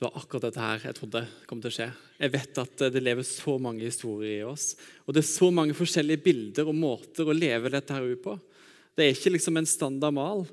Det 0.01 0.07
var 0.07 0.15
akkurat 0.17 0.47
dette 0.47 0.65
her 0.65 0.85
jeg 0.89 0.97
trodde 0.97 1.21
kom 1.45 1.59
til 1.61 1.69
å 1.69 1.75
skje. 1.77 1.87
Jeg 2.17 2.33
vet 2.33 2.59
at 2.63 2.83
det 2.89 3.03
lever 3.03 3.27
så 3.29 3.59
mange 3.61 3.85
historier 3.85 4.39
i 4.39 4.47
oss. 4.49 4.71
Og 5.05 5.13
det 5.13 5.21
er 5.21 5.27
så 5.29 5.51
mange 5.53 5.75
forskjellige 5.77 6.23
bilder 6.25 6.71
og 6.71 6.79
måter 6.79 7.29
å 7.29 7.35
leve 7.37 7.69
dette 7.69 7.93
her 7.93 8.07
ut 8.09 8.23
på. 8.25 8.33
Det 8.97 9.05
er 9.05 9.13
ikke 9.13 9.35
liksom 9.35 9.61
en 9.61 9.69
standard 9.69 10.15
mal. 10.17 10.47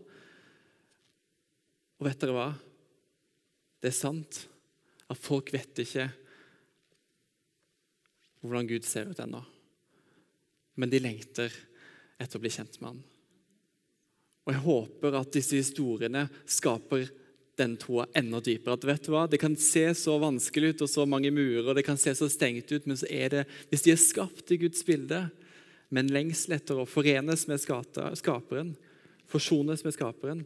Og 1.95 2.09
vet 2.09 2.19
dere 2.19 2.35
hva? 2.35 2.49
Det 3.79 3.87
er 3.87 3.95
sant 3.95 4.41
at 5.07 5.21
folk 5.23 5.53
vet 5.55 5.79
ikke 5.79 6.09
hvordan 8.43 8.67
Gud 8.67 8.83
ser 8.83 9.13
ut 9.13 9.21
ennå. 9.23 9.39
Men 10.75 10.91
de 10.91 10.99
lengter 11.05 11.55
etter 12.19 12.35
å 12.35 12.43
bli 12.43 12.51
kjent 12.51 12.75
med 12.81 12.89
han. 12.89 12.99
Og 14.43 14.51
jeg 14.51 14.65
håper 14.67 15.17
at 15.21 15.31
disse 15.39 15.55
historiene 15.55 16.25
skaper 16.43 17.07
den 17.57 17.75
troa 17.81 18.05
enda 18.17 18.39
dypere. 18.43 18.77
At 18.77 18.85
vet 18.85 19.07
du 19.07 19.11
hva, 19.13 19.25
Det 19.27 19.39
kan 19.41 19.55
se 19.57 19.89
så 19.97 20.17
vanskelig 20.21 20.75
ut 20.75 20.85
og 20.85 20.91
så 20.91 21.05
mange 21.09 21.31
murer, 21.33 21.65
og 21.65 21.75
det 21.75 21.85
kan 21.87 21.97
se 21.97 22.13
så 22.15 22.29
stengt 22.29 22.71
ut, 22.71 22.85
men 22.85 22.97
så 22.97 23.09
er 23.09 23.29
det, 23.33 23.43
hvis 23.69 23.85
de 23.85 23.93
er 23.93 24.01
skapt 24.01 24.53
i 24.53 24.59
Guds 24.61 24.85
bilde, 24.85 25.27
men 25.89 26.11
lengsel 26.11 26.57
etter 26.57 26.77
å 26.77 26.87
forenes 26.87 27.47
med 27.47 27.61
skaperen, 27.61 28.75
forsones 29.27 29.83
med 29.83 29.95
skaperen, 29.95 30.45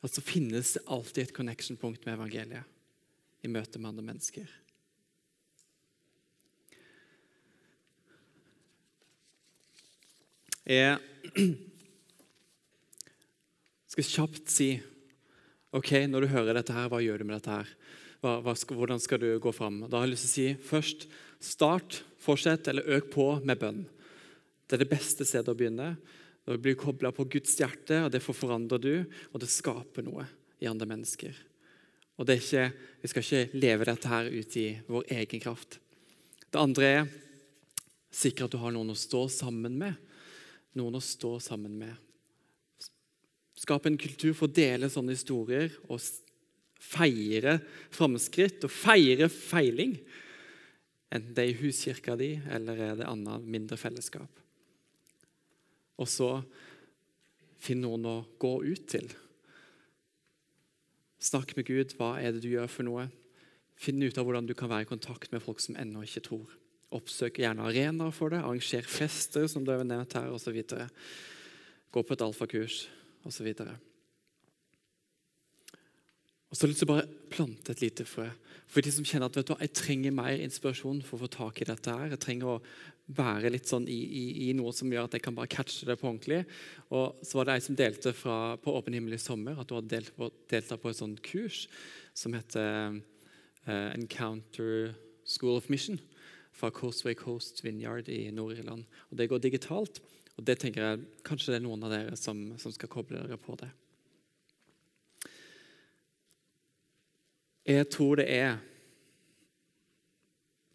at 0.00 0.14
så 0.14 0.24
finnes 0.24 0.74
det 0.74 0.86
alltid 0.88 1.26
et 1.26 1.36
connection-punkt 1.36 2.06
med 2.06 2.16
evangeliet 2.16 3.44
i 3.44 3.48
møte 3.52 3.78
med 3.78 3.92
andre 3.92 4.06
mennesker. 4.10 4.48
Jeg 10.70 10.98
skal 13.90 14.06
kjapt 14.06 14.52
si 14.52 14.70
Ok, 15.70 15.92
Når 16.10 16.20
du 16.20 16.32
hører 16.32 16.56
dette, 16.58 16.74
her, 16.74 16.88
hva 16.90 16.98
gjør 16.98 17.20
du 17.22 17.28
med 17.28 17.36
dette? 17.38 17.60
her? 17.60 17.68
Hva, 18.20 18.40
hva 18.42 18.54
hvordan 18.54 18.98
skal 19.00 19.20
du 19.22 19.28
gå 19.38 19.52
fram? 19.54 19.84
Da 19.86 20.00
har 20.00 20.08
jeg 20.08 20.16
lyst 20.16 20.26
til 20.26 20.30
å 20.30 20.34
si 20.34 20.66
først 20.66 21.06
start, 21.40 22.00
fortsett 22.18 22.66
eller 22.68 22.88
øk 22.98 23.12
på 23.14 23.26
med 23.46 23.60
bønn. 23.60 23.84
Det 24.66 24.76
er 24.76 24.82
det 24.82 24.90
beste 24.90 25.24
stedet 25.24 25.48
å 25.48 25.54
begynne. 25.54 25.94
Du 26.42 26.58
blir 26.58 26.74
kobla 26.74 27.12
på 27.14 27.28
Guds 27.30 27.54
hjerte, 27.60 28.02
og 28.02 28.10
det 28.10 28.22
forandrer 28.24 28.82
du, 28.82 28.92
og 29.30 29.40
det 29.40 29.50
skaper 29.52 30.02
noe 30.02 30.26
i 30.58 30.66
andre 30.66 30.90
mennesker. 30.90 31.38
Og 32.18 32.28
ikke, 32.28 32.72
Vi 33.00 33.08
skal 33.08 33.22
ikke 33.22 33.58
leve 33.62 33.86
dette 33.88 34.08
her 34.10 34.26
ut 34.26 34.56
i 34.56 34.68
vår 34.90 35.04
egen 35.22 35.40
kraft. 35.40 35.78
Det 36.50 36.60
andre 36.60 36.84
er 36.84 37.08
sikre 38.10 38.44
at 38.44 38.52
du 38.52 38.58
har 38.58 38.74
noen 38.74 38.90
å 38.90 38.98
stå 38.98 39.28
sammen 39.30 39.78
med. 39.78 39.94
Noen 40.74 40.98
å 40.98 41.00
stå 41.00 41.38
sammen 41.40 41.78
med. 41.78 41.94
Skape 43.60 43.90
en 43.90 44.00
kultur 44.00 44.32
for 44.32 44.48
å 44.48 44.56
dele 44.56 44.88
sånne 44.88 45.12
historier 45.12 45.72
og 45.90 46.00
feire 46.80 47.58
framskritt 47.92 48.64
og 48.64 48.72
feire 48.72 49.28
feiling. 49.32 49.98
Enten 51.12 51.34
det 51.36 51.44
er 51.44 51.50
i 51.52 51.58
huskirka 51.60 52.16
di 52.16 52.32
eller 52.48 52.80
er 52.80 53.00
det 53.00 53.08
annet 53.10 53.44
mindre 53.44 53.76
fellesskap. 53.80 54.30
Og 56.00 56.08
så 56.08 56.30
finn 57.60 57.82
noen 57.84 58.06
å 58.08 58.14
gå 58.40 58.54
ut 58.64 58.86
til. 58.88 59.10
Snakk 61.20 61.52
med 61.58 61.66
Gud. 61.68 61.92
Hva 61.98 62.14
er 62.16 62.32
det 62.32 62.40
du 62.46 62.48
gjør 62.54 62.70
for 62.72 62.88
noe? 62.88 63.10
Finn 63.80 64.00
ut 64.00 64.16
av 64.16 64.24
hvordan 64.24 64.48
du 64.48 64.54
kan 64.56 64.70
være 64.72 64.86
i 64.86 64.88
kontakt 64.88 65.34
med 65.34 65.44
folk 65.44 65.60
som 65.60 65.76
ennå 65.76 66.06
ikke 66.06 66.24
tror. 66.30 66.46
Oppsøk 66.96 67.42
gjerne 67.42 67.66
arenaer 67.68 68.14
for 68.16 68.32
det. 68.32 68.40
Arranger 68.40 68.88
fester, 68.88 69.44
som 69.52 69.66
det 69.66 69.76
er 69.76 69.84
nevnt 69.84 70.16
her, 70.16 70.32
osv. 70.32 70.56
Gå 71.92 72.02
på 72.06 72.16
et 72.16 72.24
alfakurs 72.24 72.86
osv. 73.28 73.48
Og 76.50 76.56
så 76.56 76.64
har 76.64 76.68
jeg 76.68 76.72
lyst 76.72 76.82
til 76.82 76.88
å 76.88 76.94
bare 76.94 77.10
plante 77.30 77.74
et 77.74 77.82
lite 77.84 78.06
frø. 78.08 78.26
For 78.70 78.82
de 78.82 78.90
som 78.94 79.06
kjenner 79.06 79.30
at 79.30 79.36
vet 79.38 79.50
du, 79.50 79.54
jeg 79.58 79.74
trenger 79.74 80.14
mer 80.14 80.40
inspirasjon 80.42 81.02
for 81.06 81.16
å 81.16 81.24
få 81.24 81.28
tak 81.34 81.60
i 81.62 81.68
dette. 81.68 81.90
her. 81.90 82.10
Jeg 82.10 82.22
trenger 82.22 82.46
å 82.50 82.62
være 83.14 83.50
litt 83.50 83.70
sånn 83.70 83.86
i, 83.90 83.98
i, 83.98 84.24
i, 84.46 84.52
noe 84.54 84.72
som 84.74 84.90
gjør 84.90 85.08
at 85.08 85.16
jeg 85.16 85.24
kan 85.24 85.34
bare 85.34 85.50
catche 85.50 85.86
det 85.86 85.96
på 85.98 86.08
ordentlig. 86.10 86.44
Og 86.94 87.22
så 87.26 87.38
var 87.38 87.48
det 87.48 87.56
ei 87.56 87.64
som 87.66 87.78
delte 87.78 88.12
fra, 88.14 88.56
på 88.62 88.74
Åpen 88.78 88.94
himmel 88.94 89.14
i 89.14 89.22
sommer 89.22 89.58
at 89.58 89.70
hun 89.70 89.80
hadde 89.80 89.94
delt, 89.96 90.12
deltatt 90.50 90.82
på 90.82 90.90
et 90.92 91.00
sånt 91.00 91.22
kurs 91.26 91.64
som 92.18 92.34
heter 92.34 93.00
uh, 93.66 93.90
Encounter 93.94 94.94
School 95.26 95.58
of 95.58 95.70
Mission 95.70 95.98
fra 96.54 96.70
Coastway 96.74 97.14
Coast 97.14 97.62
Vineyard 97.64 98.10
i 98.10 98.28
Nord-Irland. 98.34 98.86
Og 99.10 99.18
Det 99.18 99.28
går 99.30 99.42
digitalt. 99.42 100.02
Og 100.40 100.46
det 100.48 100.56
tenker 100.62 100.86
jeg, 100.86 101.04
Kanskje 101.26 101.52
det 101.52 101.60
er 101.60 101.66
noen 101.66 101.84
av 101.84 101.92
dere 101.92 102.16
som, 102.16 102.38
som 102.56 102.72
skal 102.72 102.88
koble 102.88 103.20
dere 103.20 103.36
på 103.36 103.58
det. 103.60 103.68
Jeg 107.68 107.86
tror 107.92 108.18
det 108.18 108.26
er 108.32 108.56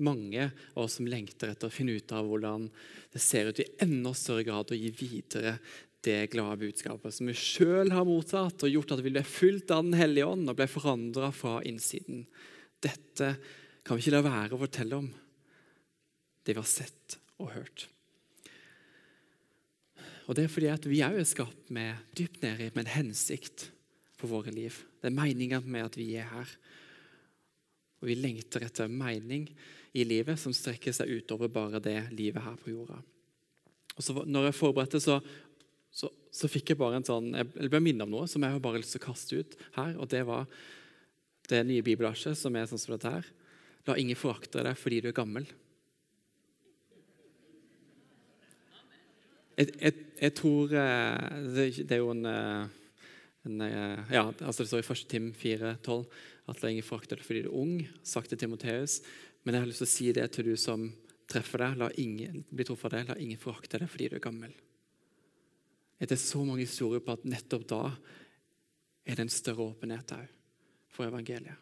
mange 0.06 0.52
av 0.76 0.84
oss 0.84 1.00
som 1.00 1.08
lengter 1.10 1.50
etter 1.50 1.72
å 1.72 1.74
finne 1.74 1.96
ut 1.98 2.14
av 2.14 2.28
hvordan 2.30 2.68
det 3.16 3.22
ser 3.24 3.50
ut 3.50 3.62
i 3.64 3.68
enda 3.82 4.14
større 4.16 4.46
grad 4.46 4.72
å 4.72 4.78
gi 4.78 4.92
videre 4.94 5.56
det 6.06 6.28
glade 6.36 6.60
budskapet 6.62 7.16
som 7.16 7.32
vi 7.32 7.34
sjøl 7.34 7.90
har 7.96 8.06
mottatt, 8.06 8.62
og 8.62 8.70
gjort 8.70 8.94
at 8.94 9.02
vi 9.02 9.16
ble 9.16 9.26
fulgt 9.26 9.74
av 9.74 9.88
Den 9.88 9.98
hellige 9.98 10.30
ånd 10.30 10.52
og 10.52 10.60
ble 10.60 10.70
forandra 10.70 11.32
fra 11.34 11.58
innsiden. 11.66 12.28
Dette 12.78 13.32
kan 13.82 13.98
vi 13.98 14.06
ikke 14.06 14.14
la 14.14 14.22
være 14.28 14.54
å 14.54 14.62
fortelle 14.62 15.02
om, 15.02 15.10
det 16.46 16.54
vi 16.54 16.62
har 16.62 16.70
sett 16.70 17.18
og 17.42 17.56
hørt. 17.56 17.88
Og 20.26 20.38
det 20.38 20.46
er 20.46 20.52
fordi 20.52 20.70
at 20.74 20.86
vi 20.90 21.04
òg 21.06 21.20
er 21.22 21.28
skapt 21.28 21.72
med 21.74 22.02
dypt 22.18 22.42
nedi 22.42 22.72
med 22.74 22.86
en 22.86 22.94
hensikt 22.96 23.70
for 24.18 24.32
våre 24.32 24.54
liv. 24.54 24.78
Det 25.02 25.12
er 25.12 25.18
meninga 25.18 25.62
med 25.62 25.86
at 25.86 25.98
vi 26.00 26.16
er 26.18 26.30
her. 26.32 26.54
Og 28.02 28.10
vi 28.10 28.18
lengter 28.18 28.66
etter 28.66 28.90
mening 28.92 29.48
i 29.96 30.06
livet 30.08 30.40
som 30.42 30.54
strekker 30.56 30.96
seg 30.96 31.12
utover 31.22 31.52
bare 31.52 31.82
det 31.84 32.00
livet 32.16 32.44
her 32.44 32.58
på 32.60 32.74
jorda. 32.74 32.98
Og 33.96 34.04
så 34.04 34.16
når 34.28 34.50
jeg 34.50 34.58
forberedte, 34.58 35.00
så, 35.00 35.20
så, 35.94 36.10
så 36.34 36.50
fikk 36.52 36.74
jeg 36.74 36.80
bare 36.82 37.00
en 37.00 37.08
sånn, 37.08 37.32
jeg 37.38 37.70
ble 37.72 37.84
minnet 37.84 38.04
om 38.08 38.12
noe 38.18 38.28
som 38.28 38.44
jeg 38.44 38.56
har 38.56 38.64
bare 38.64 38.82
lyst 38.82 38.96
til 38.98 39.04
å 39.04 39.06
kaste 39.06 39.40
ut 39.40 39.56
her. 39.78 39.94
og 39.96 40.10
Det 40.12 40.24
var 40.28 40.50
det 41.52 41.62
nye 41.70 41.86
bibelverset 41.86 42.38
som 42.40 42.56
er 42.58 42.68
sånn 42.68 42.82
som 42.82 42.96
dette 42.96 43.14
her. 43.14 43.30
La 43.86 43.96
ingen 44.02 44.18
forakte 44.18 44.66
deg 44.66 44.80
fordi 44.80 45.04
du 45.06 45.12
er 45.12 45.18
gammel. 45.18 45.46
Jeg, 49.56 49.72
jeg, 49.80 49.94
jeg 50.20 50.34
tror 50.36 50.74
eh, 50.76 51.36
Det 51.56 51.96
er 51.96 52.02
jo 52.02 52.12
en, 52.12 52.26
eh, 52.28 52.66
en, 53.48 53.62
eh, 53.64 54.02
ja, 54.12 54.26
altså 54.28 54.64
Det 54.64 54.72
står 54.72 54.84
i 54.84 54.88
1. 54.92 55.06
Tim 55.12 55.30
4,12 55.32 56.02
at 56.46 56.60
la 56.62 56.70
ingen 56.70 56.86
forakte 56.86 57.16
deg 57.16 57.26
fordi 57.26 57.42
du 57.42 57.48
er 57.50 57.58
ung, 57.58 57.80
sagt 58.06 58.30
til 58.30 58.38
Timoteus. 58.38 59.00
Men 59.42 59.56
jeg 59.56 59.64
har 59.64 59.70
lyst 59.72 59.82
til 59.82 59.88
å 59.88 59.90
si 59.90 60.10
det 60.14 60.26
til 60.36 60.46
du 60.52 60.58
som 60.62 60.84
treffer 61.32 61.64
deg. 61.64 61.80
La 61.80 61.88
ingen 61.98 62.44
bli 62.52 62.66
truffet 62.68 62.92
av 62.92 63.00
deg, 63.00 63.08
la 63.10 63.16
ingen 63.18 63.40
forakte 63.42 63.80
deg 63.82 63.90
fordi 63.90 64.12
du 64.12 64.20
er 64.20 64.22
gammel. 64.22 64.52
Det 65.98 66.14
er 66.14 66.22
så 66.22 66.44
mange 66.46 66.68
historier 66.68 67.02
på 67.02 67.16
at 67.16 67.26
nettopp 67.26 67.64
da 67.72 67.80
er 69.10 69.18
det 69.18 69.26
en 69.26 69.34
større 69.34 69.66
åpenhet 69.72 70.14
òg 70.14 70.28
for 70.94 71.08
evangeliet. 71.08 71.58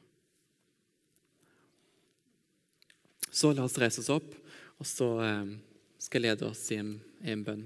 Så 3.31 3.53
la 3.55 3.63
oss 3.63 3.79
reise 3.79 4.03
oss 4.03 4.11
opp, 4.11 4.35
og 4.81 4.89
så 4.89 5.07
skal 5.95 6.19
jeg 6.19 6.27
lede 6.27 6.49
oss 6.51 6.65
i 6.75 6.81
en, 6.81 6.97
i 7.23 7.31
en 7.31 7.47
bønn. 7.47 7.63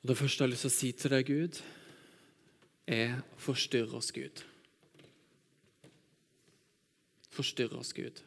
Det 0.00 0.16
første 0.16 0.40
jeg 0.40 0.46
har 0.46 0.52
lyst 0.54 0.64
til 0.64 0.70
å 0.70 0.78
si 0.78 0.90
til 0.96 1.12
deg, 1.12 1.28
Gud, 1.28 1.60
er 2.88 3.18
forstyrr 3.40 3.92
oss, 3.98 4.08
Gud. 4.16 4.40
Forstyrr 7.36 7.76
oss, 7.76 7.92
Gud. 7.96 8.22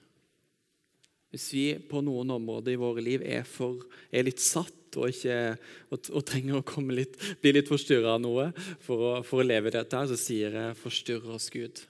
Hvis 1.33 1.47
vi 1.55 1.65
på 1.89 2.03
noen 2.05 2.29
områder 2.35 2.75
i 2.75 2.79
våre 2.79 3.01
liv 3.01 3.25
er, 3.25 3.41
for, 3.49 3.81
er 4.13 4.27
litt 4.27 4.41
satt 4.43 4.93
og, 5.01 5.09
ikke, 5.09 5.57
og, 5.89 6.11
og 6.13 6.25
trenger 6.29 6.59
å 6.61 6.83
litt, 6.93 7.17
bli 7.41 7.55
litt 7.55 7.71
forstyrra 7.71 8.13
av 8.19 8.21
noe 8.21 8.51
for 8.83 9.01
å, 9.01 9.13
for 9.25 9.41
å 9.41 9.47
leve 9.47 9.73
dette, 9.73 10.03
så 10.11 10.17
sier 10.19 10.53
jeg 10.53 10.77
'forstyrr 10.77 11.25
oss, 11.33 11.49
Gud'. 11.49 11.87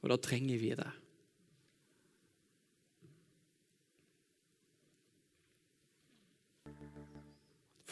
Og 0.00 0.08
da 0.08 0.16
trenger 0.16 0.56
vi 0.56 0.72
det. 0.80 0.88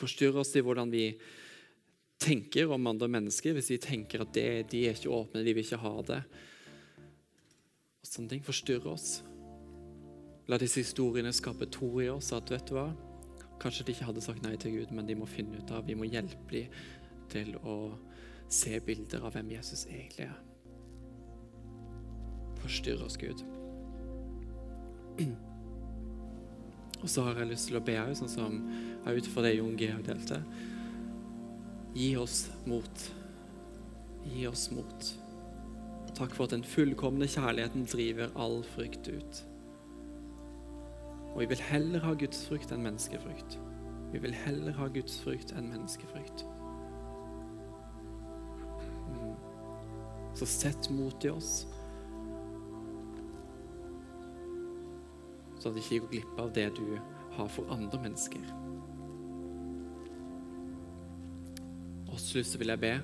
Forstyrre 0.03 0.43
oss 0.43 0.53
i 0.59 0.63
hvordan 0.65 0.93
vi 0.93 1.07
tenker 2.23 2.71
om 2.71 2.87
andre 2.91 3.09
mennesker. 3.11 3.55
Hvis 3.57 3.73
vi 3.75 3.81
tenker 3.83 4.25
at 4.25 4.35
det, 4.37 4.49
de 4.73 4.87
er 4.87 4.99
ikke 4.99 5.13
åpne, 5.15 5.45
de 5.45 5.55
vil 5.55 5.65
ikke 5.65 5.83
ha 5.83 5.95
det. 6.11 6.21
Og 8.03 8.11
sånne 8.11 8.35
ting 8.35 8.45
forstyrrer 8.47 8.91
oss. 8.93 9.23
La 10.51 10.59
disse 10.59 10.83
historiene 10.83 11.33
skape 11.35 11.71
tro 11.71 11.95
i 12.03 12.11
oss. 12.13 12.33
at 12.35 12.51
vet 12.51 12.69
du 12.69 12.77
hva, 12.77 12.91
Kanskje 13.63 13.85
de 13.87 13.93
ikke 13.95 14.09
hadde 14.09 14.23
sagt 14.25 14.43
nei 14.43 14.57
til 14.59 14.73
Gud, 14.75 14.91
men 14.91 15.07
de 15.07 15.15
må 15.15 15.27
finne 15.31 15.61
ut 15.61 15.71
av, 15.71 15.85
vi 15.87 15.95
må 15.95 16.09
hjelpe 16.11 16.51
dem 16.51 16.73
til 17.31 17.55
å 17.63 17.95
se 18.51 18.81
bilder 18.83 19.23
av 19.23 19.37
hvem 19.37 19.55
Jesus 19.55 19.87
egentlig 19.87 20.27
er. 20.27 20.35
Forstyrr 22.59 23.07
oss, 23.07 23.17
Gud. 23.23 23.47
Og 27.03 27.11
så 27.11 27.25
har 27.27 27.41
jeg 27.41 27.51
lyst 27.51 27.69
til 27.71 27.79
å 27.81 27.85
be 27.85 27.97
òg, 27.99 28.15
sånn 28.19 28.31
som 28.31 28.61
er 29.03 29.19
ut 29.19 29.29
fra 29.33 29.43
det 29.45 29.57
Jon 29.57 29.75
Georg 29.79 30.07
delte. 30.07 30.39
Gi 31.99 32.13
oss 32.17 32.47
mot. 32.71 33.07
Gi 34.31 34.47
oss 34.47 34.69
mot. 34.73 35.09
Takk 36.15 36.37
for 36.37 36.47
at 36.47 36.55
den 36.55 36.65
fullkomne 36.67 37.27
kjærligheten 37.27 37.89
driver 37.91 38.31
all 38.39 38.61
frykt 38.75 39.11
ut. 39.11 39.43
Og 41.33 41.41
vi 41.41 41.49
vil 41.51 41.65
heller 41.65 42.05
ha 42.05 42.15
gudsfrykt 42.21 42.73
enn 42.75 42.85
menneskefrykt. 42.85 43.59
Vi 44.13 44.21
vil 44.21 44.35
heller 44.37 44.77
ha 44.77 44.89
gudsfrykt 44.93 45.55
enn 45.57 45.71
menneskefrykt. 45.73 46.45
Mm. 49.09 49.35
Så 50.37 50.49
sett 50.49 50.91
mot 50.93 51.25
i 51.25 51.33
oss. 51.33 51.65
Så 55.63 55.71
at 55.71 55.79
de 55.79 55.83
ikke 55.85 56.03
går 56.03 56.13
glipp 56.17 56.43
av 56.43 56.53
det 56.57 56.69
du 56.75 56.87
har 57.37 57.51
for 57.55 57.71
andre 57.73 58.01
mennesker. 58.03 58.45
Og 62.11 62.19
til 62.19 62.43
slutt 62.43 62.59
vil 62.61 62.75
jeg 62.75 62.83
be 62.83 62.97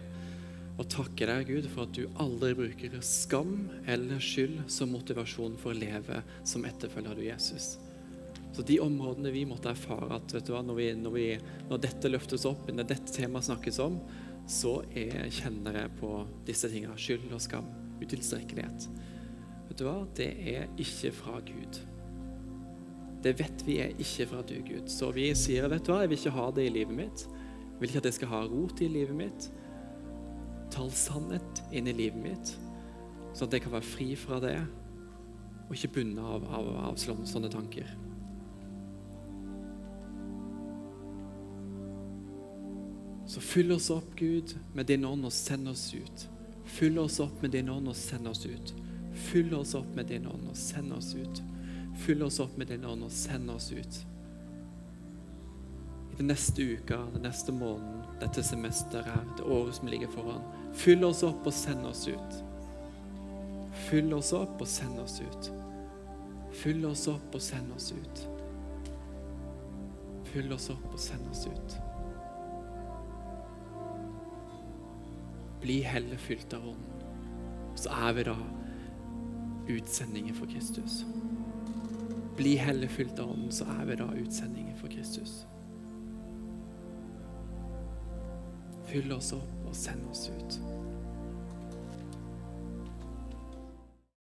og 0.79 0.87
takke 0.93 1.27
deg, 1.27 1.49
Gud, 1.49 1.65
for 1.73 1.89
at 1.89 1.95
du 1.97 2.05
aldri 2.23 2.53
bruker 2.55 2.93
skam 3.03 3.55
eller 3.91 4.21
skyld 4.23 4.61
som 4.71 4.93
motivasjon 4.95 5.57
for 5.59 5.75
å 5.75 5.79
leve 5.79 6.21
som 6.47 6.67
etterfølger 6.69 7.17
av 7.17 7.25
Jesus. 7.25 7.73
Så 8.55 8.63
de 8.67 8.79
områdene 8.81 9.33
vi 9.35 9.43
måtte 9.47 9.73
erfare 9.73 10.21
at 10.21 10.35
vet 10.35 10.47
du 10.47 10.55
hva, 10.55 10.63
når, 10.63 10.79
vi, 10.79 10.87
når, 11.03 11.17
vi, 11.17 11.27
når 11.69 11.83
dette 11.83 12.13
løftes 12.13 12.47
opp, 12.49 12.71
når 12.71 12.93
dette 12.93 13.15
temaet 13.15 13.49
snakkes 13.51 13.81
om, 13.83 13.99
så 14.49 14.79
er, 14.97 15.27
kjenner 15.35 15.83
jeg 15.83 15.97
på 15.99 16.13
disse 16.47 16.71
tingene. 16.71 16.97
Skyld 16.99 17.27
og 17.35 17.43
skam. 17.43 17.69
Utilstrekkelighet. 17.99 18.89
Vet 19.69 19.81
du 19.83 19.85
hva? 19.89 19.99
Det 20.17 20.31
er 20.55 20.71
ikke 20.81 21.13
fra 21.19 21.43
Gud. 21.45 21.83
Det 23.23 23.35
vet 23.41 23.65
vi 23.67 23.79
er 23.83 23.95
ikke 23.99 24.29
fra 24.31 24.43
du, 24.47 24.55
Gud. 24.63 24.89
Så 24.93 25.11
vi 25.15 25.29
sier 25.39 25.69
vet 25.71 25.87
du 25.87 25.93
hva, 25.93 26.03
jeg 26.05 26.13
vil 26.13 26.21
ikke 26.21 26.37
ha 26.37 26.49
det 26.55 26.67
i 26.69 26.75
livet 26.75 26.95
mitt. 26.95 27.25
Jeg 27.27 27.81
vil 27.81 27.91
ikke 27.91 28.03
at 28.03 28.09
det 28.09 28.15
skal 28.17 28.33
ha 28.33 28.43
rot 28.47 28.83
i 28.83 28.91
livet 28.91 29.19
mitt. 29.19 29.49
Tal 30.75 30.91
sannhet 30.95 31.63
inn 31.75 31.89
i 31.91 31.97
livet 31.97 32.21
mitt, 32.21 32.53
sånn 33.33 33.49
at 33.49 33.57
jeg 33.57 33.65
kan 33.65 33.73
være 33.73 33.89
fri 33.89 34.13
fra 34.19 34.39
det 34.43 34.59
og 35.69 35.75
ikke 35.77 35.91
bundet 35.99 36.25
av, 36.25 36.45
av, 36.59 36.69
av 36.89 36.97
sånne 36.99 37.51
tanker. 37.53 37.89
Så 43.29 43.43
fyll 43.45 43.75
oss 43.75 43.91
opp, 43.93 44.15
Gud, 44.17 44.55
med 44.73 44.89
din 44.89 45.05
ånd 45.05 45.29
og 45.29 45.33
send 45.37 45.69
oss 45.69 45.91
ut. 45.93 46.25
Fyll 46.65 46.97
oss 46.99 47.19
opp 47.21 47.43
med 47.45 47.53
din 47.53 47.69
ånd 47.69 47.91
og 47.91 47.97
send 47.97 48.29
oss 48.31 48.47
ut. 48.49 48.73
Fyll 49.29 49.53
oss 49.57 49.75
opp 49.77 49.91
med 49.97 50.09
din 50.09 50.25
ånd 50.27 50.49
og 50.49 50.57
send 50.57 50.95
oss 50.97 51.13
ut. 51.13 51.43
Fyll 51.99 52.23
oss 52.23 52.41
opp 52.41 52.57
med 52.57 52.71
din 52.71 52.85
ånd 52.85 53.05
og 53.05 53.13
send 53.13 53.51
oss 53.51 53.73
ut. 53.73 53.99
I 56.13 56.17
den 56.17 56.31
neste 56.31 56.63
uka, 56.63 56.99
den 57.13 57.27
neste 57.27 57.53
måneden, 57.53 58.03
dette 58.21 58.43
semesteret 58.43 59.37
det 59.39 59.45
året 59.45 59.75
som 59.75 59.91
ligger 59.91 60.11
foran. 60.15 60.47
Fyll 60.75 61.05
oss 61.05 61.23
opp 61.27 61.47
og 61.47 61.55
send 61.55 61.87
oss 61.87 62.07
ut. 62.09 62.39
Fyll 63.89 64.15
oss 64.15 64.33
opp 64.33 64.63
og 64.63 64.69
send 64.69 64.99
oss 65.03 65.21
ut. 65.21 65.51
Fyll 66.63 66.87
oss 66.87 67.07
opp 67.11 67.35
og 67.35 67.43
send 67.43 67.73
oss 67.75 67.93
ut. 67.93 68.25
Fyll 70.33 70.53
oss 70.53 70.71
opp 70.71 70.89
og 70.93 71.01
send 71.01 71.31
oss 71.31 71.47
ut. 71.47 71.77
Bli 75.63 75.81
heller 75.83 76.17
fylt 76.17 76.55
av 76.55 76.69
Ånden. 76.69 77.07
Så 77.79 77.91
er 77.95 78.13
vi 78.13 78.27
da 78.27 78.37
utsendinger 79.69 80.35
for 80.35 80.51
Kristus. 80.51 81.03
Bli 82.39 82.55
hellefylt 82.57 83.19
av 83.19 83.33
Ånden, 83.33 83.53
så 83.53 83.67
er 83.81 83.87
vi 83.89 83.97
da 83.99 84.07
utsendinger 84.15 84.77
for 84.79 84.93
Kristus. 84.93 85.41
Fyll 88.87 89.11
oss 89.13 89.33
opp 89.35 89.67
og 89.67 89.75
send 89.77 90.07
oss 90.07 90.29
ut. 90.31 90.61